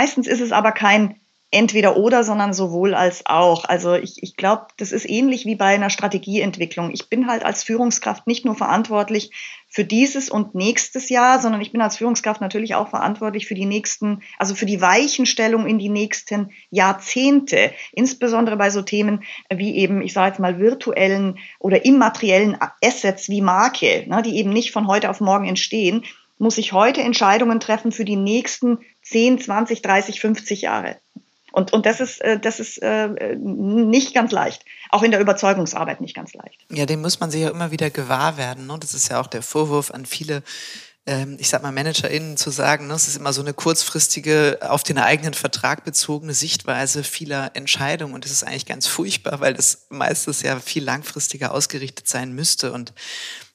Meistens 0.00 0.26
ist 0.26 0.40
es 0.40 0.50
aber 0.50 0.72
kein 0.72 1.16
entweder 1.50 1.98
oder, 1.98 2.24
sondern 2.24 2.54
sowohl 2.54 2.94
als 2.94 3.26
auch. 3.26 3.66
Also 3.66 3.92
ich, 3.92 4.22
ich 4.22 4.34
glaube, 4.34 4.68
das 4.78 4.92
ist 4.92 5.06
ähnlich 5.06 5.44
wie 5.44 5.56
bei 5.56 5.74
einer 5.74 5.90
Strategieentwicklung. 5.90 6.90
Ich 6.90 7.10
bin 7.10 7.26
halt 7.26 7.44
als 7.44 7.64
Führungskraft 7.64 8.26
nicht 8.26 8.46
nur 8.46 8.54
verantwortlich 8.54 9.30
für 9.68 9.84
dieses 9.84 10.30
und 10.30 10.54
nächstes 10.54 11.10
Jahr, 11.10 11.38
sondern 11.38 11.60
ich 11.60 11.70
bin 11.70 11.82
als 11.82 11.98
Führungskraft 11.98 12.40
natürlich 12.40 12.76
auch 12.76 12.88
verantwortlich 12.88 13.46
für 13.46 13.54
die 13.54 13.66
nächsten, 13.66 14.22
also 14.38 14.54
für 14.54 14.64
die 14.64 14.80
Weichenstellung 14.80 15.66
in 15.66 15.78
die 15.78 15.90
nächsten 15.90 16.50
Jahrzehnte, 16.70 17.70
insbesondere 17.92 18.56
bei 18.56 18.70
so 18.70 18.80
Themen 18.80 19.22
wie 19.52 19.76
eben, 19.76 20.00
ich 20.00 20.14
sage 20.14 20.30
jetzt 20.30 20.40
mal, 20.40 20.58
virtuellen 20.58 21.38
oder 21.58 21.84
immateriellen 21.84 22.56
Assets 22.82 23.28
wie 23.28 23.42
Marke, 23.42 24.06
ne, 24.08 24.22
die 24.22 24.38
eben 24.38 24.50
nicht 24.50 24.72
von 24.72 24.86
heute 24.86 25.10
auf 25.10 25.20
morgen 25.20 25.46
entstehen, 25.46 26.04
muss 26.40 26.58
ich 26.58 26.72
heute 26.72 27.02
Entscheidungen 27.02 27.60
treffen 27.60 27.92
für 27.92 28.04
die 28.04 28.16
nächsten 28.16 28.78
10, 29.02 29.40
20, 29.40 29.82
30, 29.82 30.20
50 30.20 30.62
Jahre. 30.62 30.96
Und, 31.52 31.72
und 31.72 31.84
das 31.84 32.00
ist, 32.00 32.20
äh, 32.20 32.38
das 32.38 32.60
ist 32.60 32.78
äh, 32.78 33.36
nicht 33.36 34.14
ganz 34.14 34.32
leicht. 34.32 34.64
Auch 34.90 35.02
in 35.02 35.10
der 35.10 35.20
Überzeugungsarbeit 35.20 36.00
nicht 36.00 36.14
ganz 36.14 36.32
leicht. 36.32 36.64
Ja, 36.70 36.86
dem 36.86 37.02
muss 37.02 37.20
man 37.20 37.30
sich 37.30 37.42
ja 37.42 37.50
immer 37.50 37.70
wieder 37.70 37.90
gewahr 37.90 38.36
werden. 38.36 38.66
Ne? 38.66 38.76
Das 38.80 38.94
ist 38.94 39.10
ja 39.10 39.20
auch 39.20 39.26
der 39.26 39.42
Vorwurf 39.42 39.90
an 39.90 40.06
viele, 40.06 40.42
ähm, 41.06 41.36
ich 41.40 41.48
sag 41.48 41.62
mal, 41.62 41.72
ManagerInnen 41.72 42.36
zu 42.36 42.50
sagen, 42.50 42.86
ne? 42.86 42.94
es 42.94 43.08
ist 43.08 43.16
immer 43.16 43.32
so 43.32 43.42
eine 43.42 43.52
kurzfristige, 43.52 44.60
auf 44.62 44.82
den 44.82 44.98
eigenen 44.98 45.34
Vertrag 45.34 45.84
bezogene 45.84 46.34
Sichtweise 46.34 47.04
vieler 47.04 47.50
Entscheidungen. 47.54 48.14
Und 48.14 48.24
das 48.24 48.32
ist 48.32 48.44
eigentlich 48.44 48.66
ganz 48.66 48.86
furchtbar, 48.86 49.40
weil 49.40 49.54
das 49.54 49.86
meistens 49.90 50.42
ja 50.42 50.58
viel 50.60 50.84
langfristiger 50.84 51.52
ausgerichtet 51.52 52.06
sein 52.06 52.32
müsste. 52.32 52.72
Und 52.72 52.94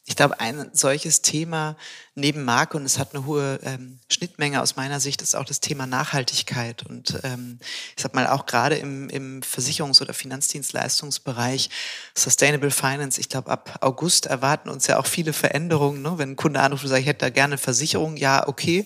ich 0.07 0.15
glaube, 0.15 0.39
ein 0.39 0.69
solches 0.73 1.23
Thema 1.23 1.75
neben 2.13 2.45
Marke 2.45 2.77
und 2.77 2.85
es 2.85 2.99
hat 2.99 3.13
eine 3.13 3.25
hohe 3.25 3.59
ähm, 3.63 3.99
Schnittmenge 4.07 4.61
aus 4.61 4.75
meiner 4.75 4.99
Sicht 4.99 5.21
ist 5.23 5.35
auch 5.35 5.43
das 5.43 5.59
Thema 5.61 5.87
Nachhaltigkeit. 5.87 6.85
Und 6.85 7.19
ähm, 7.23 7.59
ich 7.97 8.03
sag 8.03 8.13
mal, 8.13 8.27
auch 8.27 8.45
gerade 8.45 8.75
im, 8.75 9.09
im 9.09 9.41
Versicherungs- 9.41 10.01
oder 10.01 10.13
Finanzdienstleistungsbereich, 10.13 11.71
Sustainable 12.13 12.71
Finance, 12.71 13.19
ich 13.19 13.29
glaube, 13.29 13.49
ab 13.49 13.79
August 13.81 14.27
erwarten 14.27 14.69
uns 14.69 14.85
ja 14.85 14.99
auch 14.99 15.07
viele 15.07 15.33
Veränderungen. 15.33 16.03
Ne? 16.03 16.13
Wenn 16.17 16.31
ein 16.31 16.35
Kunde 16.35 16.59
anruft 16.59 16.83
und 16.83 16.89
sagt, 16.89 17.01
ich 17.01 17.07
hätte 17.07 17.25
da 17.25 17.29
gerne 17.31 17.57
Versicherung, 17.57 18.15
ja, 18.15 18.47
okay, 18.47 18.85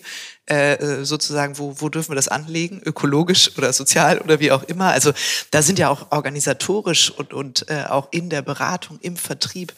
äh, 0.50 0.72
äh, 0.72 1.04
sozusagen, 1.04 1.58
wo, 1.58 1.80
wo 1.80 1.88
dürfen 1.90 2.10
wir 2.10 2.16
das 2.16 2.26
anlegen, 2.26 2.80
ökologisch 2.84 3.56
oder 3.56 3.72
sozial 3.72 4.18
oder 4.18 4.40
wie 4.40 4.50
auch 4.50 4.64
immer. 4.64 4.86
Also 4.86 5.12
da 5.52 5.62
sind 5.62 5.78
ja 5.78 5.90
auch 5.90 6.10
organisatorisch 6.10 7.12
und, 7.12 7.32
und 7.32 7.70
äh, 7.70 7.84
auch 7.88 8.08
in 8.10 8.30
der 8.30 8.42
Beratung, 8.42 8.98
im 9.00 9.16
Vertrieb 9.16 9.72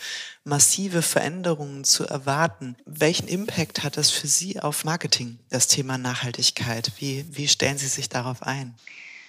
massive 0.44 1.02
Veränderungen 1.02 1.84
zu 1.84 2.06
erwarten. 2.06 2.76
Welchen 2.84 3.28
Impact 3.28 3.82
hat 3.82 3.96
das 3.96 4.10
für 4.10 4.26
Sie 4.26 4.60
auf 4.60 4.84
Marketing, 4.84 5.38
das 5.50 5.66
Thema 5.66 5.98
Nachhaltigkeit? 5.98 6.92
Wie, 6.98 7.24
wie 7.30 7.48
stellen 7.48 7.78
Sie 7.78 7.88
sich 7.88 8.08
darauf 8.08 8.42
ein? 8.42 8.74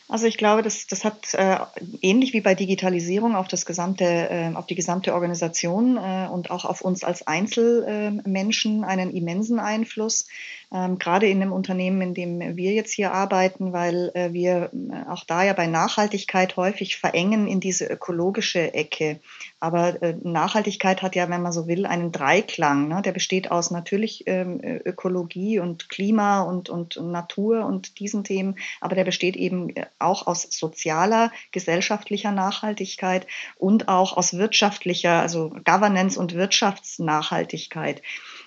Also 0.10 0.28
ich 0.28 0.38
glaube, 0.38 0.62
das, 0.62 0.86
das 0.86 1.06
hat 1.06 1.34
äh, 1.34 1.58
ähnlich 2.02 2.34
wie 2.34 2.42
bei 2.42 2.56
Digitalisierung 2.56 3.36
auf 3.36 3.48
das 3.48 3.66
gesamte, 3.66 4.04
äh, 4.04 4.52
auf 4.54 4.68
die 4.68 4.76
gesamte 4.76 5.14
Organisation 5.14 5.98
äh, 5.98 6.28
und 6.32 6.52
auch 6.52 6.66
auf 6.66 6.82
uns 6.82 7.04
als 7.04 7.26
Einzelmenschen 7.26 8.84
einen 8.84 9.16
immensen 9.16 9.60
Einfluss 9.60 10.28
ähm, 10.74 10.98
gerade 10.98 11.28
in 11.28 11.40
dem 11.40 11.54
Unternehmen, 11.54 12.02
in 12.02 12.14
dem 12.16 12.58
wir 12.58 12.74
jetzt 12.74 12.92
hier 12.92 13.14
arbeiten, 13.14 13.74
weil 13.74 14.12
äh, 14.16 14.34
wir 14.34 14.72
äh, 14.74 15.10
auch 15.10 15.24
da 15.24 15.44
ja 15.44 15.54
bei 15.54 15.68
Nachhaltigkeit 15.68 16.58
häufig 16.58 16.98
verengen 16.98 17.48
in 17.48 17.60
diese 17.60 17.86
ökologische 17.86 18.74
Ecke. 18.74 19.20
Aber 19.60 20.02
äh, 20.02 20.16
Nachhaltigkeit 20.24 21.04
hat 21.04 21.16
ja, 21.16 21.30
wenn 21.30 21.44
man 21.44 21.52
so 21.52 21.68
will, 21.68 21.86
einen 21.86 22.12
Dreiklang. 22.12 22.88
Ne? 22.88 23.04
Der 23.04 23.12
besteht 23.12 23.52
aus 23.52 23.70
natürlich 23.70 24.24
ähm, 24.26 24.60
Ökologie 24.64 25.60
und 25.60 25.90
Klima 25.90 26.42
und, 26.42 26.70
und 26.70 26.98
Natur 27.00 27.66
und 27.66 28.00
diesen 28.00 28.24
Themen, 28.24 28.56
aber 28.82 28.96
der 28.96 29.04
besteht 29.04 29.36
eben 29.36 29.70
äh, 29.76 29.86
auch 30.00 30.26
aus 30.26 30.48
sozialer, 30.50 31.32
gesellschaftlicher 31.52 32.32
Nachhaltigkeit 32.32 33.28
und 33.58 33.90
auch 33.90 34.18
aus 34.18 34.34
wirtschaftlicher, 34.34 35.22
also 35.22 35.56
Governance 35.64 36.20
und 36.20 36.34
Wirtschaftsnachhaltigkeit. 36.34 38.02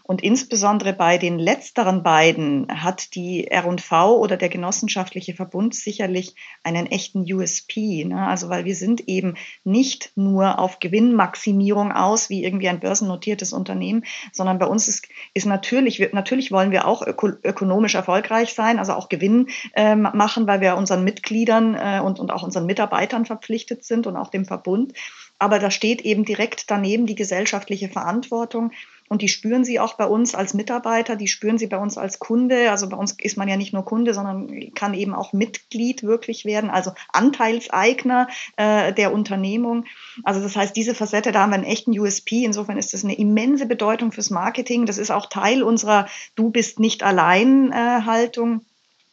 Und 0.06 0.22
insbesondere 0.22 0.92
bei 0.92 1.18
den 1.18 1.36
letzteren 1.40 2.04
beiden 2.04 2.68
hat 2.70 3.16
die 3.16 3.48
R&V 3.48 4.16
oder 4.18 4.36
der 4.36 4.48
genossenschaftliche 4.48 5.34
Verbund 5.34 5.74
sicherlich 5.74 6.36
einen 6.62 6.86
echten 6.86 7.20
USP. 7.30 8.04
Ne? 8.04 8.24
Also 8.24 8.48
weil 8.48 8.64
wir 8.64 8.76
sind 8.76 9.08
eben 9.08 9.34
nicht 9.64 10.12
nur 10.14 10.60
auf 10.60 10.78
Gewinnmaximierung 10.78 11.90
aus, 11.90 12.30
wie 12.30 12.44
irgendwie 12.44 12.68
ein 12.68 12.78
börsennotiertes 12.78 13.52
Unternehmen, 13.52 14.04
sondern 14.30 14.60
bei 14.60 14.66
uns 14.66 14.86
ist, 14.86 15.08
ist 15.34 15.46
natürlich, 15.46 16.12
natürlich 16.12 16.52
wollen 16.52 16.70
wir 16.70 16.86
auch 16.86 17.04
öko, 17.04 17.30
ökonomisch 17.42 17.96
erfolgreich 17.96 18.54
sein, 18.54 18.78
also 18.78 18.92
auch 18.92 19.08
Gewinn 19.08 19.48
äh, 19.74 19.96
machen, 19.96 20.46
weil 20.46 20.60
wir 20.60 20.76
unseren 20.76 21.02
Mitgliedern 21.02 21.74
äh, 21.74 22.00
und, 22.00 22.20
und 22.20 22.30
auch 22.30 22.44
unseren 22.44 22.66
Mitarbeitern 22.66 23.26
verpflichtet 23.26 23.82
sind 23.84 24.06
und 24.06 24.14
auch 24.14 24.30
dem 24.30 24.44
Verbund. 24.44 24.92
Aber 25.40 25.58
da 25.58 25.70
steht 25.70 26.02
eben 26.02 26.24
direkt 26.24 26.70
daneben 26.70 27.06
die 27.06 27.14
gesellschaftliche 27.14 27.88
Verantwortung. 27.88 28.70
Und 29.08 29.22
die 29.22 29.28
spüren 29.28 29.64
sie 29.64 29.80
auch 29.80 29.94
bei 29.94 30.06
uns 30.06 30.34
als 30.34 30.54
Mitarbeiter, 30.54 31.16
die 31.16 31.28
spüren 31.28 31.58
sie 31.58 31.66
bei 31.66 31.78
uns 31.78 31.96
als 31.98 32.18
Kunde. 32.18 32.70
Also 32.70 32.88
bei 32.88 32.96
uns 32.96 33.12
ist 33.12 33.36
man 33.36 33.48
ja 33.48 33.56
nicht 33.56 33.72
nur 33.72 33.84
Kunde, 33.84 34.14
sondern 34.14 34.74
kann 34.74 34.94
eben 34.94 35.14
auch 35.14 35.32
Mitglied 35.32 36.02
wirklich 36.02 36.44
werden, 36.44 36.70
also 36.70 36.92
Anteilseigner 37.12 38.28
äh, 38.56 38.92
der 38.92 39.12
Unternehmung. 39.12 39.84
Also 40.24 40.40
das 40.40 40.56
heißt, 40.56 40.76
diese 40.76 40.94
Facette, 40.94 41.32
da 41.32 41.42
haben 41.42 41.50
wir 41.50 41.56
einen 41.56 41.64
echten 41.64 41.98
USP. 41.98 42.44
Insofern 42.44 42.78
ist 42.78 42.94
das 42.94 43.04
eine 43.04 43.16
immense 43.16 43.66
Bedeutung 43.66 44.12
fürs 44.12 44.30
Marketing. 44.30 44.86
Das 44.86 44.98
ist 44.98 45.10
auch 45.10 45.26
Teil 45.26 45.62
unserer 45.62 46.06
Du 46.34 46.50
bist 46.50 46.80
nicht 46.80 47.02
allein 47.02 47.72
äh, 47.72 48.02
Haltung. 48.04 48.62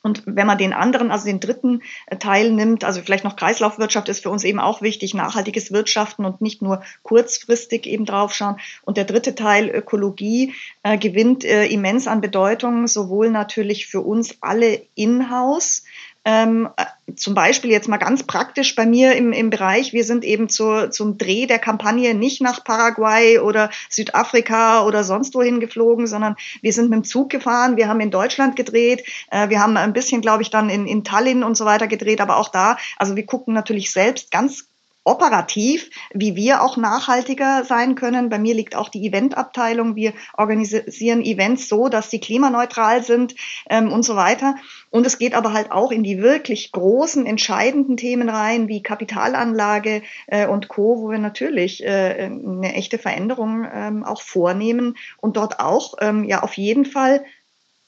Und 0.04 0.24
wenn 0.26 0.46
man 0.46 0.58
den 0.58 0.74
anderen, 0.74 1.12
also 1.12 1.26
den 1.26 1.40
dritten 1.40 1.82
äh, 2.08 2.18
Teil 2.18 2.52
nimmt, 2.52 2.84
also 2.84 3.02
vielleicht 3.02 3.24
noch 3.24 3.38
Kreislaufwirtschaft 3.38 4.10
ist 4.10 4.22
für 4.22 4.30
uns 4.30 4.44
eben 4.44 4.60
auch 4.60 4.82
wichtig, 4.82 5.14
nachhaltiges 5.14 5.72
Wirtschaften 5.72 6.26
und 6.26 6.42
nicht 6.42 6.62
nur 6.62 6.84
kurzfristig 7.04 7.88
eben 7.88 8.06
draufschauen. 8.06 8.58
Und 8.84 8.98
der 8.98 9.06
dritte 9.06 9.34
Teil, 9.34 9.70
Ökologie, 9.70 10.54
äh, 10.84 10.98
gewinnt 10.98 11.46
äh, 11.46 11.66
immens 11.68 12.08
an 12.08 12.20
Bedeutung, 12.20 12.88
sowohl 12.88 13.30
natürlich 13.30 13.88
für 13.88 14.02
uns 14.02 14.38
alle 14.42 14.82
in-house, 14.94 15.84
ähm, 16.26 16.70
zum 17.16 17.34
Beispiel 17.34 17.72
jetzt 17.72 17.88
mal 17.88 17.98
ganz 17.98 18.24
praktisch 18.24 18.76
bei 18.76 18.86
mir 18.86 19.16
im, 19.16 19.34
im 19.34 19.50
Bereich, 19.50 19.94
wir 19.94 20.04
sind 20.04 20.24
eben 20.24 20.50
zu, 20.50 20.90
zum 20.90 21.18
Dreh 21.18 21.46
der 21.46 21.60
Kampagne 21.60 22.14
nicht 22.14 22.42
nach 22.42 22.64
Paraguay 22.64 23.40
oder 23.40 23.70
Südafrika 23.90 24.86
oder 24.86 25.04
sonst 25.04 25.36
wohin 25.36 25.60
geflogen, 25.60 26.08
sondern 26.08 26.36
wir 26.62 26.74
sind 26.74 26.90
mit 26.90 26.98
dem 26.98 27.04
Zug 27.04 27.30
gefahren, 27.30 27.78
wir 27.78 27.88
haben 27.88 28.00
in 28.00 28.12
Deutschland 28.12 28.56
gedreht, 28.56 29.04
äh, 29.32 29.50
wir 29.50 29.62
haben 29.62 29.78
ein 29.78 29.94
bisschen, 29.94 30.22
glaube 30.22 30.44
ich, 30.44 30.50
dann 30.50 30.70
in, 30.70 30.88
in 30.88 31.04
Tallinn 31.04 31.44
und 31.44 31.56
so 31.56 31.66
weiter 31.66 31.88
gedreht, 31.88 32.22
aber 32.22 32.38
auch 32.38 32.50
da, 32.50 32.78
also 32.98 33.16
wir 33.16 33.26
gucken 33.26 33.54
natürlich 33.54 33.92
selbst 33.92 34.32
ganz 34.32 34.70
operativ, 35.04 35.90
wie 36.14 36.36
wir 36.36 36.62
auch 36.62 36.78
nachhaltiger 36.78 37.64
sein 37.66 37.96
können. 37.96 38.30
Bei 38.30 38.40
mir 38.40 38.54
liegt 38.54 38.76
auch 38.76 38.90
die 38.90 39.06
Eventabteilung. 39.08 39.96
Wir 39.96 40.14
organisieren 40.38 41.22
Events 41.22 41.68
so, 41.68 41.90
dass 41.90 42.10
sie 42.10 42.20
klimaneutral 42.20 43.04
sind 43.04 43.36
ähm, 43.70 43.92
und 43.92 44.04
so 44.04 44.16
weiter. 44.16 44.56
Und 44.90 45.06
es 45.06 45.18
geht 45.18 45.34
aber 45.34 45.54
halt 45.54 45.72
auch 45.72 45.92
in 45.92 46.04
die 46.04 46.22
wirklich 46.22 46.72
großen, 46.72 47.26
entscheidenden 47.26 47.98
Themen 47.98 48.30
rein, 48.30 48.68
wie 48.68 48.84
Kapitalanlage 48.84 50.04
äh, 50.28 50.48
und 50.48 50.68
Co., 50.68 51.02
wo 51.02 51.10
wir 51.10 51.20
natürlich 51.20 51.84
äh, 51.84 52.30
eine 52.30 52.74
echte 52.76 52.98
Veränderung 52.98 53.68
ähm, 53.74 54.04
auch 54.04 54.22
vornehmen 54.22 54.96
und 55.18 55.36
dort 55.36 55.60
auch 55.60 55.96
ähm, 56.00 56.24
ja 56.24 56.44
auf 56.44 56.54
jeden 56.54 56.86
Fall 56.86 57.26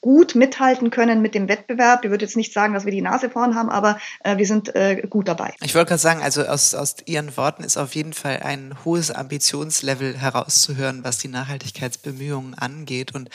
gut 0.06 0.36
mithalten 0.36 0.90
können 0.90 1.20
mit 1.20 1.34
dem 1.34 1.48
Wettbewerb. 1.48 2.04
Ich 2.04 2.10
würde 2.12 2.24
jetzt 2.24 2.36
nicht 2.36 2.52
sagen, 2.52 2.74
dass 2.74 2.84
wir 2.84 2.92
die 2.92 3.02
Nase 3.02 3.28
vorn 3.28 3.56
haben, 3.56 3.68
aber 3.68 3.98
äh, 4.22 4.36
wir 4.36 4.46
sind 4.46 4.72
äh, 4.76 5.02
gut 5.10 5.26
dabei. 5.26 5.52
Ich 5.60 5.74
wollte 5.74 5.88
gerade 5.88 6.00
sagen, 6.00 6.22
also 6.22 6.44
aus, 6.44 6.76
aus 6.76 6.94
Ihren 7.06 7.36
Worten 7.36 7.64
ist 7.64 7.76
auf 7.76 7.96
jeden 7.96 8.12
Fall 8.12 8.38
ein 8.44 8.76
hohes 8.84 9.10
Ambitionslevel 9.10 10.16
herauszuhören, 10.16 11.02
was 11.02 11.18
die 11.18 11.26
Nachhaltigkeitsbemühungen 11.26 12.54
angeht. 12.54 13.16
Und 13.16 13.30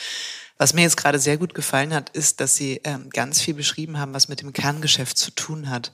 was 0.56 0.72
mir 0.72 0.80
jetzt 0.80 0.96
gerade 0.96 1.18
sehr 1.18 1.36
gut 1.36 1.52
gefallen 1.52 1.92
hat, 1.92 2.08
ist, 2.08 2.40
dass 2.40 2.56
Sie 2.56 2.80
ähm, 2.84 3.10
ganz 3.10 3.42
viel 3.42 3.52
beschrieben 3.52 3.98
haben, 3.98 4.14
was 4.14 4.28
mit 4.28 4.40
dem 4.40 4.54
Kerngeschäft 4.54 5.18
zu 5.18 5.30
tun 5.30 5.68
hat. 5.68 5.92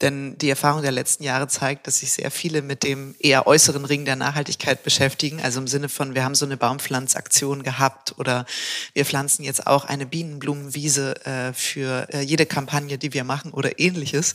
Denn 0.00 0.38
die 0.38 0.48
Erfahrung 0.48 0.82
der 0.82 0.92
letzten 0.92 1.24
Jahre 1.24 1.48
zeigt, 1.48 1.86
dass 1.86 1.98
sich 1.98 2.12
sehr 2.12 2.30
viele 2.30 2.62
mit 2.62 2.84
dem 2.84 3.16
eher 3.18 3.48
äußeren 3.48 3.84
Ring 3.84 4.04
der 4.04 4.14
Nachhaltigkeit 4.14 4.84
beschäftigen. 4.84 5.40
Also 5.42 5.60
im 5.60 5.66
Sinne 5.66 5.88
von, 5.88 6.14
wir 6.14 6.22
haben 6.24 6.36
so 6.36 6.46
eine 6.46 6.56
Baumpflanzaktion 6.56 7.64
gehabt 7.64 8.14
oder 8.18 8.46
wir 8.94 9.04
pflanzen 9.04 9.42
jetzt 9.42 9.66
auch 9.66 9.84
eine 9.84 10.06
Bienenblumenwiese 10.06 11.26
äh, 11.26 11.52
für 11.52 12.06
äh, 12.12 12.20
jede 12.20 12.46
Kampagne, 12.46 12.96
die 12.96 13.12
wir 13.12 13.24
machen 13.24 13.52
oder 13.52 13.80
ähnliches. 13.80 14.34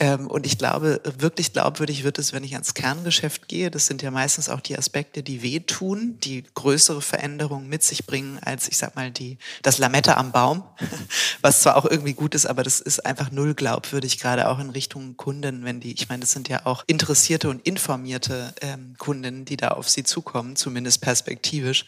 Ähm, 0.00 0.28
und 0.28 0.46
ich 0.46 0.56
glaube, 0.56 1.02
wirklich 1.18 1.52
glaubwürdig 1.52 2.04
wird 2.04 2.18
es, 2.18 2.32
wenn 2.32 2.42
ich 2.42 2.54
ans 2.54 2.72
Kerngeschäft 2.72 3.48
gehe. 3.48 3.70
Das 3.70 3.86
sind 3.86 4.00
ja 4.00 4.10
meistens 4.10 4.48
auch 4.48 4.60
die 4.60 4.76
Aspekte, 4.76 5.22
die 5.22 5.42
wehtun, 5.42 6.18
die 6.20 6.42
größere 6.54 7.02
Veränderungen 7.02 7.68
mit 7.68 7.82
sich 7.82 8.06
bringen 8.06 8.38
als, 8.42 8.66
ich 8.68 8.78
sag 8.78 8.96
mal, 8.96 9.10
die, 9.10 9.36
das 9.62 9.76
Lametta 9.76 10.14
am 10.14 10.32
Baum, 10.32 10.62
was 11.42 11.60
zwar 11.60 11.76
auch 11.76 11.84
irgendwie 11.84 12.14
gut 12.14 12.34
ist, 12.34 12.46
aber 12.46 12.62
das 12.62 12.80
ist 12.80 13.04
einfach 13.04 13.30
null 13.30 13.52
glaubwürdig, 13.54 14.18
gerade 14.18 14.48
auch 14.48 14.58
in 14.58 14.70
Richtung 14.70 15.18
Kunden, 15.18 15.64
wenn 15.64 15.80
die, 15.80 15.92
ich 15.92 16.08
meine, 16.08 16.20
das 16.20 16.32
sind 16.32 16.48
ja 16.48 16.64
auch 16.64 16.82
interessierte 16.86 17.50
und 17.50 17.66
informierte 17.66 18.54
ähm, 18.62 18.94
Kunden, 18.96 19.44
die 19.44 19.58
da 19.58 19.68
auf 19.68 19.90
sie 19.90 20.02
zukommen, 20.02 20.56
zumindest 20.56 21.02
perspektivisch. 21.02 21.84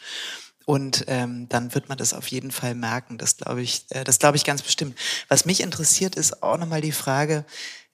Und 0.65 1.03
ähm, 1.07 1.49
dann 1.49 1.73
wird 1.73 1.89
man 1.89 1.97
das 1.97 2.13
auf 2.13 2.27
jeden 2.27 2.51
Fall 2.51 2.73
merken. 2.73 3.17
Das 3.17 3.35
glaube 3.35 3.61
ich, 3.61 3.85
äh, 3.89 4.05
das 4.05 4.19
glaube 4.19 4.37
ich 4.37 4.45
ganz 4.45 4.61
bestimmt. 4.61 4.97
Was 5.27 5.45
mich 5.45 5.59
interessiert, 5.59 6.15
ist 6.15 6.41
auch 6.41 6.57
nochmal 6.57 6.79
die 6.79 6.93
Frage, 6.93 7.43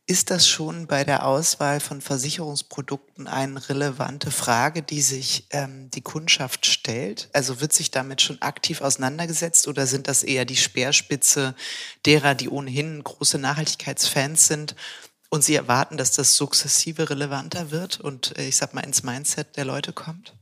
ist 0.10 0.32
das 0.32 0.48
schon 0.48 0.88
bei 0.88 1.04
der 1.04 1.24
Auswahl 1.24 1.80
von 1.80 2.02
Versicherungsprodukten 2.02 3.28
eine 3.28 3.70
relevante 3.70 4.32
Frage, 4.32 4.82
die 4.82 5.02
sich 5.02 5.46
ähm, 5.52 5.92
die 5.92 6.02
Kundschaft 6.02 6.66
stellt? 6.66 7.30
Also 7.32 7.62
wird 7.62 7.74
sich 7.74 7.92
damit 7.92 8.20
schon 8.20 8.42
aktiv 8.42 8.82
auseinandergesetzt 8.82 9.68
oder 9.68 9.86
sind 9.86 10.08
das 10.08 10.24
eher 10.24 10.46
die 10.46 10.58
Speerspitze 10.58 11.54
derer, 12.08 12.34
die 12.34 12.50
ohnehin 12.50 13.04
große 13.04 13.38
Nachhaltigkeitsfans 13.38 14.48
sind 14.48 14.76
und 15.30 15.44
sie 15.44 15.54
erwarten, 15.54 15.96
dass 15.96 16.10
das 16.10 16.36
sukzessive 16.36 17.12
relevanter 17.12 17.70
wird 17.70 18.00
und 18.00 18.36
äh, 18.40 18.48
ich 18.48 18.56
sag 18.56 18.74
mal 18.74 18.82
ins 18.82 19.04
Mindset 19.04 19.58
der 19.58 19.66
Leute 19.66 19.94
kommt? 19.94 20.34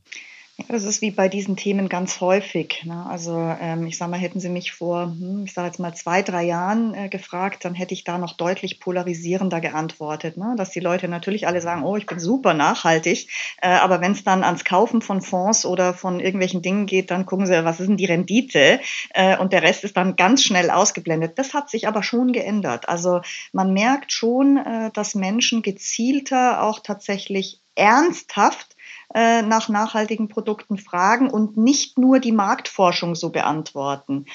Das 0.66 0.82
ist 0.82 1.02
wie 1.02 1.12
bei 1.12 1.28
diesen 1.28 1.56
Themen 1.56 1.88
ganz 1.88 2.20
häufig. 2.20 2.82
Ne? 2.84 3.06
Also 3.08 3.38
ähm, 3.60 3.86
ich 3.86 3.96
sage 3.96 4.10
mal, 4.10 4.18
hätten 4.18 4.40
Sie 4.40 4.48
mich 4.48 4.72
vor, 4.72 5.04
hm, 5.04 5.44
ich 5.46 5.52
sage 5.52 5.68
jetzt 5.68 5.78
mal 5.78 5.94
zwei, 5.94 6.20
drei 6.22 6.42
Jahren 6.42 6.94
äh, 6.94 7.08
gefragt, 7.08 7.64
dann 7.64 7.74
hätte 7.74 7.94
ich 7.94 8.02
da 8.02 8.18
noch 8.18 8.36
deutlich 8.36 8.80
polarisierender 8.80 9.60
geantwortet. 9.60 10.36
Ne? 10.36 10.54
Dass 10.56 10.70
die 10.70 10.80
Leute 10.80 11.06
natürlich 11.06 11.46
alle 11.46 11.60
sagen, 11.60 11.84
oh, 11.84 11.96
ich 11.96 12.06
bin 12.06 12.18
super 12.18 12.54
nachhaltig, 12.54 13.28
äh, 13.62 13.68
aber 13.68 14.00
wenn 14.00 14.12
es 14.12 14.24
dann 14.24 14.42
ans 14.42 14.64
Kaufen 14.64 15.00
von 15.00 15.22
Fonds 15.22 15.64
oder 15.64 15.94
von 15.94 16.18
irgendwelchen 16.18 16.60
Dingen 16.60 16.86
geht, 16.86 17.12
dann 17.12 17.24
gucken 17.24 17.46
Sie, 17.46 17.64
was 17.64 17.78
ist 17.78 17.86
denn 17.86 17.96
die 17.96 18.06
Rendite? 18.06 18.80
Äh, 19.10 19.38
und 19.38 19.52
der 19.52 19.62
Rest 19.62 19.84
ist 19.84 19.96
dann 19.96 20.16
ganz 20.16 20.42
schnell 20.42 20.70
ausgeblendet. 20.70 21.38
Das 21.38 21.54
hat 21.54 21.70
sich 21.70 21.86
aber 21.86 22.02
schon 22.02 22.32
geändert. 22.32 22.88
Also 22.88 23.20
man 23.52 23.72
merkt 23.72 24.10
schon, 24.10 24.56
äh, 24.56 24.90
dass 24.92 25.14
Menschen 25.14 25.62
gezielter 25.62 26.62
auch 26.64 26.80
tatsächlich 26.80 27.60
ernsthaft 27.76 28.74
äh, 29.14 29.42
nach 29.42 29.68
nachhaltigen 29.68 30.28
Produkten 30.28 30.78
fragen 30.78 31.30
und 31.30 31.56
nicht 31.56 31.98
nur 31.98 32.20
die 32.20 32.32
Marktforschung 32.32 33.14
so 33.14 33.30
beantworten. 33.30 34.26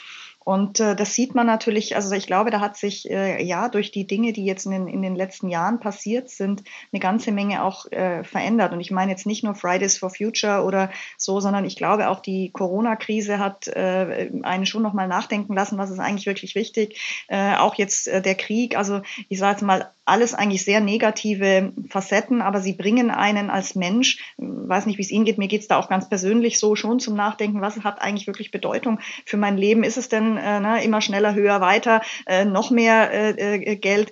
Und 0.43 0.79
äh, 0.79 0.95
das 0.95 1.13
sieht 1.13 1.35
man 1.35 1.47
natürlich, 1.47 1.95
also 1.95 2.13
ich 2.15 2.27
glaube, 2.27 2.51
da 2.51 2.59
hat 2.59 2.77
sich 2.77 3.09
äh, 3.09 3.43
ja 3.43 3.69
durch 3.69 3.91
die 3.91 4.05
Dinge, 4.05 4.33
die 4.33 4.45
jetzt 4.45 4.65
in 4.65 4.71
den, 4.71 4.87
in 4.87 5.01
den 5.01 5.15
letzten 5.15 5.49
Jahren 5.49 5.79
passiert 5.79 6.29
sind, 6.29 6.63
eine 6.91 6.99
ganze 6.99 7.31
Menge 7.31 7.63
auch 7.63 7.91
äh, 7.91 8.23
verändert. 8.23 8.73
Und 8.73 8.81
ich 8.81 8.91
meine 8.91 9.11
jetzt 9.11 9.25
nicht 9.25 9.43
nur 9.43 9.55
Fridays 9.55 9.97
for 9.97 10.09
Future 10.09 10.63
oder 10.63 10.91
so, 11.17 11.39
sondern 11.39 11.65
ich 11.65 11.75
glaube 11.75 12.09
auch 12.09 12.19
die 12.19 12.51
Corona-Krise 12.51 13.39
hat 13.39 13.67
äh, 13.67 14.29
einen 14.43 14.65
schon 14.65 14.83
nochmal 14.83 15.07
nachdenken 15.07 15.53
lassen, 15.53 15.77
was 15.77 15.91
ist 15.91 15.99
eigentlich 15.99 16.25
wirklich 16.25 16.55
wichtig. 16.55 17.25
Äh, 17.27 17.55
auch 17.55 17.75
jetzt 17.75 18.07
äh, 18.07 18.21
der 18.21 18.35
Krieg, 18.35 18.77
also 18.77 19.01
ich 19.29 19.39
sage 19.39 19.53
jetzt 19.53 19.63
mal, 19.63 19.91
alles 20.05 20.33
eigentlich 20.33 20.65
sehr 20.65 20.81
negative 20.81 21.71
Facetten, 21.89 22.41
aber 22.41 22.59
sie 22.59 22.73
bringen 22.73 23.09
einen 23.09 23.49
als 23.49 23.73
Mensch, 23.73 24.19
weiß 24.37 24.85
nicht, 24.85 24.97
wie 24.97 25.01
es 25.01 25.11
Ihnen 25.11 25.23
geht, 25.23 25.37
mir 25.37 25.47
geht 25.47 25.61
es 25.61 25.67
da 25.67 25.77
auch 25.77 25.87
ganz 25.87 26.09
persönlich 26.09 26.59
so 26.59 26.75
schon 26.75 26.99
zum 26.99 27.15
Nachdenken, 27.15 27.61
was 27.61 27.79
hat 27.83 28.01
eigentlich 28.01 28.27
wirklich 28.27 28.51
Bedeutung 28.51 28.99
für 29.25 29.37
mein 29.37 29.57
Leben? 29.57 29.83
Ist 29.83 29.97
es 29.97 30.09
denn 30.09 30.32
äh, 30.37 30.59
ne, 30.59 30.83
immer 30.83 31.01
schneller, 31.01 31.35
höher, 31.35 31.61
weiter, 31.61 32.01
äh, 32.25 32.45
noch 32.45 32.71
mehr 32.71 33.11
äh, 33.11 33.55
äh 33.55 33.75
Geld? 33.75 34.11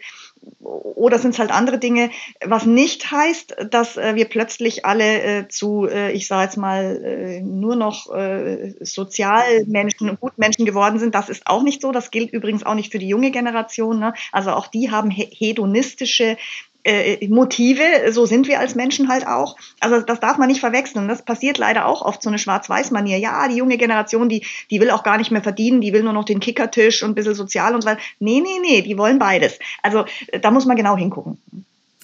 oder 0.61 1.19
sind 1.19 1.31
es 1.31 1.39
halt 1.39 1.51
andere 1.51 1.77
Dinge, 1.77 2.09
was 2.43 2.65
nicht 2.65 3.11
heißt, 3.11 3.55
dass 3.69 3.97
äh, 3.97 4.15
wir 4.15 4.25
plötzlich 4.25 4.85
alle 4.85 5.21
äh, 5.21 5.47
zu, 5.47 5.87
äh, 5.87 6.11
ich 6.11 6.27
sage 6.27 6.43
jetzt 6.43 6.57
mal, 6.57 7.01
äh, 7.03 7.41
nur 7.41 7.75
noch 7.75 8.13
äh, 8.13 8.73
Sozialmenschen 8.79 10.09
und 10.09 10.19
Gutmenschen 10.19 10.65
geworden 10.65 10.99
sind. 10.99 11.15
Das 11.15 11.29
ist 11.29 11.47
auch 11.47 11.63
nicht 11.63 11.81
so. 11.81 11.91
Das 11.91 12.11
gilt 12.11 12.31
übrigens 12.31 12.63
auch 12.63 12.75
nicht 12.75 12.91
für 12.91 12.99
die 12.99 13.07
junge 13.07 13.31
Generation. 13.31 13.99
Ne? 13.99 14.13
Also 14.31 14.51
auch 14.51 14.67
die 14.67 14.91
haben 14.91 15.09
hedonistische 15.11 16.37
äh, 16.83 17.27
Motive, 17.27 18.11
so 18.11 18.25
sind 18.25 18.47
wir 18.47 18.59
als 18.59 18.75
Menschen 18.75 19.09
halt 19.09 19.27
auch. 19.27 19.55
Also 19.79 20.01
das 20.01 20.19
darf 20.19 20.37
man 20.37 20.47
nicht 20.47 20.59
verwechseln. 20.59 21.07
Das 21.07 21.23
passiert 21.23 21.57
leider 21.57 21.85
auch 21.85 22.01
oft 22.01 22.21
so 22.23 22.29
eine 22.29 22.39
Schwarz-Weiß-Manier. 22.39 23.17
Ja, 23.17 23.47
die 23.47 23.55
junge 23.55 23.77
Generation, 23.77 24.29
die, 24.29 24.45
die 24.69 24.79
will 24.81 24.91
auch 24.91 25.03
gar 25.03 25.17
nicht 25.17 25.31
mehr 25.31 25.43
verdienen, 25.43 25.81
die 25.81 25.93
will 25.93 26.03
nur 26.03 26.13
noch 26.13 26.25
den 26.25 26.39
Kickertisch 26.39 27.03
und 27.03 27.11
ein 27.11 27.15
bisschen 27.15 27.35
sozial 27.35 27.75
und 27.75 27.81
so 27.81 27.87
weiter. 27.87 28.01
Nee, 28.19 28.41
nee, 28.41 28.59
nee, 28.61 28.81
die 28.81 28.97
wollen 28.97 29.19
beides. 29.19 29.59
Also 29.81 30.05
da 30.41 30.51
muss 30.51 30.65
man 30.65 30.77
genau 30.77 30.97
hingucken. 30.97 31.37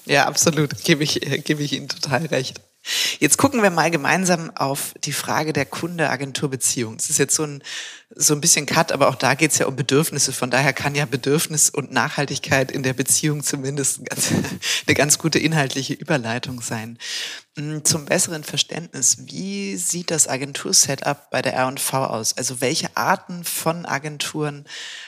Ja, 0.06 0.26
absolut. 0.26 0.84
Gebe 0.84 1.04
ich, 1.04 1.20
gebe 1.44 1.64
ich 1.64 1.74
Ihnen 1.74 1.90
total 1.90 2.26
recht. 2.28 2.62
Jetzt 3.20 3.38
gucken 3.38 3.62
wir 3.64 3.70
mal 3.70 3.92
gemeinsam 3.92 4.52
auf 4.56 4.94
die 5.04 5.14
Frage 5.14 5.54
der 5.54 5.66
Kunde-Agentur-Beziehung. 5.66 6.98
Das 6.98 7.10
ist 7.10 7.18
jetzt 7.18 7.36
so 7.36 7.44
ein, 7.44 7.64
so 8.16 8.34
ein 8.34 8.42
bisschen 8.42 8.66
Cut, 8.66 8.92
aber 8.92 9.10
auch 9.10 9.16
da 9.16 9.34
geht 9.34 9.52
es 9.52 9.58
ja 9.58 9.68
um 9.68 9.76
Bedürfnisse. 9.76 10.34
Von 10.34 10.52
daher 10.52 10.74
kann 10.74 10.96
ja 10.96 11.06
Bedürfnis 11.06 11.70
und 11.70 11.92
Nachhaltigkeit 11.92 12.72
in 12.72 12.84
der 12.84 12.94
Beziehung 12.94 13.44
zumindest 13.44 14.02
eine 14.88 14.96
ganz 14.96 15.18
gute 15.18 15.40
inhaltliche 15.40 15.94
Überleitung 15.94 16.62
sein. 16.62 16.98
Mm, 17.56 17.80
zum 17.84 18.06
besseren 18.06 18.44
Verständnis, 18.44 19.18
wie 19.26 19.76
sieht 19.78 20.12
das 20.12 20.28
Agentur-Setup 20.28 21.30
bei 21.32 21.42
der 21.42 21.54
R&V 21.54 22.06
aus? 22.06 22.38
Also 22.38 22.62
welche 22.62 22.96
Arten 22.96 23.44
von 23.44 23.86
Agenturen 23.86 24.66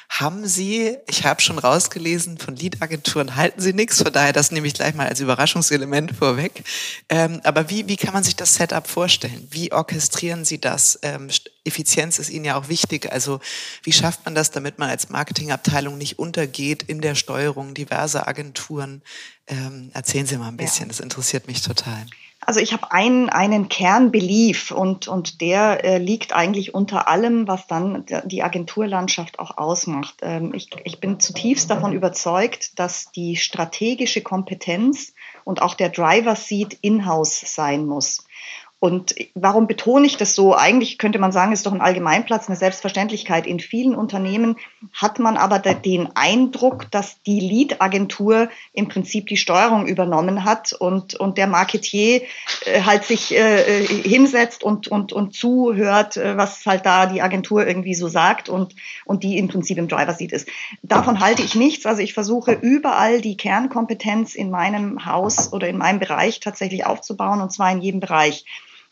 haben 0.09 0.47
Sie? 0.47 0.97
Ich 1.07 1.23
habe 1.23 1.39
schon 1.39 1.59
rausgelesen, 1.59 2.39
von 2.39 2.55
Lead-Agenturen 2.55 3.35
halten 3.35 3.61
Sie 3.61 3.73
nichts, 3.73 4.01
von 4.01 4.11
daher 4.11 4.33
das 4.33 4.51
nehme 4.51 4.65
ich 4.65 4.73
gleich 4.73 4.95
mal 4.95 5.07
als 5.07 5.19
Überraschungselement 5.19 6.15
vorweg. 6.15 6.63
Ähm, 7.09 7.39
aber 7.43 7.69
wie, 7.69 7.87
wie 7.87 7.95
kann 7.95 8.13
man 8.13 8.23
sich 8.23 8.35
das 8.35 8.55
Setup 8.55 8.87
vorstellen? 8.87 9.47
Wie 9.51 9.71
orchestrieren 9.71 10.45
Sie 10.45 10.59
das? 10.59 10.99
Ähm, 11.03 11.29
Effizienz 11.63 12.17
ist 12.17 12.29
Ihnen 12.29 12.45
ja 12.45 12.57
auch 12.57 12.69
wichtig. 12.69 13.11
Also 13.11 13.39
wie 13.83 13.93
schafft 13.93 14.25
man 14.25 14.33
das, 14.33 14.49
damit 14.49 14.79
man 14.79 14.89
als 14.89 15.09
Marketingabteilung 15.09 15.97
nicht 15.97 16.17
untergeht 16.17 16.83
in 16.83 17.01
der 17.01 17.13
Steuerung 17.13 17.75
diverser 17.75 18.27
Agenturen? 18.27 19.03
Ähm, 19.45 19.91
erzählen 19.93 20.25
Sie 20.25 20.37
mal 20.37 20.47
ein 20.47 20.57
bisschen, 20.57 20.85
ja. 20.85 20.89
das 20.89 20.99
interessiert 20.99 21.47
mich 21.47 21.61
total. 21.61 22.05
Also 22.45 22.61
ich 22.61 22.71
habe 22.71 22.91
einen, 22.91 23.29
einen 23.29 23.67
Kernbelief 23.67 24.71
und, 24.71 25.07
und 25.07 25.41
der 25.41 25.83
äh, 25.83 25.97
liegt 25.97 26.33
eigentlich 26.33 26.73
unter 26.73 27.07
allem, 27.09 27.47
was 27.47 27.67
dann 27.67 28.05
die 28.25 28.43
Agenturlandschaft 28.43 29.39
auch 29.39 29.57
ausmacht. 29.57 30.15
Ähm, 30.21 30.53
ich, 30.53 30.69
ich 30.85 30.99
bin 30.99 31.19
zutiefst 31.19 31.69
davon 31.69 31.93
überzeugt, 31.93 32.79
dass 32.79 33.11
die 33.11 33.35
strategische 33.35 34.21
Kompetenz 34.21 35.13
und 35.43 35.61
auch 35.61 35.73
der 35.73 35.89
Driver 35.89 36.35
Seat 36.35 36.77
in-house 36.81 37.41
sein 37.53 37.85
muss. 37.85 38.23
Und 38.81 39.13
warum 39.35 39.67
betone 39.67 40.05
ich 40.05 40.15
das 40.15 40.35
so? 40.35 40.55
Eigentlich 40.55 40.97
könnte 40.97 41.19
man 41.19 41.33
sagen, 41.33 41.51
es 41.51 41.59
ist 41.59 41.65
doch 41.65 41.73
ein 41.73 41.81
Allgemeinplatz, 41.81 42.47
eine 42.47 42.55
Selbstverständlichkeit. 42.55 43.45
In 43.45 43.59
vielen 43.59 43.93
Unternehmen 43.93 44.55
hat 44.93 45.19
man 45.19 45.35
aber 45.35 45.59
den 45.59 46.15
Eindruck, 46.15 46.89
dass 46.89 47.21
die 47.23 47.41
Lead-Agentur 47.41 48.47
im 48.71 48.87
Prinzip 48.87 49.27
die 49.27 49.35
Steuerung 49.35 49.85
übernommen 49.85 50.45
hat 50.45 50.71
und, 50.71 51.15
und 51.15 51.37
der 51.37 51.47
Marketier 51.47 52.21
äh, 52.65 52.83
halt 52.83 53.03
sich 53.03 53.35
äh, 53.35 53.85
hinsetzt 53.85 54.63
und, 54.63 54.87
und, 54.87 55.11
und 55.11 55.35
zuhört, 55.35 56.15
äh, 56.15 56.37
was 56.37 56.65
halt 56.65 56.85
da 56.85 57.05
die 57.05 57.21
Agentur 57.21 57.67
irgendwie 57.67 57.95
so 57.95 58.07
sagt 58.07 58.47
und, 58.47 58.75
und 59.03 59.23
die 59.23 59.37
im 59.37 59.49
Prinzip 59.49 59.77
im 59.77 59.89
Driver 59.89 60.13
Seat 60.13 60.31
ist. 60.31 60.47
Davon 60.83 61.19
halte 61.19 61.41
ich 61.41 61.53
nichts. 61.53 61.85
Also 61.85 62.01
ich 62.01 62.13
versuche 62.13 62.53
überall 62.53 63.19
die 63.19 63.35
Kernkompetenz 63.35 64.35
in 64.35 64.49
meinem 64.49 65.05
Haus 65.05 65.51
oder 65.51 65.67
in 65.67 65.77
meinem 65.77 65.99
Bereich 65.99 66.39
tatsächlich 66.39 66.85
aufzubauen 66.85 67.41
und 67.41 67.51
zwar 67.51 67.73
in 67.73 67.81
jedem 67.81 67.99
Bereich. 67.99 68.45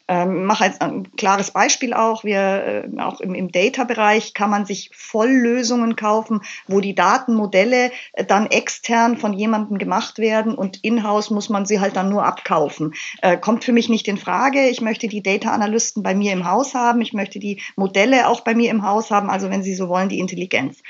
Ähm, 0.10 0.45
mache 0.45 0.66
jetzt 0.66 0.82
ein 0.82 1.12
klares 1.18 1.51
Beispiel 1.51 1.93
auch. 1.93 2.24
Wir, 2.24 2.86
äh, 2.95 3.01
auch 3.01 3.20
im, 3.20 3.36
im 3.36 3.51
Data-Bereich 3.51 4.34
kann 4.34 4.49
man 4.49 4.66
sich 4.66 4.89
Volllösungen 4.93 5.95
kaufen, 5.95 6.41
wo 6.68 6.80
die 6.80 6.95
Datenmodelle 6.95 7.91
äh, 8.14 8.24
dann 8.24 8.47
extern 8.47 9.18
von 9.18 9.34
jemandem 9.34 9.78
gemacht 9.78 10.18
werden 10.18 10.55
und 10.55 10.84
in-house 10.84 11.30
muss 11.30 11.49
man 11.49 11.66
sie 11.66 11.80
halt 11.82 11.97
dann 11.97 12.10
nur 12.10 12.26
abkaufen. 12.26 12.93
Äh, 13.22 13.38
kommt 13.38 13.66
für 13.66 13.74
mich 13.74 13.89
nicht 13.89 14.08
in 14.08 14.18
Frage. 14.18 14.70
Ich 14.70 14.80
möchte 14.80 15.08
die 15.08 15.22
Data-Analysten 15.22 16.03
bei 16.03 16.16
mir 16.16 16.32
im 16.32 16.45
Haus 16.45 16.74
haben. 16.74 17.01
Ich 17.01 17.14
möchte 17.14 17.39
die 17.39 17.62
Modelle 17.76 18.30
auch 18.30 18.41
bei 18.41 18.55
mir 18.55 18.72
im 18.72 18.84
Haus 18.84 19.12
haben. 19.12 19.30
Also 19.30 19.49
wenn 19.49 19.64
Sie 19.64 19.76
so 19.76 19.89
wollen, 19.89 20.10
die 20.10 20.20
Intelligenz. 20.20 20.82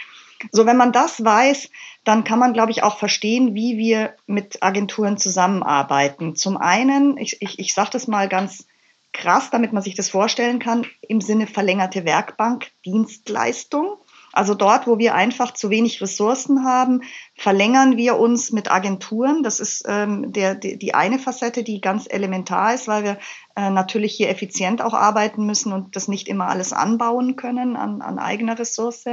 So, 0.52 0.66
wenn 0.66 0.78
man 0.78 0.92
das 0.92 1.24
weiß, 1.24 1.70
dann 2.04 2.24
kann 2.24 2.40
man, 2.40 2.54
glaube 2.54 2.72
ich, 2.72 2.84
auch 2.84 3.00
verstehen, 3.00 3.56
wie 3.56 3.78
wir 3.78 4.14
mit 4.28 4.62
Agenturen 4.62 5.18
zusammenarbeiten. 5.18 6.36
Zum 6.36 6.58
einen, 6.58 7.18
ich, 7.18 7.42
ich, 7.42 7.60
ich 7.60 7.74
sage 7.74 7.90
das 7.92 8.08
mal 8.08 8.30
ganz 8.30 8.68
krass, 9.18 9.50
damit 9.50 9.74
man 9.74 9.84
sich 9.84 9.96
das 9.96 10.10
vorstellen 10.10 10.60
kann, 10.60 10.86
im 11.02 11.20
Sinne 11.20 11.48
verlängerte 11.48 12.06
Werkbank, 12.06 12.68
Dienstleistung. 12.86 13.98
Also 14.32 14.54
dort, 14.54 14.86
wo 14.86 15.00
wir 15.00 15.16
einfach 15.16 15.52
zu 15.54 15.72
wenig 15.72 16.00
Ressourcen 16.00 16.64
haben, 16.64 17.02
verlängern 17.36 17.98
wir 17.98 18.18
uns 18.18 18.52
mit 18.52 18.70
Agenturen. 18.70 19.42
Das 19.42 19.60
ist 19.60 19.84
ähm, 19.88 20.32
der, 20.32 20.54
die, 20.54 20.78
die 20.78 20.94
eine 20.94 21.18
Facette, 21.18 21.64
die 21.64 21.82
ganz 21.82 22.06
elementar 22.08 22.76
ist, 22.76 22.88
weil 22.88 23.04
wir 23.04 23.18
äh, 23.56 23.72
natürlich 23.72 24.14
hier 24.14 24.30
effizient 24.30 24.82
auch 24.82 24.94
arbeiten 24.94 25.46
müssen 25.46 25.74
und 25.74 25.96
das 25.96 26.08
nicht 26.08 26.28
immer 26.28 26.48
alles 26.48 26.72
anbauen 26.72 27.36
können 27.36 27.76
an, 27.76 28.02
an 28.02 28.20
eigener 28.20 28.60
Ressource. 28.60 29.06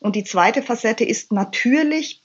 Und 0.00 0.16
die 0.16 0.24
zweite 0.24 0.62
Facette 0.62 1.04
ist 1.04 1.32
natürlich 1.32 2.22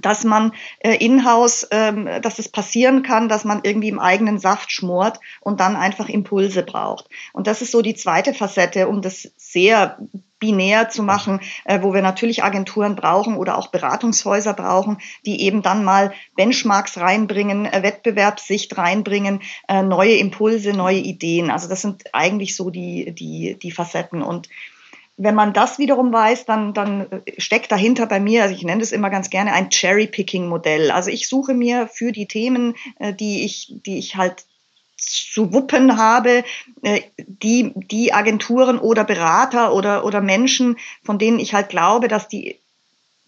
dass 0.00 0.24
man 0.24 0.52
äh, 0.80 0.96
in-house, 0.96 1.68
ähm, 1.70 2.08
dass 2.22 2.38
es 2.38 2.48
passieren 2.48 3.02
kann, 3.02 3.28
dass 3.28 3.44
man 3.44 3.60
irgendwie 3.62 3.88
im 3.88 3.98
eigenen 3.98 4.38
Saft 4.38 4.72
schmort 4.72 5.20
und 5.40 5.60
dann 5.60 5.76
einfach 5.76 6.08
Impulse 6.08 6.62
braucht. 6.62 7.08
Und 7.32 7.46
das 7.46 7.62
ist 7.62 7.72
so 7.72 7.82
die 7.82 7.94
zweite 7.94 8.34
Facette, 8.34 8.88
um 8.88 9.02
das 9.02 9.30
sehr 9.36 9.98
binär 10.38 10.88
zu 10.88 11.02
machen, 11.02 11.40
äh, 11.64 11.82
wo 11.82 11.92
wir 11.92 12.02
natürlich 12.02 12.44
Agenturen 12.44 12.96
brauchen 12.96 13.36
oder 13.36 13.58
auch 13.58 13.68
Beratungshäuser 13.68 14.54
brauchen, 14.54 14.98
die 15.26 15.42
eben 15.42 15.62
dann 15.62 15.84
mal 15.84 16.12
Benchmarks 16.36 16.98
reinbringen, 16.98 17.66
äh, 17.66 17.82
Wettbewerbssicht 17.82 18.76
reinbringen, 18.78 19.40
äh, 19.68 19.82
neue 19.82 20.14
Impulse, 20.14 20.72
neue 20.72 20.98
Ideen. 20.98 21.50
Also 21.50 21.68
das 21.68 21.82
sind 21.82 22.04
eigentlich 22.12 22.56
so 22.56 22.70
die, 22.70 23.12
die, 23.12 23.58
die 23.60 23.70
Facetten. 23.70 24.22
Und 24.22 24.48
wenn 25.18 25.34
man 25.34 25.52
das 25.52 25.78
wiederum 25.78 26.12
weiß, 26.12 26.46
dann, 26.46 26.72
dann 26.72 27.22
steckt 27.36 27.72
dahinter 27.72 28.06
bei 28.06 28.20
mir, 28.20 28.44
also 28.44 28.54
ich 28.54 28.62
nenne 28.62 28.80
das 28.80 28.92
immer 28.92 29.10
ganz 29.10 29.30
gerne 29.30 29.52
ein 29.52 29.68
Cherry-Picking-Modell. 29.68 30.92
Also 30.92 31.10
ich 31.10 31.28
suche 31.28 31.54
mir 31.54 31.88
für 31.88 32.12
die 32.12 32.26
Themen, 32.26 32.74
äh, 33.00 33.12
die 33.12 33.44
ich, 33.44 33.74
die 33.84 33.98
ich 33.98 34.16
halt 34.16 34.44
zu 34.96 35.52
wuppen 35.52 35.96
habe, 35.96 36.44
äh, 36.82 37.00
die, 37.16 37.72
die 37.74 38.12
Agenturen 38.12 38.78
oder 38.78 39.04
Berater 39.04 39.74
oder, 39.74 40.04
oder 40.04 40.20
Menschen, 40.20 40.76
von 41.02 41.18
denen 41.18 41.40
ich 41.40 41.52
halt 41.52 41.68
glaube, 41.68 42.06
dass 42.06 42.28
die 42.28 42.60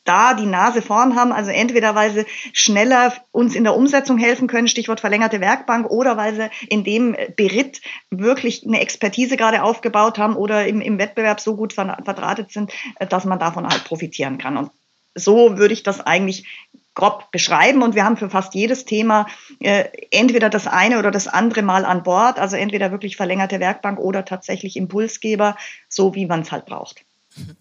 da 0.05 0.34
die 0.34 0.46
Nase 0.46 0.82
vorn 0.82 1.14
haben, 1.14 1.32
also 1.32 1.51
entweder 1.51 1.94
weil 1.94 2.12
sie 2.12 2.26
schneller 2.53 3.12
uns 3.32 3.55
in 3.55 3.64
der 3.64 3.76
Umsetzung 3.76 4.18
helfen 4.18 4.48
können, 4.48 4.68
Stichwort 4.68 5.01
verlängerte 5.01 5.40
Werkbank, 5.40 5.90
oder 5.90 6.16
weil 6.16 6.34
sie 6.34 6.51
in 6.68 6.84
dem 6.84 7.16
Beritt 7.36 7.80
wirklich 8.11 8.66
eine 8.66 8.80
Expertise 8.80 9.36
gerade 9.36 9.62
aufgebaut 9.62 10.18
haben 10.18 10.36
oder 10.36 10.66
im, 10.66 10.80
im 10.80 10.98
Wettbewerb 10.98 11.40
so 11.40 11.57
gut 11.57 11.72
verdrahtet 11.72 12.53
sind, 12.53 12.72
äh, 12.96 13.07
dass 13.07 13.24
man 13.24 13.38
davon 13.38 13.68
halt 13.68 13.84
profitieren 13.84 14.38
kann. 14.38 14.57
Und 14.57 14.70
so 15.14 15.59
würde 15.59 15.74
ich 15.74 15.82
das 15.82 16.01
eigentlich 16.01 16.46
grob 16.94 17.30
beschreiben 17.30 17.82
und 17.82 17.94
wir 17.94 18.05
haben 18.05 18.16
für 18.16 18.30
fast 18.30 18.55
jedes 18.55 18.84
Thema 18.84 19.26
äh, 19.61 19.84
entweder 20.11 20.51
das 20.51 20.66
eine 20.66 20.98
oder 20.98 21.11
das 21.11 21.28
andere 21.28 21.62
mal 21.62 21.84
an 21.84 22.03
Bord, 22.03 22.38
also 22.38 22.57
entweder 22.57 22.90
wirklich 22.90 23.16
verlängerte 23.16 23.61
Werkbank 23.61 23.98
oder 23.98 24.24
tatsächlich 24.24 24.76
Impulsgeber, 24.76 25.57
so 25.88 26.14
wie 26.14 26.26
man 26.26 26.42
es 26.42 26.53
halt 26.53 26.66
braucht. 26.66 27.05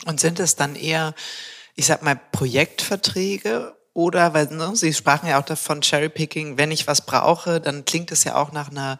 Und 0.05 0.19
sind 0.19 0.39
es 0.39 0.55
dann 0.55 0.75
eher, 0.75 1.13
ich 1.79 1.85
sag 1.85 2.03
mal, 2.03 2.19
Projektverträge 2.33 3.73
oder, 3.93 4.33
weil 4.33 4.47
ne, 4.47 4.75
Sie 4.75 4.93
sprachen 4.93 5.29
ja 5.29 5.39
auch 5.39 5.45
davon 5.45 5.81
Cherrypicking, 5.81 6.57
wenn 6.57 6.71
ich 6.71 6.87
was 6.87 7.05
brauche, 7.05 7.61
dann 7.61 7.85
klingt 7.85 8.11
es 8.11 8.25
ja 8.25 8.35
auch 8.35 8.51
nach 8.51 8.69
einer 8.69 8.99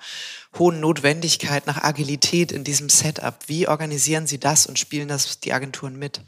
hohen 0.57 0.79
Notwendigkeit, 0.79 1.67
nach 1.67 1.83
Agilität 1.83 2.53
in 2.53 2.63
diesem 2.63 2.87
Setup. 2.87 3.35
Wie 3.47 3.67
organisieren 3.67 4.27
Sie 4.27 4.39
das 4.39 4.65
und 4.65 4.79
spielen 4.79 5.09
das 5.09 5.41
die 5.41 5.51
Agenturen 5.51 5.99
mit? 5.99 6.21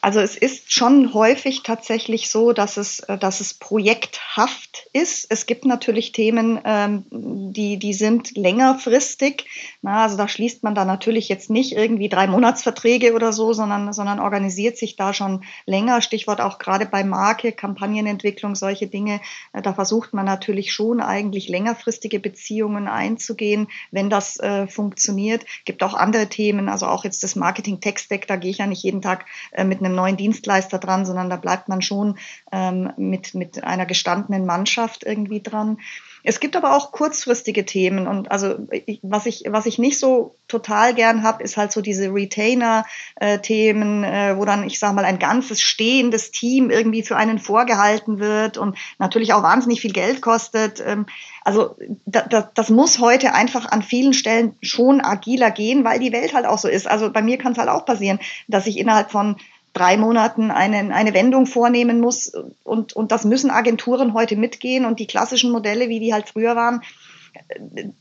Also 0.00 0.20
es 0.20 0.36
ist 0.36 0.72
schon 0.72 1.12
häufig 1.12 1.62
tatsächlich 1.62 2.30
so, 2.30 2.52
dass 2.52 2.76
es, 2.76 3.00
äh, 3.00 3.18
dass 3.18 3.40
es 3.40 3.54
projekthaft 3.54 4.86
ist. 4.92 5.26
Es 5.28 5.46
gibt 5.46 5.64
natürlich 5.64 6.12
Themen, 6.12 6.58
ähm, 6.64 7.04
die, 7.10 7.78
die 7.78 7.92
sind 7.92 8.36
längerfristig. 8.36 9.46
Also 9.82 10.16
da 10.16 10.28
schließt 10.28 10.62
man 10.62 10.74
da 10.74 10.84
natürlich 10.84 11.28
jetzt 11.28 11.50
nicht 11.50 11.72
irgendwie 11.72 12.08
drei 12.08 12.26
Monatsverträge 12.26 13.14
oder 13.14 13.32
so, 13.32 13.52
sondern, 13.52 13.92
sondern 13.92 14.20
organisiert 14.20 14.78
sich 14.78 14.96
da 14.96 15.12
schon 15.12 15.44
länger. 15.66 16.00
Stichwort 16.00 16.40
auch 16.40 16.58
gerade 16.58 16.86
bei 16.86 17.04
Marke, 17.04 17.52
Kampagnenentwicklung, 17.52 18.54
solche 18.54 18.86
Dinge. 18.86 19.20
Äh, 19.52 19.62
da 19.62 19.74
versucht 19.74 20.14
man 20.14 20.24
natürlich 20.24 20.72
schon 20.72 21.00
eigentlich 21.00 21.48
längerfristige 21.48 22.20
Beziehungen 22.20 22.88
einzugehen, 22.88 23.68
wenn 23.90 24.08
das 24.08 24.38
äh, 24.38 24.66
funktioniert. 24.66 25.44
Gibt 25.64 25.82
auch 25.82 25.94
andere 25.94 26.28
Themen, 26.28 26.68
also 26.68 26.86
auch 26.86 27.04
jetzt 27.04 27.22
das 27.22 27.36
Marketing-Text-Deck, 27.36 28.26
da 28.26 28.36
gehe 28.36 28.50
ich 28.50 28.58
ja 28.58 28.66
nicht 28.66 28.82
jeden 28.82 29.02
Tag 29.02 29.26
äh, 29.52 29.64
mit 29.70 29.80
einem 29.80 29.94
neuen 29.94 30.18
Dienstleister 30.18 30.78
dran, 30.78 31.06
sondern 31.06 31.30
da 31.30 31.36
bleibt 31.36 31.68
man 31.68 31.80
schon 31.80 32.18
ähm, 32.52 32.92
mit, 32.98 33.34
mit 33.34 33.64
einer 33.64 33.86
gestandenen 33.86 34.44
Mannschaft 34.44 35.04
irgendwie 35.04 35.40
dran. 35.40 35.78
Es 36.22 36.38
gibt 36.38 36.54
aber 36.54 36.76
auch 36.76 36.92
kurzfristige 36.92 37.64
Themen 37.64 38.06
und 38.06 38.30
also 38.30 38.56
ich, 38.84 39.00
was 39.02 39.24
ich 39.24 39.44
was 39.48 39.64
ich 39.64 39.78
nicht 39.78 39.98
so 39.98 40.34
total 40.48 40.92
gern 40.94 41.22
habe, 41.22 41.42
ist 41.42 41.56
halt 41.56 41.72
so 41.72 41.80
diese 41.80 42.12
Retainer-Themen, 42.12 44.04
äh, 44.04 44.36
wo 44.36 44.44
dann 44.44 44.64
ich 44.64 44.78
sage 44.78 44.94
mal 44.94 45.06
ein 45.06 45.18
ganzes 45.18 45.62
stehendes 45.62 46.30
Team 46.30 46.68
irgendwie 46.68 47.02
für 47.02 47.16
einen 47.16 47.38
vorgehalten 47.38 48.18
wird 48.18 48.58
und 48.58 48.76
natürlich 48.98 49.32
auch 49.32 49.42
wahnsinnig 49.42 49.80
viel 49.80 49.92
Geld 49.92 50.20
kostet. 50.20 50.82
Ähm, 50.86 51.06
also 51.42 51.76
da, 52.04 52.20
da, 52.22 52.50
das 52.54 52.68
muss 52.68 52.98
heute 52.98 53.32
einfach 53.32 53.70
an 53.70 53.82
vielen 53.82 54.12
Stellen 54.12 54.56
schon 54.60 55.00
agiler 55.00 55.50
gehen, 55.50 55.84
weil 55.84 56.00
die 56.00 56.12
Welt 56.12 56.34
halt 56.34 56.44
auch 56.44 56.58
so 56.58 56.68
ist. 56.68 56.86
Also 56.86 57.10
bei 57.10 57.22
mir 57.22 57.38
kann 57.38 57.52
es 57.52 57.58
halt 57.58 57.70
auch 57.70 57.86
passieren, 57.86 58.18
dass 58.46 58.66
ich 58.66 58.76
innerhalb 58.76 59.10
von 59.10 59.36
drei 59.72 59.96
Monaten 59.96 60.50
eine, 60.50 60.94
eine 60.94 61.14
Wendung 61.14 61.46
vornehmen 61.46 62.00
muss. 62.00 62.32
Und, 62.64 62.92
und 62.92 63.12
das 63.12 63.24
müssen 63.24 63.50
Agenturen 63.50 64.14
heute 64.14 64.36
mitgehen. 64.36 64.84
Und 64.84 65.00
die 65.00 65.06
klassischen 65.06 65.50
Modelle, 65.50 65.88
wie 65.88 66.00
die 66.00 66.12
halt 66.12 66.28
früher 66.28 66.56
waren, 66.56 66.82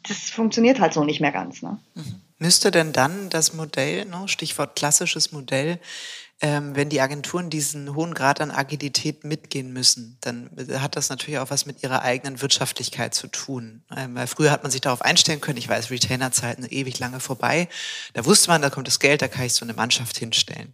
das 0.07 0.29
funktioniert 0.29 0.79
halt 0.79 0.93
so 0.93 1.03
nicht 1.03 1.21
mehr 1.21 1.31
ganz. 1.31 1.61
Ne? 1.61 1.79
Mhm. 1.95 2.21
Müsste 2.39 2.71
denn 2.71 2.93
dann 2.93 3.29
das 3.29 3.53
Modell, 3.53 4.05
ne, 4.05 4.27
Stichwort 4.27 4.75
klassisches 4.75 5.31
Modell, 5.31 5.79
ähm, 6.41 6.73
wenn 6.73 6.87
die 6.87 7.01
Agenturen 7.01 7.49
diesen 7.49 7.95
hohen 7.95 8.13
Grad 8.13 8.39
an 8.39 8.49
Agilität 8.49 9.25
mitgehen 9.25 9.73
müssen, 9.73 10.17
dann 10.21 10.49
hat 10.79 10.95
das 10.95 11.09
natürlich 11.09 11.39
auch 11.39 11.49
was 11.49 11.65
mit 11.65 11.83
ihrer 11.83 12.01
eigenen 12.01 12.41
Wirtschaftlichkeit 12.41 13.13
zu 13.13 13.27
tun. 13.27 13.83
Ähm, 13.95 14.15
weil 14.15 14.27
früher 14.27 14.51
hat 14.51 14.63
man 14.63 14.71
sich 14.71 14.79
darauf 14.79 15.01
einstellen 15.01 15.41
können, 15.41 15.57
ich 15.57 15.67
weiß, 15.67 15.91
Retainer-Zeiten 15.91 16.65
ewig 16.69 16.97
lange 16.97 17.19
vorbei. 17.19 17.67
Da 18.13 18.23
wusste 18.23 18.49
man, 18.49 18.61
da 18.61 18.69
kommt 18.69 18.87
das 18.87 19.01
Geld, 19.01 19.21
da 19.21 19.27
kann 19.27 19.45
ich 19.45 19.53
so 19.53 19.65
eine 19.65 19.73
Mannschaft 19.73 20.17
hinstellen. 20.17 20.73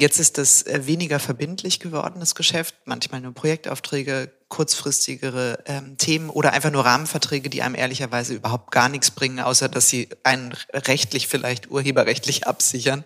Jetzt 0.00 0.18
ist 0.18 0.38
das 0.38 0.62
äh, 0.62 0.86
weniger 0.86 1.18
verbindlich 1.18 1.78
geworden, 1.78 2.20
das 2.20 2.34
Geschäft. 2.34 2.74
Manchmal 2.86 3.20
nur 3.20 3.34
Projektaufträge, 3.34 4.32
kurzfristigere 4.48 5.62
ähm, 5.66 5.98
Themen 5.98 6.30
oder 6.30 6.54
einfach 6.54 6.70
nur 6.70 6.86
Rahmenverträge, 6.86 7.50
die 7.50 7.60
einem 7.60 7.74
ehrlicherweise 7.74 8.32
überhaupt 8.32 8.70
gar 8.70 8.88
nichts 8.88 9.10
bringen, 9.10 9.40
außer 9.40 9.68
dass 9.68 9.90
sie 9.90 10.08
einen 10.22 10.54
rechtlich 10.72 11.28
vielleicht 11.28 11.70
urheberrechtlich 11.70 12.46
absichern. 12.46 13.04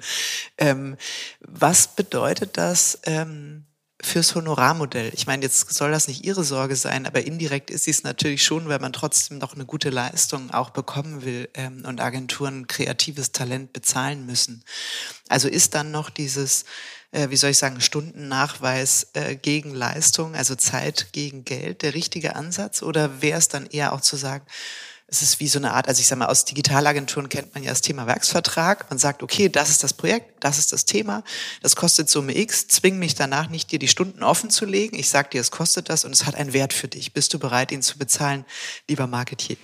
Ähm, 0.57 0.97
was 1.41 1.89
bedeutet 1.89 2.59
das? 2.59 3.01
Ähm, 3.03 3.64
fürs 4.05 4.35
Honorarmodell. 4.35 5.11
Ich 5.15 5.27
meine, 5.27 5.43
jetzt 5.43 5.73
soll 5.73 5.91
das 5.91 6.09
nicht 6.09 6.25
Ihre 6.25 6.45
Sorge 6.45 6.77
sein, 6.77 7.07
aber 7.07 7.27
indirekt 7.27 7.71
ist 7.71 7.89
es 7.89 8.03
natürlich 8.03 8.45
schon, 8.45 8.69
weil 8.69 8.79
man 8.79 8.93
trotzdem 8.93 9.39
noch 9.39 9.55
eine 9.55 9.65
gute 9.65 9.91
Leistung 9.91 10.51
auch 10.51 10.71
bekommen 10.71 11.25
will 11.25 11.49
ähm, 11.55 11.85
und 11.87 12.01
Agenturen 12.01 12.67
kreatives 12.67 13.33
Talent 13.33 13.73
bezahlen 13.73 14.27
müssen. 14.27 14.63
Also 15.29 15.49
ist 15.49 15.75
dann 15.75 15.91
noch 15.91 16.11
dieses, 16.11 16.65
äh, 17.13 17.31
wie 17.31 17.37
soll 17.37 17.51
ich 17.51 17.59
sagen, 17.59 17.81
Stundennachweis 17.81 19.09
äh, 19.15 19.37
gegen 19.37 19.75
Leistung, 19.75 20.35
also 20.35 20.55
Zeit 20.55 21.09
gegen 21.13 21.45
Geld, 21.45 21.83
der 21.83 21.95
richtige 21.95 22.37
Ansatz? 22.37 22.83
Oder 22.83 23.23
wäre 23.23 23.39
es 23.39 23.49
dann 23.49 23.67
eher 23.67 23.93
auch 23.93 24.03
zu 24.03 24.17
sagen, 24.17 24.45
es 25.07 25.23
ist 25.23 25.39
wie 25.39 25.49
so 25.49 25.59
eine 25.59 25.73
Art, 25.73 25.87
also 25.87 26.01
ich 26.01 26.07
sage 26.07 26.21
mal, 26.21 26.27
aus 26.27 26.45
Digitalagenturen 26.45 27.29
kennt 27.29 27.55
man 27.55 27.63
ja 27.63 27.71
das 27.71 27.83
Thema 27.83 28.07
Werksvertrag. 28.07 28.89
Man 28.91 28.99
sagt, 28.99 29.23
okay, 29.23 29.49
das 29.49 29.71
ist 29.71 29.85
das 29.85 29.93
Projekt, 29.93 30.43
das 30.43 30.59
ist 30.59 30.73
das 30.73 30.87
Thema, 30.87 31.23
das 31.63 31.77
kostet 31.77 32.09
Summe 32.09 32.37
X, 32.37 32.69
zwing 32.69 32.99
mich 32.99 33.15
danach 33.15 33.49
nicht, 33.49 33.71
dir 33.71 33.79
die 33.79 33.89
Stunden 33.89 34.23
offen 34.23 34.51
zu 34.51 34.65
legen. 34.65 34.99
Ich 34.99 35.11
sag 35.11 35.31
dir, 35.31 35.41
es 35.41 35.51
kostet 35.51 35.89
das 35.89 36.05
und 36.05 36.13
es 36.13 36.27
hat 36.27 36.35
einen 36.35 36.53
Wert 36.53 36.73
für 36.73 36.89
dich. 36.89 37.13
Bist 37.13 37.35
du 37.35 37.39
bereit, 37.39 37.71
ihn 37.71 37.83
zu 37.83 37.99
bezahlen, 37.99 38.45
lieber 38.89 39.07
Marketier? 39.07 39.57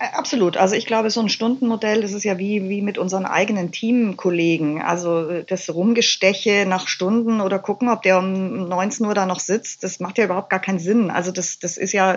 Absolut. 0.00 0.56
Also 0.56 0.76
ich 0.76 0.86
glaube, 0.86 1.10
so 1.10 1.20
ein 1.20 1.28
Stundenmodell, 1.28 2.02
das 2.02 2.12
ist 2.12 2.22
ja 2.22 2.38
wie, 2.38 2.68
wie 2.68 2.82
mit 2.82 2.98
unseren 2.98 3.26
eigenen 3.26 3.72
Teamkollegen. 3.72 4.80
Also 4.80 5.28
äh, 5.28 5.44
das 5.44 5.68
Rumgesteche 5.74 6.66
nach 6.68 6.86
Stunden 6.86 7.40
oder 7.40 7.58
gucken, 7.58 7.88
ob 7.88 8.02
der 8.02 8.18
um 8.18 8.68
19 8.68 9.06
Uhr 9.06 9.14
da 9.14 9.26
noch 9.26 9.40
sitzt, 9.40 9.82
das 9.82 9.98
macht 9.98 10.18
ja 10.18 10.24
überhaupt 10.24 10.50
gar 10.50 10.60
keinen 10.60 10.78
Sinn. 10.78 11.10
Also 11.10 11.32
das, 11.32 11.58
das 11.58 11.76
ist 11.76 11.92
ja, 11.92 12.16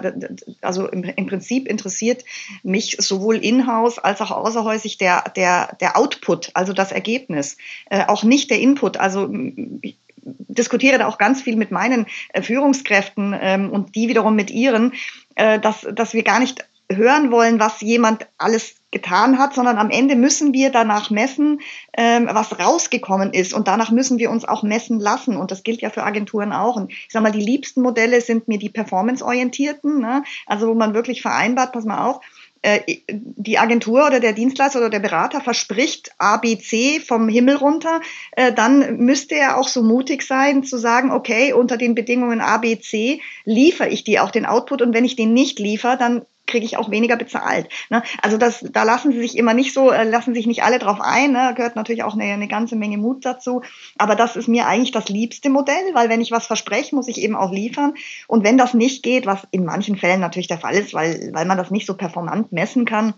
also 0.62 0.88
im, 0.88 1.04
im 1.04 1.26
Prinzip 1.26 1.68
interessiert 1.68 2.24
mich 2.62 2.98
sowohl 3.00 3.38
in-house 3.38 3.98
als 3.98 4.22
auch 4.22 4.32
außerhäusig 4.32 5.00
der, 5.00 5.24
der, 5.36 5.76
der 5.82 5.98
Output, 5.98 6.52
also 6.54 6.74
das 6.74 6.92
Ergebnis, 6.92 7.58
äh, 7.90 8.06
auch 8.06 8.24
nicht 8.24 8.52
der 8.52 8.60
Input. 8.60 8.98
Also 8.98 9.28
ich 9.82 9.98
diskutiere 10.24 11.00
da 11.00 11.08
auch 11.08 11.18
ganz 11.18 11.42
viel 11.42 11.56
mit 11.56 11.72
meinen 11.72 12.06
äh, 12.34 12.42
Führungskräften 12.44 13.36
ähm, 13.40 13.70
und 13.72 13.96
die 13.96 14.08
wiederum 14.08 14.36
mit 14.36 14.52
ihren, 14.52 14.94
äh, 15.36 15.60
dass, 15.60 15.88
dass 15.94 16.14
wir 16.14 16.24
gar 16.24 16.40
nicht 16.40 16.64
hören 16.96 17.32
wollen, 17.32 17.60
was 17.60 17.82
jemand 17.82 18.28
alles 18.38 18.76
getan 18.92 19.38
hat, 19.40 19.54
sondern 19.54 19.78
am 19.78 19.90
Ende 19.90 20.16
müssen 20.16 20.54
wir 20.54 20.70
danach 20.70 21.10
messen, 21.10 21.62
ähm, 21.98 22.30
was 22.32 22.60
rausgekommen 22.60 23.34
ist. 23.34 23.54
Und 23.54 23.68
danach 23.68 23.92
müssen 23.92 24.20
wir 24.20 24.30
uns 24.30 24.46
auch 24.46 24.64
messen 24.64 25.00
lassen. 25.00 25.38
Und 25.38 25.52
das 25.52 25.64
gilt 25.64 25.82
ja 25.82 25.90
für 25.90 26.04
Agenturen 26.04 26.52
auch. 26.52 26.76
Und 26.76 26.92
ich 26.92 27.08
sage 27.10 27.24
mal, 27.24 27.32
die 27.32 27.40
liebsten 27.40 27.82
Modelle 27.82 28.20
sind 28.22 28.48
mir 28.48 28.60
die 28.60 28.70
performance-orientierten, 28.70 30.00
ne? 30.00 30.24
also 30.46 30.68
wo 30.68 30.74
man 30.74 30.94
wirklich 30.94 31.22
vereinbart, 31.22 31.72
pass 31.72 31.86
mal 31.86 32.06
auf, 32.06 32.20
äh, 32.64 32.98
die 33.10 33.58
Agentur 33.58 34.06
oder 34.06 34.20
der 34.20 34.34
Dienstleister 34.34 34.80
oder 34.80 34.92
der 34.92 35.00
Berater 35.00 35.42
verspricht 35.42 36.12
ABC 36.20 37.00
vom 37.00 37.28
Himmel 37.28 37.56
runter, 37.56 38.02
äh, 38.34 38.54
dann 38.54 38.98
müsste 38.98 39.36
er 39.36 39.58
auch 39.58 39.68
so 39.68 39.82
mutig 39.82 40.22
sein 40.22 40.64
zu 40.64 40.78
sagen, 40.78 41.12
okay, 41.12 41.54
unter 41.54 41.78
den 41.78 41.96
Bedingungen 41.96 42.40
ABC 42.40 43.20
liefere 43.46 43.90
ich 43.90 44.04
dir 44.04 44.24
auch 44.24 44.30
den 44.30 44.46
Output 44.46 44.84
und 44.84 44.94
wenn 44.94 45.06
ich 45.06 45.16
den 45.16 45.34
nicht 45.34 45.58
liefere, 45.58 45.98
dann 45.98 46.24
kriege 46.52 46.66
ich 46.66 46.78
auch 46.78 46.92
weniger 46.92 47.16
bezahlt. 47.16 47.70
Ne? 47.90 48.04
Also 48.22 48.38
das, 48.38 48.64
da 48.72 48.84
lassen 48.84 49.12
sie 49.12 49.20
sich 49.20 49.38
immer 49.38 49.54
nicht 49.54 49.74
so, 49.74 49.92
äh, 49.92 50.04
lassen 50.04 50.36
sich 50.36 50.46
nicht 50.46 50.64
alle 50.64 50.78
drauf 50.78 51.00
ein. 51.02 51.32
Ne? 51.32 51.54
Gehört 51.56 51.76
natürlich 51.76 52.04
auch 52.04 52.14
eine, 52.14 52.26
eine 52.26 52.48
ganze 52.48 52.76
Menge 52.76 52.98
Mut 52.98 53.26
dazu. 53.26 53.62
Aber 53.98 54.16
das 54.16 54.36
ist 54.36 54.48
mir 54.48 54.68
eigentlich 54.68 54.92
das 54.92 55.10
liebste 55.10 55.50
Modell, 55.50 55.94
weil 55.94 56.10
wenn 56.10 56.22
ich 56.22 56.32
was 56.32 56.48
verspreche, 56.48 56.94
muss 56.94 57.08
ich 57.08 57.22
eben 57.22 57.36
auch 57.36 57.52
liefern. 57.52 57.94
Und 58.28 58.44
wenn 58.44 58.58
das 58.58 58.74
nicht 58.74 59.02
geht, 59.02 59.26
was 59.26 59.48
in 59.52 59.66
manchen 59.66 59.98
Fällen 59.98 60.20
natürlich 60.20 60.48
der 60.48 60.60
Fall 60.60 60.76
ist, 60.76 60.94
weil, 60.94 61.32
weil 61.34 61.46
man 61.46 61.58
das 61.58 61.72
nicht 61.72 61.88
so 61.88 61.96
performant 61.96 62.52
messen 62.52 62.86
kann, 62.86 63.14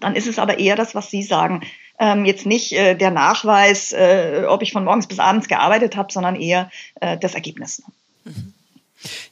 dann 0.00 0.16
ist 0.16 0.26
es 0.26 0.38
aber 0.38 0.58
eher 0.58 0.76
das, 0.76 0.94
was 0.94 1.10
Sie 1.10 1.22
sagen. 1.22 1.62
Ähm, 1.98 2.24
jetzt 2.24 2.46
nicht 2.46 2.72
äh, 2.72 2.94
der 2.96 3.10
Nachweis, 3.10 3.92
äh, 3.92 4.44
ob 4.48 4.62
ich 4.62 4.72
von 4.72 4.84
morgens 4.84 5.06
bis 5.06 5.18
abends 5.18 5.46
gearbeitet 5.46 5.96
habe, 5.96 6.12
sondern 6.12 6.36
eher 6.36 6.70
äh, 7.00 7.18
das 7.18 7.34
Ergebnis. 7.34 7.82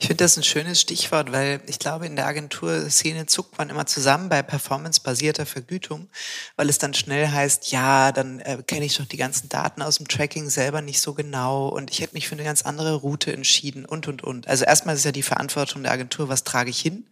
Ich 0.02 0.06
finde 0.06 0.24
das 0.24 0.38
ein 0.38 0.42
schönes 0.42 0.80
Stichwort, 0.80 1.30
weil 1.30 1.60
ich 1.66 1.78
glaube, 1.78 2.06
in 2.06 2.16
der 2.16 2.26
Agenturszene 2.26 3.26
zuckt 3.26 3.58
man 3.58 3.68
immer 3.68 3.84
zusammen 3.84 4.30
bei 4.30 4.42
performancebasierter 4.42 5.44
Vergütung, 5.44 6.08
weil 6.56 6.70
es 6.70 6.78
dann 6.78 6.94
schnell 6.94 7.28
heißt, 7.28 7.70
ja, 7.70 8.10
dann 8.10 8.40
äh, 8.40 8.62
kenne 8.66 8.86
ich 8.86 8.96
doch 8.96 9.04
die 9.04 9.18
ganzen 9.18 9.50
Daten 9.50 9.82
aus 9.82 9.98
dem 9.98 10.08
Tracking 10.08 10.48
selber 10.48 10.80
nicht 10.80 11.02
so 11.02 11.12
genau 11.12 11.68
und 11.68 11.90
ich 11.90 12.00
hätte 12.00 12.14
mich 12.14 12.28
für 12.28 12.34
eine 12.34 12.44
ganz 12.44 12.62
andere 12.62 12.94
Route 12.94 13.30
entschieden 13.30 13.84
und, 13.84 14.08
und, 14.08 14.24
und. 14.24 14.48
Also 14.48 14.64
erstmal 14.64 14.94
ist 14.94 15.04
ja 15.04 15.12
die 15.12 15.22
Verantwortung 15.22 15.82
der 15.82 15.92
Agentur, 15.92 16.30
was 16.30 16.44
trage 16.44 16.70
ich 16.70 16.80
hin? 16.80 17.04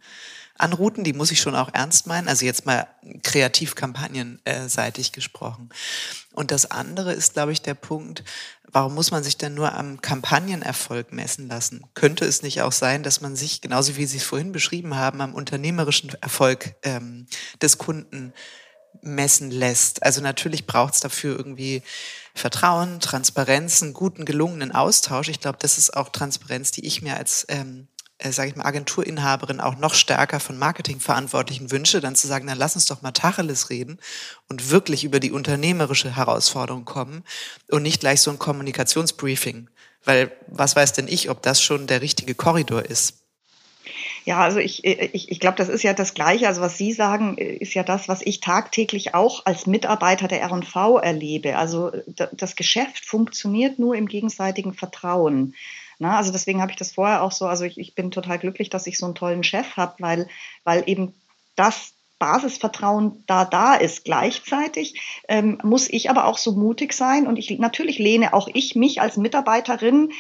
An 0.59 0.73
Routen, 0.73 1.05
die 1.05 1.13
muss 1.13 1.31
ich 1.31 1.41
schon 1.41 1.55
auch 1.55 1.73
ernst 1.73 2.07
meinen, 2.09 2.29
also 2.29 2.45
jetzt 2.45 2.67
mal 2.67 2.87
kreativ 3.23 3.77
kampagnenseitig 3.77 5.13
gesprochen. 5.13 5.71
Und 6.33 6.51
das 6.51 6.71
andere 6.71 7.13
ist, 7.13 7.35
glaube 7.35 7.53
ich, 7.53 7.63
der 7.63 7.75
Punkt, 7.75 8.25
warum 8.65 8.95
muss 8.95 9.13
man 9.13 9.23
sich 9.23 9.37
denn 9.37 9.55
nur 9.55 9.73
am 9.75 10.01
Kampagnenerfolg 10.01 11.13
messen 11.13 11.49
lassen? 11.49 11.85
Könnte 11.95 12.25
es 12.25 12.43
nicht 12.43 12.61
auch 12.63 12.73
sein, 12.73 13.05
dass 13.05 13.21
man 13.21 13.37
sich, 13.37 13.61
genauso 13.61 13.97
wie 13.97 14.07
Sie 14.07 14.19
es 14.19 14.25
vorhin 14.25 14.53
beschrieben 14.53 14.97
haben, 14.97 15.21
am 15.21 15.35
unternehmerischen 15.35 16.11
Erfolg 16.21 16.75
ähm, 16.83 17.27
des 17.63 17.79
Kunden 17.79 18.33
messen 19.01 19.53
lässt? 19.53 20.03
Also 20.03 20.21
natürlich 20.21 20.67
braucht 20.67 20.95
es 20.95 21.01
dafür 21.01 21.37
irgendwie 21.37 21.83
Vertrauen, 22.35 22.99
Transparenz, 22.99 23.83
einen 23.83 23.95
guten, 23.95 24.25
gelungenen 24.25 24.73
Austausch. 24.73 25.29
Ich 25.29 25.41
glaube, 25.41 25.59
das 25.61 25.79
ist 25.79 25.97
auch 25.97 26.09
Transparenz, 26.09 26.73
die 26.73 26.85
ich 26.85 27.01
mir 27.01 27.17
als 27.17 27.47
ähm, 27.49 27.89
äh, 28.19 28.33
sage 28.33 28.51
ich 28.51 28.57
mal, 28.57 28.65
Agenturinhaberin 28.65 29.61
auch 29.61 29.77
noch 29.79 29.95
stärker 29.95 30.41
von 30.41 30.59
Marketingverantwortlichen 30.59 31.71
wünsche, 31.71 32.01
dann 32.01 32.17
zu 32.17 32.27
sagen, 32.27 32.47
dann 32.47 32.59
lass 32.59 32.75
uns 32.75 32.87
doch 32.87 33.03
mal 33.03 33.13
Tacheles 33.13 33.71
reden 33.71 33.99
und 34.49 34.71
wirklich 34.71 35.05
über 35.05 35.21
die 35.21 35.33
unternehmerische 35.33 36.17
Herausforderung 36.17 36.85
kommen 36.85 37.25
und 37.71 37.83
nicht 37.83 38.01
gleich 38.01 38.21
so 38.21 38.31
ein 38.31 38.39
Kommunikationsbriefing. 38.39 39.69
Weil 40.05 40.33
was 40.47 40.77
weiß 40.77 40.93
denn 40.93 41.09
ich, 41.09 41.31
ob 41.31 41.43
das 41.43 41.63
schon 41.63 41.87
der 41.87 42.03
richtige 42.03 42.35
Korridor 42.35 42.85
ist? 42.85 43.15
Ja, 44.25 44.41
also 44.41 44.59
ich, 44.59 44.85
ich, 44.85 45.31
ich 45.31 45.41
glaube, 45.41 45.57
das 45.57 45.69
ist 45.69 45.83
ja 45.83 45.95
das 45.95 46.13
Gleiche. 46.13 46.49
Also 46.49 46.61
was 46.61 46.77
Sie 46.77 46.93
sagen, 46.93 47.39
ist 47.39 47.75
ja 47.75 47.83
das, 47.83 48.09
was 48.09 48.21
ich 48.23 48.41
tagtäglich 48.41 49.15
auch 49.15 49.47
als 49.47 49.67
Mitarbeiter 49.67 50.29
der 50.29 50.43
R&V 50.43 50.99
erlebe. 50.99 51.57
Also 51.57 51.93
das 52.33 52.55
Geschäft 52.55 53.07
funktioniert 53.07 53.79
nur 53.79 53.95
im 53.95 54.07
gegenseitigen 54.07 54.75
Vertrauen. 54.75 55.55
Na, 55.99 56.17
also 56.17 56.31
deswegen 56.31 56.61
habe 56.61 56.71
ich 56.71 56.79
das 56.79 56.93
vorher 56.93 57.23
auch 57.23 57.33
so, 57.33 57.47
also 57.47 57.65
ich, 57.65 57.79
ich 57.79 57.95
bin 57.95 58.11
total 58.11 58.39
glücklich, 58.39 58.71
dass 58.71 58.87
ich 58.87 58.99
so 58.99 59.07
einen 59.07 59.17
tollen 59.17 59.43
Chef 59.43 59.77
habe, 59.77 59.95
weil, 59.99 60.29
weil 60.65 60.85
eben 60.87 61.15
das 61.57 61.93
Basisvertrauen 62.19 63.25
da 63.27 63.45
da 63.45 63.75
ist. 63.75 64.05
Gleichzeitig 64.05 65.01
ähm, 65.29 65.59
muss 65.63 65.89
ich 65.89 66.11
aber 66.11 66.27
auch 66.27 66.39
so 66.39 66.53
mutig 66.53 66.93
sein 66.93 67.27
und 67.27 67.39
ich 67.39 67.59
natürlich 67.59 67.99
lehne 67.99 68.35
auch 68.35 68.49
ich 68.53 68.75
mich 68.75 69.01
als 69.01 69.17
Mitarbeiterin 69.17 70.11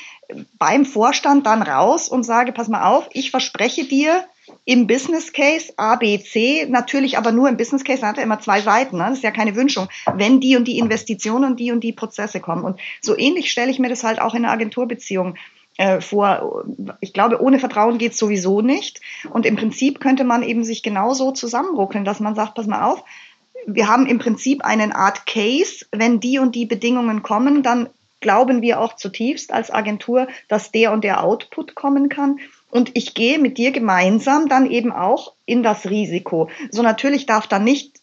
beim 0.58 0.84
Vorstand 0.84 1.46
dann 1.46 1.62
raus 1.62 2.08
und 2.08 2.22
sage, 2.22 2.52
pass 2.52 2.68
mal 2.68 2.84
auf, 2.84 3.08
ich 3.12 3.30
verspreche 3.30 3.84
dir 3.84 4.24
im 4.64 4.86
Business 4.86 5.32
Case 5.32 5.72
A, 5.76 5.96
B, 5.96 6.18
C, 6.20 6.66
natürlich 6.68 7.18
aber 7.18 7.32
nur 7.32 7.48
im 7.48 7.56
Business 7.56 7.84
Case, 7.84 8.00
da 8.00 8.08
hat 8.08 8.18
er 8.18 8.24
immer 8.24 8.40
zwei 8.40 8.62
Seiten, 8.62 8.96
ne? 8.96 9.06
das 9.08 9.18
ist 9.18 9.24
ja 9.24 9.30
keine 9.30 9.56
Wünschung, 9.56 9.88
wenn 10.14 10.40
die 10.40 10.56
und 10.56 10.66
die 10.66 10.78
Investitionen 10.78 11.44
und 11.44 11.60
die 11.60 11.72
und 11.72 11.80
die 11.80 11.92
Prozesse 11.92 12.40
kommen. 12.40 12.64
Und 12.64 12.80
so 13.02 13.16
ähnlich 13.16 13.50
stelle 13.50 13.70
ich 13.70 13.78
mir 13.78 13.88
das 13.88 14.04
halt 14.04 14.20
auch 14.20 14.34
in 14.34 14.44
einer 14.44 14.52
Agenturbeziehung 14.52 15.36
äh, 15.78 16.00
vor. 16.00 16.64
Ich 17.00 17.14
glaube, 17.14 17.40
ohne 17.40 17.58
Vertrauen 17.58 17.96
geht 17.96 18.12
es 18.12 18.18
sowieso 18.18 18.60
nicht. 18.60 19.00
Und 19.30 19.46
im 19.46 19.56
Prinzip 19.56 20.00
könnte 20.00 20.24
man 20.24 20.42
eben 20.42 20.64
sich 20.64 20.82
genauso 20.82 21.32
zusammenruckeln, 21.32 22.04
dass 22.04 22.20
man 22.20 22.34
sagt, 22.34 22.54
pass 22.54 22.66
mal 22.66 22.84
auf, 22.84 23.02
wir 23.66 23.88
haben 23.88 24.06
im 24.06 24.18
Prinzip 24.18 24.64
eine 24.64 24.94
Art 24.94 25.26
Case, 25.26 25.86
wenn 25.92 26.20
die 26.20 26.38
und 26.38 26.54
die 26.54 26.66
Bedingungen 26.66 27.22
kommen, 27.22 27.62
dann 27.62 27.88
glauben 28.20 28.62
wir 28.62 28.80
auch 28.80 28.96
zutiefst 28.96 29.52
als 29.52 29.70
Agentur, 29.70 30.26
dass 30.48 30.72
der 30.72 30.92
und 30.92 31.04
der 31.04 31.22
Output 31.22 31.74
kommen 31.74 32.08
kann. 32.08 32.40
Und 32.70 32.90
ich 32.94 33.14
gehe 33.14 33.38
mit 33.38 33.56
dir 33.56 33.70
gemeinsam 33.70 34.48
dann 34.48 34.70
eben 34.70 34.92
auch 34.92 35.34
in 35.46 35.62
das 35.62 35.88
Risiko. 35.88 36.50
So 36.70 36.82
natürlich 36.82 37.26
darf 37.26 37.46
dann 37.46 37.64
nicht 37.64 37.97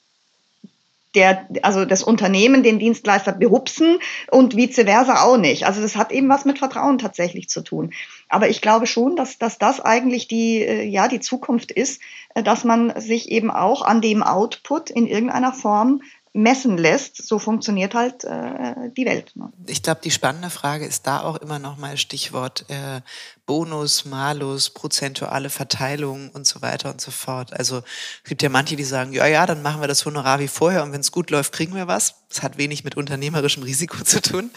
der, 1.16 1.47
also 1.61 1.86
das 1.86 2.03
Unternehmen 2.03 2.63
den 2.63 2.80
Dienstleister 2.80 3.32
behupsen 3.32 3.99
und 4.30 4.55
vice 4.55 4.84
versa 4.84 5.24
auch 5.24 5.38
nicht. 5.38 5.66
Also 5.66 5.82
das 5.82 5.95
hat 5.95 6.11
eben 6.11 6.30
was 6.30 6.45
mit 6.45 6.59
Vertrauen 6.59 6.97
tatsächlich 6.97 7.49
zu 7.49 7.61
tun. 7.61 7.93
Aber 8.30 8.49
ich 8.49 8.61
glaube 8.61 8.88
schon, 8.88 9.16
dass, 9.16 9.38
dass 9.38 9.57
das 9.57 9.80
eigentlich 9.80 10.28
die, 10.28 10.61
äh, 10.61 10.84
ja, 10.84 11.07
die 11.07 11.20
Zukunft 11.20 11.72
ist, 11.72 12.01
äh, 12.34 12.43
dass 12.43 12.63
man 12.63 12.99
sich 12.99 13.32
eben 13.32 13.51
auch 13.51 13.82
an 13.82 14.01
dem 14.01 14.24
Output 14.24 14.89
in 14.89 15.07
irgendeiner 15.07 15.53
Form 15.53 16.01
messen 16.36 16.77
lässt, 16.77 17.25
so 17.25 17.39
funktioniert 17.39 17.95
halt 17.95 18.25
äh, 18.25 18.89
die 18.95 19.05
Welt. 19.05 19.31
Ne? 19.36 19.53
Ich 19.67 19.81
glaube, 19.81 20.01
die 20.03 20.11
spannende 20.11 20.49
Frage 20.49 20.86
ist 20.86 21.07
da 21.07 21.21
auch 21.21 21.38
immer 21.38 21.59
noch 21.59 21.77
mal 21.77 21.95
Stichwort 21.95 22.65
äh, 22.67 22.99
Bonus, 23.45 24.03
Malus, 24.03 24.69
prozentuale 24.69 25.49
Verteilung 25.49 26.29
und 26.31 26.45
so 26.45 26.61
weiter 26.61 26.91
und 26.91 26.99
so 26.99 27.11
fort. 27.11 27.57
Also 27.57 27.83
es 28.23 28.29
gibt 28.29 28.43
ja 28.43 28.49
manche, 28.49 28.75
die 28.75 28.83
sagen, 28.83 29.13
ja, 29.13 29.25
ja, 29.27 29.45
dann 29.45 29.61
machen 29.61 29.79
wir 29.79 29.88
das 29.88 30.05
Honorar 30.05 30.39
wie 30.39 30.49
vorher 30.49 30.83
und 30.83 30.91
wenn 30.91 30.99
es 30.99 31.13
gut 31.13 31.29
läuft, 31.29 31.53
kriegen 31.53 31.73
wir 31.73 31.88
was. 31.88 32.15
Das 32.30 32.41
hat 32.41 32.57
wenig 32.57 32.84
mit 32.84 32.97
unternehmerischem 32.97 33.63
Risiko 33.63 34.03
zu 34.03 34.21
tun. 34.21 34.51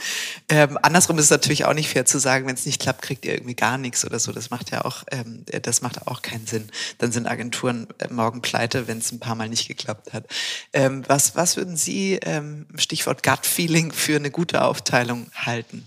Ähm, 0.49 0.79
andersrum 0.83 1.19
ist 1.19 1.27
es 1.27 1.31
natürlich 1.31 1.65
auch 1.65 1.75
nicht 1.75 1.89
fair 1.91 2.07
zu 2.07 2.19
sagen, 2.19 2.47
wenn 2.47 2.55
es 2.55 2.67
nicht 2.67 2.81
klappt, 2.81 3.03
kriegt 3.03 3.25
ihr 3.25 3.35
irgendwie 3.35 3.55
gar 3.55 3.79
nichts 3.79 4.05
oder 4.05 4.19
so. 4.19 4.33
Das 4.33 4.51
macht 4.51 4.71
ja 4.71 4.85
auch, 4.85 5.05
ähm, 5.11 5.45
das 5.63 5.83
macht 5.83 6.07
auch 6.07 6.23
keinen 6.23 6.47
Sinn. 6.47 6.69
Dann 6.99 7.13
sind 7.13 7.27
Agenturen 7.27 7.87
äh, 7.99 8.09
morgen 8.13 8.43
pleite, 8.43 8.89
wenn 8.89 8.99
es 8.99 9.13
ein 9.13 9.21
paar 9.21 9.35
Mal 9.35 9.49
nicht 9.49 9.69
geklappt 9.69 10.13
hat. 10.13 10.25
Ähm, 10.73 11.05
was, 11.07 11.37
was 11.37 11.57
würden 11.57 11.77
Sie, 11.77 12.19
ähm, 12.23 12.67
Stichwort 12.77 13.23
Gut 13.23 13.47
Feeling, 13.47 13.93
für 13.93 14.17
eine 14.17 14.31
gute 14.31 14.63
Aufteilung 14.63 15.31
halten? 15.35 15.87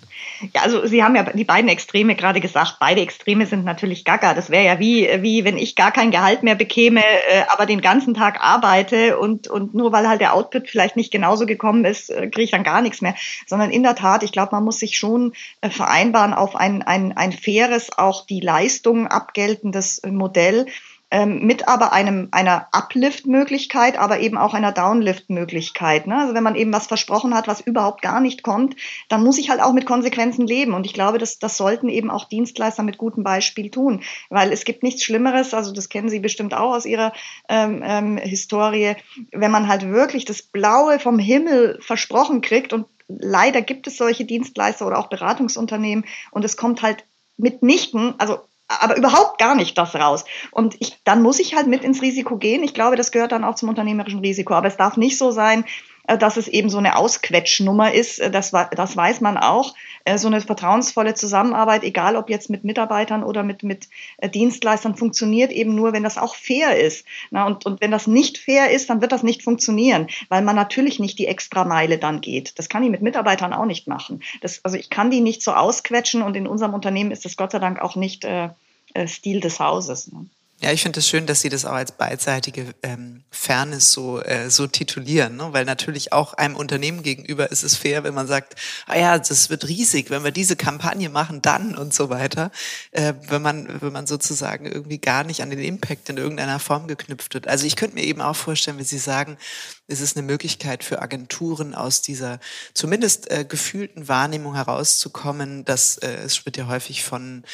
Ja, 0.54 0.62
also 0.62 0.86
Sie 0.86 1.04
haben 1.04 1.16
ja 1.16 1.24
die 1.24 1.44
beiden 1.44 1.70
Extreme 1.70 2.16
gerade 2.16 2.40
gesagt. 2.40 2.78
Beide 2.80 3.02
Extreme 3.02 3.46
sind 3.46 3.64
natürlich 3.64 4.06
gaga. 4.06 4.34
Das 4.34 4.50
wäre 4.50 4.66
ja 4.66 4.80
wie, 4.80 5.08
wie 5.22 5.46
wenn 5.46 5.58
ich 5.58 5.76
gar 5.76 5.92
kein 5.92 6.12
Gehalt 6.12 6.44
mehr 6.44 6.56
bekäme, 6.56 7.02
äh, 7.02 7.44
aber 7.50 7.66
den 7.66 7.82
ganzen 7.82 8.14
Tag 8.14 8.42
arbeite 8.42 9.18
und, 9.20 9.48
und 9.48 9.74
nur 9.74 9.92
weil 9.92 10.08
halt 10.08 10.22
der 10.22 10.34
Output 10.34 10.68
vielleicht 10.70 10.96
nicht 10.96 11.12
genauso 11.12 11.46
gekommen 11.46 11.86
ist, 11.86 12.10
äh, 12.10 12.28
kriege 12.28 12.44
ich 12.44 12.52
dann 12.52 12.64
gar 12.64 12.82
nichts 12.82 13.02
mehr. 13.02 13.16
Sondern 13.46 13.72
in 13.72 13.84
der 13.84 13.96
Tat, 13.96 14.24
ich 14.24 14.32
glaube, 14.32 14.54
man 14.54 14.64
muss 14.64 14.80
sich 14.80 14.98
schon 14.98 15.34
äh, 15.62 15.70
vereinbaren 15.70 16.34
auf 16.34 16.56
ein, 16.56 16.82
ein, 16.82 17.16
ein 17.16 17.32
faires, 17.32 17.98
auch 17.98 18.26
die 18.26 18.42
Leistung 18.42 19.08
abgeltendes 19.08 20.02
Modell 20.06 20.66
ähm, 21.12 21.46
mit 21.46 21.68
aber 21.68 21.92
einem, 21.92 22.30
einer 22.32 22.68
Uplift-Möglichkeit, 22.72 24.00
aber 24.00 24.20
eben 24.22 24.38
auch 24.38 24.54
einer 24.54 24.72
Downlift-Möglichkeit. 24.72 26.08
Ne? 26.08 26.18
Also 26.18 26.34
wenn 26.34 26.44
man 26.44 26.56
eben 26.56 26.72
was 26.72 26.88
versprochen 26.88 27.36
hat, 27.36 27.48
was 27.48 27.60
überhaupt 27.60 28.02
gar 28.02 28.22
nicht 28.22 28.44
kommt, 28.44 28.78
dann 29.10 29.24
muss 29.24 29.38
ich 29.38 29.50
halt 29.50 29.62
auch 29.62 29.74
mit 29.74 29.86
Konsequenzen 29.86 30.48
leben. 30.48 30.74
Und 30.74 30.86
ich 30.86 30.94
glaube, 30.94 31.18
das, 31.18 31.38
das 31.38 31.58
sollten 31.58 31.90
eben 31.90 32.10
auch 32.10 32.26
Dienstleister 32.26 32.82
mit 32.82 32.98
gutem 32.98 33.24
Beispiel 33.24 33.70
tun, 33.70 34.02
weil 34.30 34.54
es 34.54 34.64
gibt 34.64 34.84
nichts 34.84 35.04
Schlimmeres, 35.04 35.54
also 35.54 35.74
das 35.74 35.90
kennen 35.90 36.10
Sie 36.10 36.20
bestimmt 36.20 36.54
auch 36.54 36.74
aus 36.74 36.86
Ihrer 36.86 37.12
ähm, 37.50 37.84
ähm, 37.86 38.18
Historie, 38.18 38.96
wenn 39.32 39.52
man 39.52 39.68
halt 39.68 39.90
wirklich 39.90 40.24
das 40.24 40.42
Blaue 40.42 41.00
vom 41.00 41.20
Himmel 41.20 41.78
versprochen 41.82 42.42
kriegt 42.42 42.72
und 42.72 42.86
leider 43.08 43.62
gibt 43.62 43.88
es 43.88 43.98
solche 43.98 44.24
Dienstleister 44.24 44.88
oder 44.88 44.98
auch 44.98 45.08
Beratungsunternehmen 45.08 46.06
und 46.32 46.46
es 46.46 46.56
kommt 46.56 46.82
halt 46.82 47.06
mitnichten, 47.38 48.14
also 48.18 48.40
aber 48.80 48.98
überhaupt 48.98 49.38
gar 49.38 49.56
nicht 49.56 49.78
das 49.78 49.96
raus. 49.96 50.26
Und 50.52 50.76
ich, 50.80 50.98
dann 51.04 51.22
muss 51.22 51.40
ich 51.40 51.56
halt 51.56 51.68
mit 51.68 51.84
ins 51.84 52.02
Risiko 52.02 52.38
gehen. 52.38 52.64
Ich 52.64 52.74
glaube, 52.74 52.96
das 52.96 53.12
gehört 53.12 53.32
dann 53.32 53.44
auch 53.44 53.56
zum 53.56 53.70
unternehmerischen 53.70 54.20
Risiko. 54.20 54.54
Aber 54.54 54.68
es 54.68 54.78
darf 54.78 54.98
nicht 54.98 55.18
so 55.18 55.32
sein, 55.32 55.66
dass 56.08 56.38
es 56.38 56.48
eben 56.48 56.70
so 56.70 56.78
eine 56.78 56.96
Ausquetschnummer 56.96 57.94
ist. 57.94 58.20
Äh, 58.20 58.32
das, 58.32 58.52
das 58.52 58.98
weiß 58.98 59.22
man 59.22 59.38
auch. 59.38 59.74
Äh, 60.06 60.18
so 60.18 60.28
eine 60.28 60.42
vertrauensvolle 60.42 61.14
Zusammenarbeit, 61.14 61.84
egal 61.84 62.16
ob 62.16 62.30
jetzt 62.30 62.50
mit 62.50 62.64
Mitarbeitern 62.64 63.24
oder 63.24 63.44
mit, 63.44 63.64
mit 63.64 63.88
Dienstleistern, 64.34 64.96
funktioniert 64.96 65.52
eben 65.52 65.76
nur, 65.76 65.94
wenn 65.94 66.04
das 66.04 66.18
auch 66.18 66.36
fair 66.36 66.80
ist. 66.80 67.06
und, 67.32 67.66
und 67.66 67.82
wenn 67.82 67.92
das 67.92 68.08
nicht 68.08 68.38
fair 68.38 68.72
ist, 68.72 68.90
dann 68.90 69.02
wird 69.02 69.12
das 69.12 69.24
nicht 69.24 69.44
funktionieren, 69.44 70.08
weil 70.30 70.42
man 70.42 70.56
natürlich 70.56 71.00
nicht 71.00 71.20
die 71.20 71.28
Extrameile 71.28 71.98
dann 71.98 72.22
geht. 72.22 72.58
Das 72.58 72.70
kann 72.70 72.84
ich 72.84 72.90
mit 72.90 73.02
Mitarbeitern 73.02 73.54
auch 73.54 73.66
nicht 73.66 73.88
machen. 73.88 74.22
Das, 74.42 74.62
also 74.64 74.78
ich 74.78 74.90
kann 74.90 75.12
die 75.12 75.22
nicht 75.22 75.42
so 75.44 75.54
ausquetschen 75.54 76.22
und 76.22 76.36
in 76.36 76.48
unserem 76.48 76.74
Unternehmen 76.74 77.12
ist 77.12 77.26
das 77.26 77.38
Gott 77.38 77.52
sei 77.52 77.60
Dank 77.60 77.80
auch 77.80 77.96
nicht 77.96 78.26
äh, 78.26 78.50
Stil 79.08 79.40
des 79.40 79.60
Hauses. 79.60 80.12
Ne? 80.12 80.26
Ja, 80.64 80.72
ich 80.72 80.84
finde 80.84 81.00
es 81.00 81.06
das 81.06 81.10
schön, 81.10 81.26
dass 81.26 81.42
Sie 81.42 81.50
das 81.50 81.66
auch 81.66 81.74
als 81.74 81.92
beidseitige 81.92 82.76
ähm, 82.84 83.24
Fairness 83.32 83.92
so, 83.92 84.22
äh, 84.22 84.52
so 84.52 84.68
titulieren, 84.68 85.38
ne? 85.38 85.48
weil 85.54 85.66
natürlich 85.66 86.14
auch 86.14 86.36
einem 86.36 86.56
Unternehmen 86.56 87.02
gegenüber 87.02 87.52
ist 87.52 87.64
es 87.64 87.76
fair, 87.76 88.04
wenn 88.04 88.14
man 88.14 88.28
sagt, 88.28 88.54
ah 88.86 88.96
ja, 88.96 89.18
das 89.18 89.50
wird 89.50 89.68
riesig, 89.68 90.12
wenn 90.12 90.24
wir 90.24 90.30
diese 90.30 90.56
Kampagne 90.56 91.10
machen, 91.10 91.42
dann 91.42 91.76
und 91.76 91.96
so 91.96 92.12
weiter, 92.12 92.52
äh, 92.92 93.16
wenn 93.28 93.42
man 93.42 93.82
wenn 93.82 93.92
man 93.92 94.06
sozusagen 94.06 94.68
irgendwie 94.68 95.00
gar 95.00 95.24
nicht 95.24 95.42
an 95.42 95.50
den 95.50 95.58
Impact 95.58 96.10
in 96.10 96.18
irgendeiner 96.18 96.60
Form 96.60 96.86
geknüpft 96.86 97.34
wird. 97.34 97.48
Also 97.48 97.66
ich 97.66 97.76
könnte 97.76 97.96
mir 97.96 98.04
eben 98.04 98.22
auch 98.22 98.36
vorstellen, 98.36 98.78
wenn 98.78 98.86
Sie 98.86 99.00
sagen, 99.00 99.38
es 99.88 100.00
ist 100.00 100.16
eine 100.16 100.28
Möglichkeit 100.28 100.84
für 100.84 101.02
Agenturen 101.02 101.74
aus 101.74 102.04
dieser 102.04 102.40
zumindest 102.76 103.32
äh, 103.32 103.46
gefühlten 103.46 104.08
Wahrnehmung 104.08 104.54
herauszukommen, 104.54 105.66
dass 105.66 105.98
äh, 105.98 106.18
es 106.24 106.46
wird 106.46 106.58
ja 106.58 106.68
häufig 106.68 107.04
von 107.04 107.46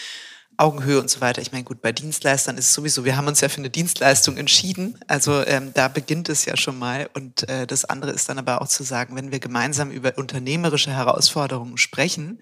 Augenhöhe 0.57 0.99
und 0.99 1.09
so 1.09 1.21
weiter. 1.21 1.41
Ich 1.41 1.51
meine, 1.51 1.63
gut, 1.63 1.81
bei 1.81 1.91
Dienstleistern 1.91 2.57
ist 2.57 2.65
es 2.65 2.73
sowieso, 2.73 3.05
wir 3.05 3.15
haben 3.15 3.27
uns 3.27 3.41
ja 3.41 3.49
für 3.49 3.59
eine 3.59 3.69
Dienstleistung 3.69 4.37
entschieden. 4.37 4.99
Also 5.07 5.45
ähm, 5.45 5.71
da 5.73 5.87
beginnt 5.87 6.29
es 6.29 6.45
ja 6.45 6.57
schon 6.57 6.77
mal. 6.77 7.09
Und 7.13 7.47
äh, 7.47 7.67
das 7.67 7.85
andere 7.85 8.11
ist 8.11 8.27
dann 8.27 8.39
aber 8.39 8.61
auch 8.61 8.67
zu 8.67 8.83
sagen, 8.83 9.15
wenn 9.15 9.31
wir 9.31 9.39
gemeinsam 9.39 9.91
über 9.91 10.17
unternehmerische 10.17 10.91
Herausforderungen 10.91 11.77
sprechen, 11.77 12.41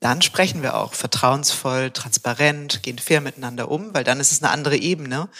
dann 0.00 0.20
sprechen 0.20 0.62
wir 0.62 0.76
auch 0.76 0.92
vertrauensvoll, 0.92 1.90
transparent, 1.90 2.82
gehen 2.82 2.98
fair 2.98 3.22
miteinander 3.22 3.70
um, 3.70 3.94
weil 3.94 4.04
dann 4.04 4.20
ist 4.20 4.32
es 4.32 4.42
eine 4.42 4.52
andere 4.52 4.76
Ebene, 4.76 5.30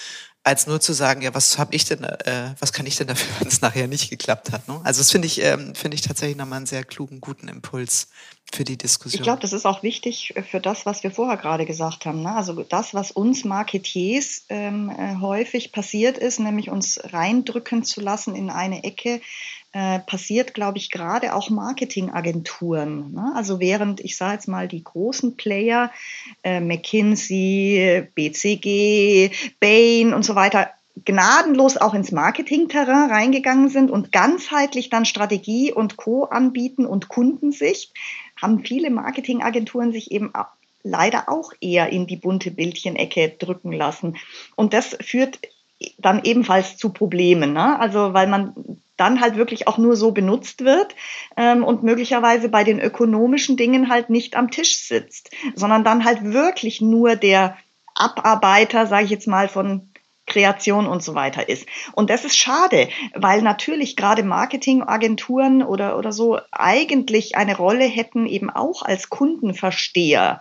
als 0.44 0.66
nur 0.66 0.78
zu 0.78 0.92
sagen, 0.92 1.22
ja, 1.22 1.34
was 1.34 1.58
habe 1.58 1.74
ich 1.74 1.86
denn, 1.86 2.04
äh, 2.04 2.54
was 2.60 2.74
kann 2.74 2.86
ich 2.86 2.96
denn 2.96 3.06
dafür, 3.06 3.28
wenn 3.40 3.48
es 3.48 3.62
nachher 3.62 3.88
nicht 3.88 4.10
geklappt 4.10 4.52
hat. 4.52 4.68
Ne? 4.68 4.78
Also 4.84 5.00
das 5.00 5.10
finde 5.10 5.26
ich, 5.26 5.42
ähm, 5.42 5.74
finde 5.74 5.94
ich 5.96 6.02
tatsächlich 6.02 6.36
nochmal 6.36 6.58
einen 6.58 6.66
sehr 6.66 6.84
klugen, 6.84 7.20
guten 7.20 7.48
Impuls 7.48 8.08
für 8.52 8.62
die 8.64 8.76
Diskussion. 8.76 9.20
Ich 9.20 9.24
glaube, 9.24 9.40
das 9.40 9.54
ist 9.54 9.64
auch 9.64 9.82
wichtig 9.82 10.34
für 10.50 10.60
das, 10.60 10.84
was 10.84 11.02
wir 11.02 11.10
vorher 11.10 11.38
gerade 11.38 11.64
gesagt 11.64 12.04
haben. 12.04 12.22
Ne? 12.22 12.36
Also 12.36 12.62
das, 12.62 12.92
was 12.92 13.10
uns 13.10 13.44
Marketiers 13.44 14.44
ähm, 14.50 14.90
äh, 14.90 15.16
häufig 15.20 15.72
passiert 15.72 16.18
ist, 16.18 16.38
nämlich 16.38 16.70
uns 16.70 17.00
reindrücken 17.02 17.82
zu 17.82 18.02
lassen 18.02 18.36
in 18.36 18.50
eine 18.50 18.84
Ecke, 18.84 19.22
äh, 19.74 19.98
passiert, 19.98 20.54
glaube 20.54 20.78
ich, 20.78 20.92
gerade 20.92 21.34
auch 21.34 21.50
Marketingagenturen. 21.50 23.12
Ne? 23.12 23.32
Also 23.34 23.58
während, 23.58 24.00
ich 24.00 24.16
sage 24.16 24.34
jetzt 24.34 24.46
mal, 24.46 24.68
die 24.68 24.84
großen 24.84 25.36
Player, 25.36 25.90
äh, 26.44 26.60
McKinsey, 26.60 28.06
BCG, 28.14 29.32
Bain 29.58 30.14
und 30.14 30.24
so 30.24 30.36
weiter, 30.36 30.70
gnadenlos 31.04 31.76
auch 31.76 31.92
ins 31.92 32.12
Marketingterrain 32.12 33.10
reingegangen 33.10 33.68
sind 33.68 33.90
und 33.90 34.12
ganzheitlich 34.12 34.90
dann 34.90 35.06
Strategie 35.06 35.72
und 35.72 35.96
Co. 35.96 36.22
anbieten 36.22 36.86
und 36.86 37.08
Kundensicht, 37.08 37.92
haben 38.40 38.64
viele 38.64 38.90
Marketingagenturen 38.90 39.90
sich 39.90 40.12
eben 40.12 40.32
leider 40.84 41.28
auch 41.28 41.52
eher 41.60 41.88
in 41.88 42.06
die 42.06 42.16
bunte 42.16 42.52
Bildchenecke 42.52 43.30
drücken 43.40 43.72
lassen. 43.72 44.18
Und 44.54 44.72
das 44.72 44.96
führt 45.00 45.40
dann 45.98 46.22
ebenfalls 46.22 46.76
zu 46.76 46.90
Problemen. 46.90 47.54
Ne? 47.54 47.80
Also 47.80 48.14
weil 48.14 48.28
man 48.28 48.54
dann 48.96 49.20
halt 49.20 49.36
wirklich 49.36 49.66
auch 49.66 49.78
nur 49.78 49.96
so 49.96 50.12
benutzt 50.12 50.64
wird 50.64 50.94
ähm, 51.36 51.64
und 51.64 51.82
möglicherweise 51.82 52.48
bei 52.48 52.64
den 52.64 52.80
ökonomischen 52.80 53.56
Dingen 53.56 53.88
halt 53.88 54.10
nicht 54.10 54.36
am 54.36 54.50
Tisch 54.50 54.86
sitzt, 54.86 55.30
sondern 55.54 55.84
dann 55.84 56.04
halt 56.04 56.22
wirklich 56.22 56.80
nur 56.80 57.16
der 57.16 57.56
Abarbeiter, 57.94 58.86
sage 58.86 59.04
ich 59.04 59.10
jetzt 59.10 59.26
mal, 59.26 59.48
von 59.48 59.90
Kreation 60.26 60.86
und 60.86 61.02
so 61.02 61.14
weiter 61.14 61.48
ist. 61.48 61.66
Und 61.92 62.08
das 62.08 62.24
ist 62.24 62.36
schade, 62.36 62.88
weil 63.14 63.42
natürlich 63.42 63.96
gerade 63.96 64.22
Marketingagenturen 64.22 65.62
oder, 65.62 65.98
oder 65.98 66.12
so 66.12 66.38
eigentlich 66.50 67.36
eine 67.36 67.56
Rolle 67.56 67.84
hätten, 67.84 68.26
eben 68.26 68.48
auch 68.48 68.82
als 68.82 69.10
Kundenversteher 69.10 70.40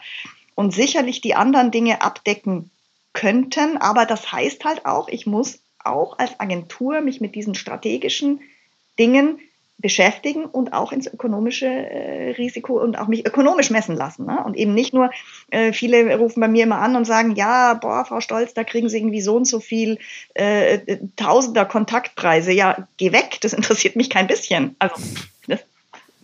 und 0.56 0.74
sicherlich 0.74 1.22
die 1.22 1.36
anderen 1.36 1.72
Dinge 1.72 2.02
abdecken 2.02 2.72
könnten. 3.12 3.78
Aber 3.78 4.06
das 4.06 4.32
heißt 4.32 4.64
halt 4.64 4.86
auch, 4.86 5.10
ich 5.10 5.26
muss 5.26 5.63
auch 5.84 6.20
als 6.20 6.40
Agentur 6.40 7.02
mich 7.02 7.22
mit 7.22 7.36
diesen 7.36 7.56
strategischen 7.56 8.42
Dingen 9.00 9.40
beschäftigen 9.80 10.46
und 10.46 10.72
auch 10.72 10.92
ins 10.92 11.08
ökonomische 11.08 11.66
äh, 11.66 12.32
Risiko 12.32 12.80
und 12.82 12.98
auch 12.98 13.08
mich 13.08 13.26
ökonomisch 13.26 13.70
messen 13.70 13.96
lassen. 13.96 14.26
Ne? 14.26 14.42
Und 14.44 14.56
eben 14.56 14.74
nicht 14.74 14.94
nur, 14.94 15.12
äh, 15.52 15.74
viele 15.74 16.16
rufen 16.16 16.40
bei 16.40 16.48
mir 16.48 16.64
immer 16.64 16.78
an 16.80 16.96
und 16.96 17.06
sagen, 17.06 17.36
ja, 17.36 17.74
boah, 17.74 18.06
Frau 18.06 18.22
Stolz, 18.22 18.54
da 18.54 18.64
kriegen 18.64 18.88
Sie 18.88 18.98
irgendwie 18.98 19.22
so 19.22 19.36
und 19.36 19.46
so 19.46 19.60
viel 19.60 20.00
äh, 20.36 20.98
Tausender 21.18 21.66
Kontaktpreise. 21.66 22.54
Ja, 22.54 22.88
geh 22.98 23.12
weg, 23.12 23.40
das 23.42 23.52
interessiert 23.54 23.96
mich 23.96 24.10
kein 24.10 24.28
bisschen. 24.28 24.76
Also 24.80 24.96
das 25.48 25.60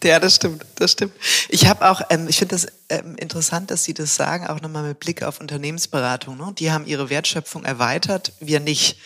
ja, 0.03 0.19
das 0.19 0.35
stimmt, 0.35 0.65
das 0.75 0.93
stimmt. 0.93 1.13
Ich 1.49 1.67
habe 1.67 1.89
auch, 1.89 2.01
ähm, 2.09 2.27
ich 2.29 2.37
finde 2.37 2.55
das 2.55 2.67
ähm, 2.87 3.15
interessant, 3.17 3.69
dass 3.71 3.83
Sie 3.83 3.93
das 3.93 4.15
sagen, 4.15 4.47
auch 4.47 4.61
nochmal 4.61 4.83
mit 4.83 4.99
Blick 4.99 5.23
auf 5.23 5.41
Unternehmensberatung. 5.41 6.37
Ne? 6.37 6.53
Die 6.57 6.71
haben 6.71 6.85
ihre 6.85 7.09
Wertschöpfung 7.09 7.65
erweitert, 7.65 8.31
wir 8.39 8.61
nicht 8.61 8.97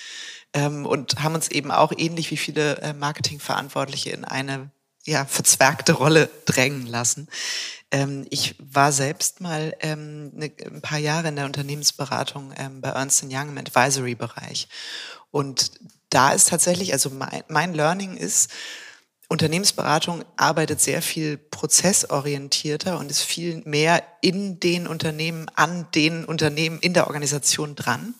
ähm, 0.53 0.85
und 0.85 1.23
haben 1.23 1.35
uns 1.35 1.49
eben 1.49 1.71
auch 1.71 1.91
ähnlich 1.95 2.31
wie 2.31 2.37
viele 2.37 2.77
äh, 2.77 2.93
Marketingverantwortliche 2.93 4.11
in 4.11 4.25
eine 4.25 4.71
ja, 5.05 5.25
verzwergte 5.25 5.93
Rolle 5.93 6.29
drängen 6.45 6.87
lassen. 6.87 7.27
Ähm, 7.91 8.25
ich 8.29 8.55
war 8.59 8.91
selbst 8.91 9.41
mal 9.41 9.75
ähm, 9.81 10.31
ne, 10.33 10.51
ein 10.65 10.81
paar 10.81 10.99
Jahre 10.99 11.27
in 11.27 11.35
der 11.35 11.45
Unternehmensberatung 11.45 12.53
ähm, 12.57 12.81
bei 12.81 12.89
Ernst 12.89 13.23
Young 13.23 13.49
im 13.49 13.57
Advisory-Bereich. 13.57 14.67
Und 15.31 15.71
da 16.09 16.31
ist 16.31 16.49
tatsächlich, 16.49 16.93
also 16.93 17.09
mein, 17.09 17.43
mein 17.49 17.73
Learning 17.73 18.15
ist, 18.15 18.51
Unternehmensberatung 19.29 20.23
arbeitet 20.37 20.79
sehr 20.79 21.01
viel 21.01 21.37
prozessorientierter 21.37 22.99
und 22.99 23.09
ist 23.09 23.21
viel 23.21 23.63
mehr 23.65 24.03
in 24.21 24.59
den 24.59 24.85
Unternehmen, 24.85 25.49
an 25.55 25.87
den 25.95 26.23
Unternehmen, 26.23 26.79
in 26.79 26.93
der 26.93 27.07
Organisation 27.07 27.75
dran. 27.75 28.13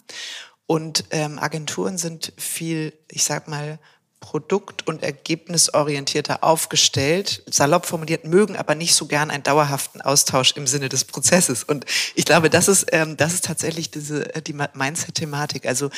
Und 0.66 1.06
ähm, 1.12 1.40
Agenturen 1.40 1.98
sind 1.98 2.34
viel, 2.38 2.94
ich 3.10 3.24
sag 3.24 3.48
mal, 3.48 3.80
produkt- 4.24 4.88
und 4.88 5.04
ergebnisorientierter 5.04 6.46
aufgestellt, 6.46 7.44
salopp 7.46 7.86
formuliert, 7.86 8.24
mögen 8.24 8.56
aber 8.56 8.74
nicht 8.74 8.96
so 8.96 9.06
gern 9.06 9.30
einen 9.30 9.44
dauerhaften 9.44 10.00
Austausch 10.00 10.54
im 10.54 10.66
Sinne 10.66 10.88
des 10.88 11.04
Prozesses. 11.04 11.66
Und 11.66 11.86
ich 12.16 12.24
glaube, 12.24 12.50
das 12.50 12.70
ist, 12.70 12.86
ähm, 12.94 13.18
das 13.18 13.34
ist 13.34 13.44
tatsächlich 13.44 13.92
diese, 13.92 14.34
äh, 14.34 14.42
die 14.42 14.54
Mindset-Thematik. 14.54 15.66
Also 15.66 15.90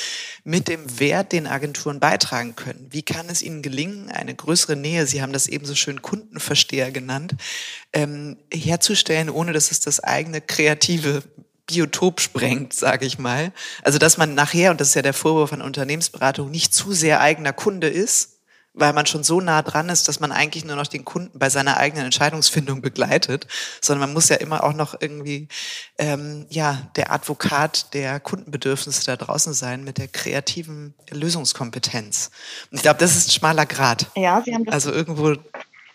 mit 0.44 0.68
dem 0.68 1.00
Wert, 1.00 1.34
den 1.34 1.46
Agenturen 1.46 2.00
beitragen 2.00 2.56
können. 2.56 2.88
Wie 2.90 3.04
kann 3.04 3.30
es 3.30 3.44
ihnen 3.44 3.62
gelingen, 3.62 4.10
eine 4.10 4.34
größere 4.34 4.76
Nähe, 4.76 5.06
Sie 5.06 5.22
haben 5.22 5.32
das 5.32 5.46
eben 5.46 5.68
so 5.68 5.76
schön 5.76 6.02
Kundenversteher 6.02 6.90
genannt, 6.90 7.36
ähm, 7.94 8.38
herzustellen, 8.52 9.30
ohne 9.30 9.54
dass 9.54 9.70
es 9.70 9.82
das 9.82 10.00
eigene 10.00 10.42
kreative 10.42 11.22
Biotop 11.68 12.22
sprengt, 12.22 12.74
sage 12.74 13.06
ich 13.06 13.18
mal. 13.18 13.52
Also 13.84 13.98
dass 13.98 14.18
man 14.18 14.36
nachher, 14.36 14.72
und 14.72 14.82
das 14.82 14.90
ist 14.90 14.96
ja 14.96 15.02
der 15.02 15.14
Vorwurf 15.14 15.54
an 15.54 15.62
Unternehmensberatung, 15.62 16.52
nicht 16.52 16.74
zu 16.74 16.94
sehr 16.94 17.22
eigener 17.22 17.54
Kunde 17.54 17.88
ist, 17.88 18.36
weil 18.76 18.94
man 18.94 19.06
schon 19.06 19.24
so 19.24 19.42
nah 19.42 19.62
dran 19.62 19.90
ist, 19.90 20.08
dass 20.08 20.20
man 20.20 20.32
eigentlich 20.32 20.66
nur 20.66 20.76
noch 20.76 20.88
den 20.88 21.06
Kunden 21.06 21.40
bei 21.40 21.50
seiner 21.50 21.78
eigenen 21.78 22.06
Entscheidungsfindung 22.06 22.82
begleitet, 22.82 23.48
sondern 23.82 24.10
man 24.10 24.14
muss 24.14 24.30
ja 24.30 24.36
immer 24.36 24.64
auch 24.64 24.74
noch 24.74 24.96
irgendwie 25.00 25.48
ähm, 25.98 26.46
ja 26.50 26.90
der 26.96 27.12
Advokat 27.12 27.94
der 27.94 28.20
Kundenbedürfnisse 28.20 29.06
da 29.06 29.16
draußen 29.16 29.54
sein 29.54 29.84
mit 29.84 29.98
der 29.98 30.08
kreativen 30.08 30.94
Lösungskompetenz. 31.10 32.32
Und 32.70 32.78
ich 32.78 32.82
glaube, 32.82 33.00
das 33.00 33.16
ist 33.16 33.30
ein 33.30 33.32
schmaler 33.32 33.66
Grad. 33.66 34.08
Ja, 34.16 34.42
Sie 34.46 34.54
haben 34.54 34.66
das 34.66 34.74
also 34.74 34.92
irgendwo 34.92 35.36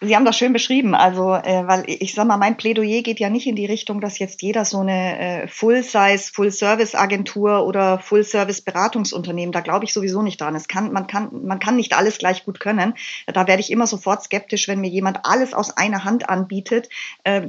Sie 0.03 0.17
haben 0.17 0.25
das 0.25 0.39
schön 0.39 0.55
beschrieben. 0.55 0.95
Also, 0.95 1.35
äh, 1.35 1.67
weil 1.67 1.85
ich 1.87 2.15
sag 2.15 2.27
mal, 2.27 2.39
mein 2.39 2.57
Plädoyer 2.57 3.03
geht 3.03 3.21
ja 3.21 3.29
nicht 3.29 3.47
in 3.47 3.55
die 3.55 3.67
Richtung, 3.67 4.01
dass 4.01 4.19
jetzt 4.19 4.41
jeder 4.41 4.65
so 4.65 4.79
eine 4.79 5.19
äh, 5.19 5.49
Full-Size, 5.49 6.33
Full-Service-Agentur 6.33 7.67
oder 7.67 7.99
Full-Service-Beratungsunternehmen, 7.99 9.53
da 9.53 9.61
glaube 9.61 9.85
ich 9.85 9.93
sowieso 9.93 10.23
nicht 10.23 10.41
dran. 10.41 10.55
Es 10.55 10.69
kann, 10.69 10.93
man 10.93 11.07
kann, 11.07 11.45
man 11.45 11.59
kann 11.59 11.77
nicht 11.77 11.95
alles 11.95 12.17
gleich 12.17 12.47
gut 12.47 12.61
können. 12.61 12.95
Da 13.27 13.47
werde 13.47 13.61
ich 13.61 13.71
immer 13.71 13.87
sofort 13.87 14.23
skeptisch, 14.23 14.69
wenn 14.69 14.81
mir 14.81 14.89
jemand 14.89 15.27
alles 15.27 15.53
aus 15.53 15.77
einer 15.77 16.03
Hand 16.05 16.31
anbietet. 16.31 16.89
Äh, 17.25 17.49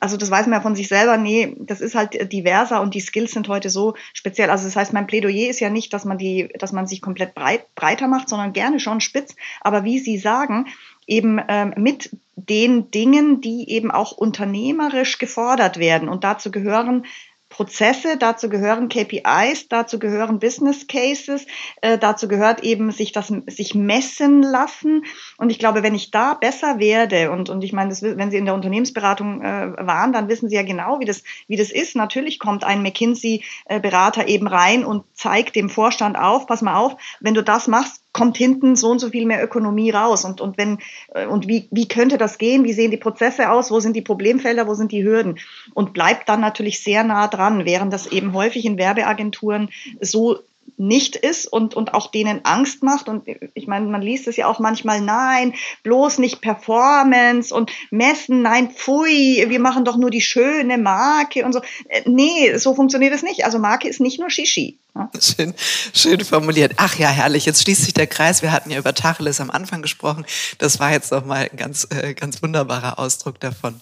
also, 0.00 0.16
das 0.16 0.30
weiß 0.30 0.46
man 0.46 0.58
ja 0.58 0.60
von 0.60 0.74
sich 0.74 0.88
selber. 0.88 1.16
Nee, 1.18 1.54
das 1.60 1.80
ist 1.80 1.94
halt 1.94 2.32
diverser 2.32 2.80
und 2.80 2.94
die 2.94 3.00
Skills 3.00 3.30
sind 3.30 3.46
heute 3.46 3.70
so 3.70 3.94
speziell. 4.12 4.50
Also, 4.50 4.64
das 4.64 4.74
heißt, 4.74 4.92
mein 4.92 5.06
Plädoyer 5.06 5.48
ist 5.48 5.60
ja 5.60 5.70
nicht, 5.70 5.92
dass 5.92 6.04
man 6.04 6.18
die, 6.18 6.48
dass 6.58 6.72
man 6.72 6.88
sich 6.88 7.00
komplett 7.00 7.36
breit, 7.36 7.72
breiter 7.76 8.08
macht, 8.08 8.28
sondern 8.28 8.52
gerne 8.52 8.80
schon 8.80 9.00
spitz. 9.00 9.36
Aber 9.60 9.84
wie 9.84 10.00
Sie 10.00 10.18
sagen, 10.18 10.66
eben 11.06 11.40
ähm, 11.48 11.74
mit 11.76 12.10
den 12.36 12.90
Dingen, 12.90 13.40
die 13.40 13.70
eben 13.70 13.90
auch 13.90 14.12
unternehmerisch 14.12 15.18
gefordert 15.18 15.78
werden. 15.78 16.08
Und 16.08 16.24
dazu 16.24 16.50
gehören 16.50 17.04
Prozesse, 17.52 18.16
dazu 18.16 18.48
gehören 18.48 18.88
KPIs, 18.88 19.68
dazu 19.68 19.98
gehören 19.98 20.38
Business 20.38 20.86
Cases, 20.86 21.46
äh, 21.82 21.98
dazu 21.98 22.26
gehört 22.26 22.62
eben 22.62 22.90
sich 22.92 23.12
das 23.12 23.30
sich 23.46 23.74
messen 23.74 24.42
lassen. 24.42 25.04
Und 25.36 25.50
ich 25.50 25.58
glaube, 25.58 25.82
wenn 25.82 25.94
ich 25.94 26.10
da 26.10 26.32
besser 26.32 26.78
werde 26.78 27.30
und 27.30 27.50
und 27.50 27.62
ich 27.62 27.74
meine, 27.74 27.90
das, 27.90 28.02
wenn 28.02 28.30
Sie 28.30 28.38
in 28.38 28.46
der 28.46 28.54
Unternehmensberatung 28.54 29.42
äh, 29.42 29.74
waren, 29.76 30.14
dann 30.14 30.28
wissen 30.28 30.48
Sie 30.48 30.56
ja 30.56 30.62
genau, 30.62 30.98
wie 31.00 31.04
das 31.04 31.24
wie 31.46 31.56
das 31.56 31.70
ist. 31.70 31.94
Natürlich 31.94 32.38
kommt 32.38 32.64
ein 32.64 32.82
McKinsey 32.82 33.44
Berater 33.68 34.28
eben 34.28 34.46
rein 34.46 34.84
und 34.84 35.04
zeigt 35.12 35.54
dem 35.54 35.68
Vorstand 35.68 36.16
auf, 36.16 36.46
pass 36.46 36.62
mal 36.62 36.78
auf, 36.78 36.96
wenn 37.20 37.34
du 37.34 37.42
das 37.42 37.68
machst, 37.68 38.01
kommt 38.12 38.36
hinten 38.36 38.76
so 38.76 38.90
und 38.90 38.98
so 38.98 39.10
viel 39.10 39.26
mehr 39.26 39.42
Ökonomie 39.42 39.90
raus 39.90 40.24
und 40.24 40.40
und 40.40 40.58
wenn 40.58 40.78
äh, 41.14 41.26
und 41.26 41.48
wie 41.48 41.68
wie 41.70 41.88
könnte 41.88 42.18
das 42.18 42.38
gehen? 42.38 42.64
Wie 42.64 42.72
sehen 42.72 42.90
die 42.90 42.96
Prozesse 42.96 43.50
aus? 43.50 43.70
Wo 43.70 43.80
sind 43.80 43.96
die 43.96 44.02
Problemfelder? 44.02 44.66
Wo 44.66 44.74
sind 44.74 44.92
die 44.92 45.04
Hürden? 45.04 45.38
Und 45.74 45.92
bleibt 45.92 46.28
dann 46.28 46.40
natürlich 46.40 46.82
sehr 46.82 47.04
nah 47.04 47.28
dran, 47.28 47.64
während 47.64 47.92
das 47.92 48.06
eben 48.06 48.34
häufig 48.34 48.64
in 48.64 48.78
Werbeagenturen 48.78 49.70
so 50.00 50.38
nicht 50.76 51.16
ist 51.16 51.46
und, 51.46 51.74
und 51.74 51.94
auch 51.94 52.10
denen 52.10 52.44
Angst 52.44 52.82
macht. 52.82 53.08
Und 53.08 53.24
ich 53.54 53.66
meine, 53.66 53.86
man 53.86 54.02
liest 54.02 54.26
es 54.28 54.36
ja 54.36 54.46
auch 54.46 54.58
manchmal, 54.58 55.00
nein, 55.00 55.54
bloß 55.82 56.18
nicht 56.18 56.40
Performance 56.40 57.54
und 57.54 57.70
Messen, 57.90 58.42
nein, 58.42 58.70
pfui, 58.70 59.44
wir 59.48 59.60
machen 59.60 59.84
doch 59.84 59.96
nur 59.96 60.10
die 60.10 60.20
schöne 60.20 60.78
Marke 60.78 61.44
und 61.44 61.52
so. 61.52 61.60
Äh, 61.88 62.02
nee, 62.06 62.56
so 62.56 62.74
funktioniert 62.74 63.14
es 63.14 63.22
nicht. 63.22 63.44
Also 63.44 63.58
Marke 63.58 63.88
ist 63.88 64.00
nicht 64.00 64.20
nur 64.20 64.30
Shishi. 64.30 64.78
Ja. 64.94 65.10
Schön, 65.18 65.54
schön 65.94 66.20
formuliert. 66.24 66.74
Ach 66.76 66.98
ja, 66.98 67.08
herrlich. 67.08 67.46
Jetzt 67.46 67.62
schließt 67.62 67.84
sich 67.84 67.94
der 67.94 68.06
Kreis. 68.06 68.42
Wir 68.42 68.52
hatten 68.52 68.70
ja 68.70 68.78
über 68.78 68.94
Tacheles 68.94 69.40
am 69.40 69.50
Anfang 69.50 69.80
gesprochen. 69.80 70.26
Das 70.58 70.80
war 70.80 70.92
jetzt 70.92 71.12
nochmal 71.12 71.48
ein 71.50 71.56
ganz, 71.56 71.88
äh, 71.90 72.12
ganz 72.14 72.42
wunderbarer 72.42 72.98
Ausdruck 72.98 73.40
davon. 73.40 73.80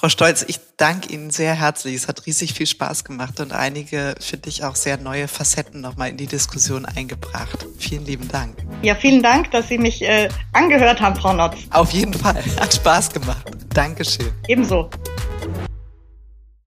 Frau 0.00 0.08
Stolz, 0.08 0.44
ich 0.48 0.58
danke 0.78 1.12
Ihnen 1.12 1.30
sehr 1.30 1.54
herzlich. 1.54 1.94
Es 1.94 2.08
hat 2.08 2.24
riesig 2.24 2.54
viel 2.54 2.66
Spaß 2.66 3.04
gemacht 3.04 3.38
und 3.38 3.52
einige, 3.52 4.14
finde 4.18 4.48
ich, 4.48 4.64
auch 4.64 4.74
sehr 4.74 4.96
neue 4.96 5.28
Facetten 5.28 5.82
nochmal 5.82 6.08
in 6.08 6.16
die 6.16 6.26
Diskussion 6.26 6.86
eingebracht. 6.86 7.66
Vielen 7.78 8.06
lieben 8.06 8.26
Dank. 8.28 8.56
Ja, 8.80 8.94
vielen 8.94 9.22
Dank, 9.22 9.50
dass 9.50 9.68
Sie 9.68 9.76
mich 9.76 10.00
äh, 10.00 10.30
angehört 10.54 11.02
haben, 11.02 11.16
Frau 11.16 11.34
Notz. 11.34 11.56
Auf 11.70 11.90
jeden 11.90 12.14
Fall. 12.14 12.42
Hat 12.58 12.74
Spaß 12.74 13.10
gemacht. 13.10 13.46
Dankeschön. 13.74 14.32
Ebenso. 14.48 14.88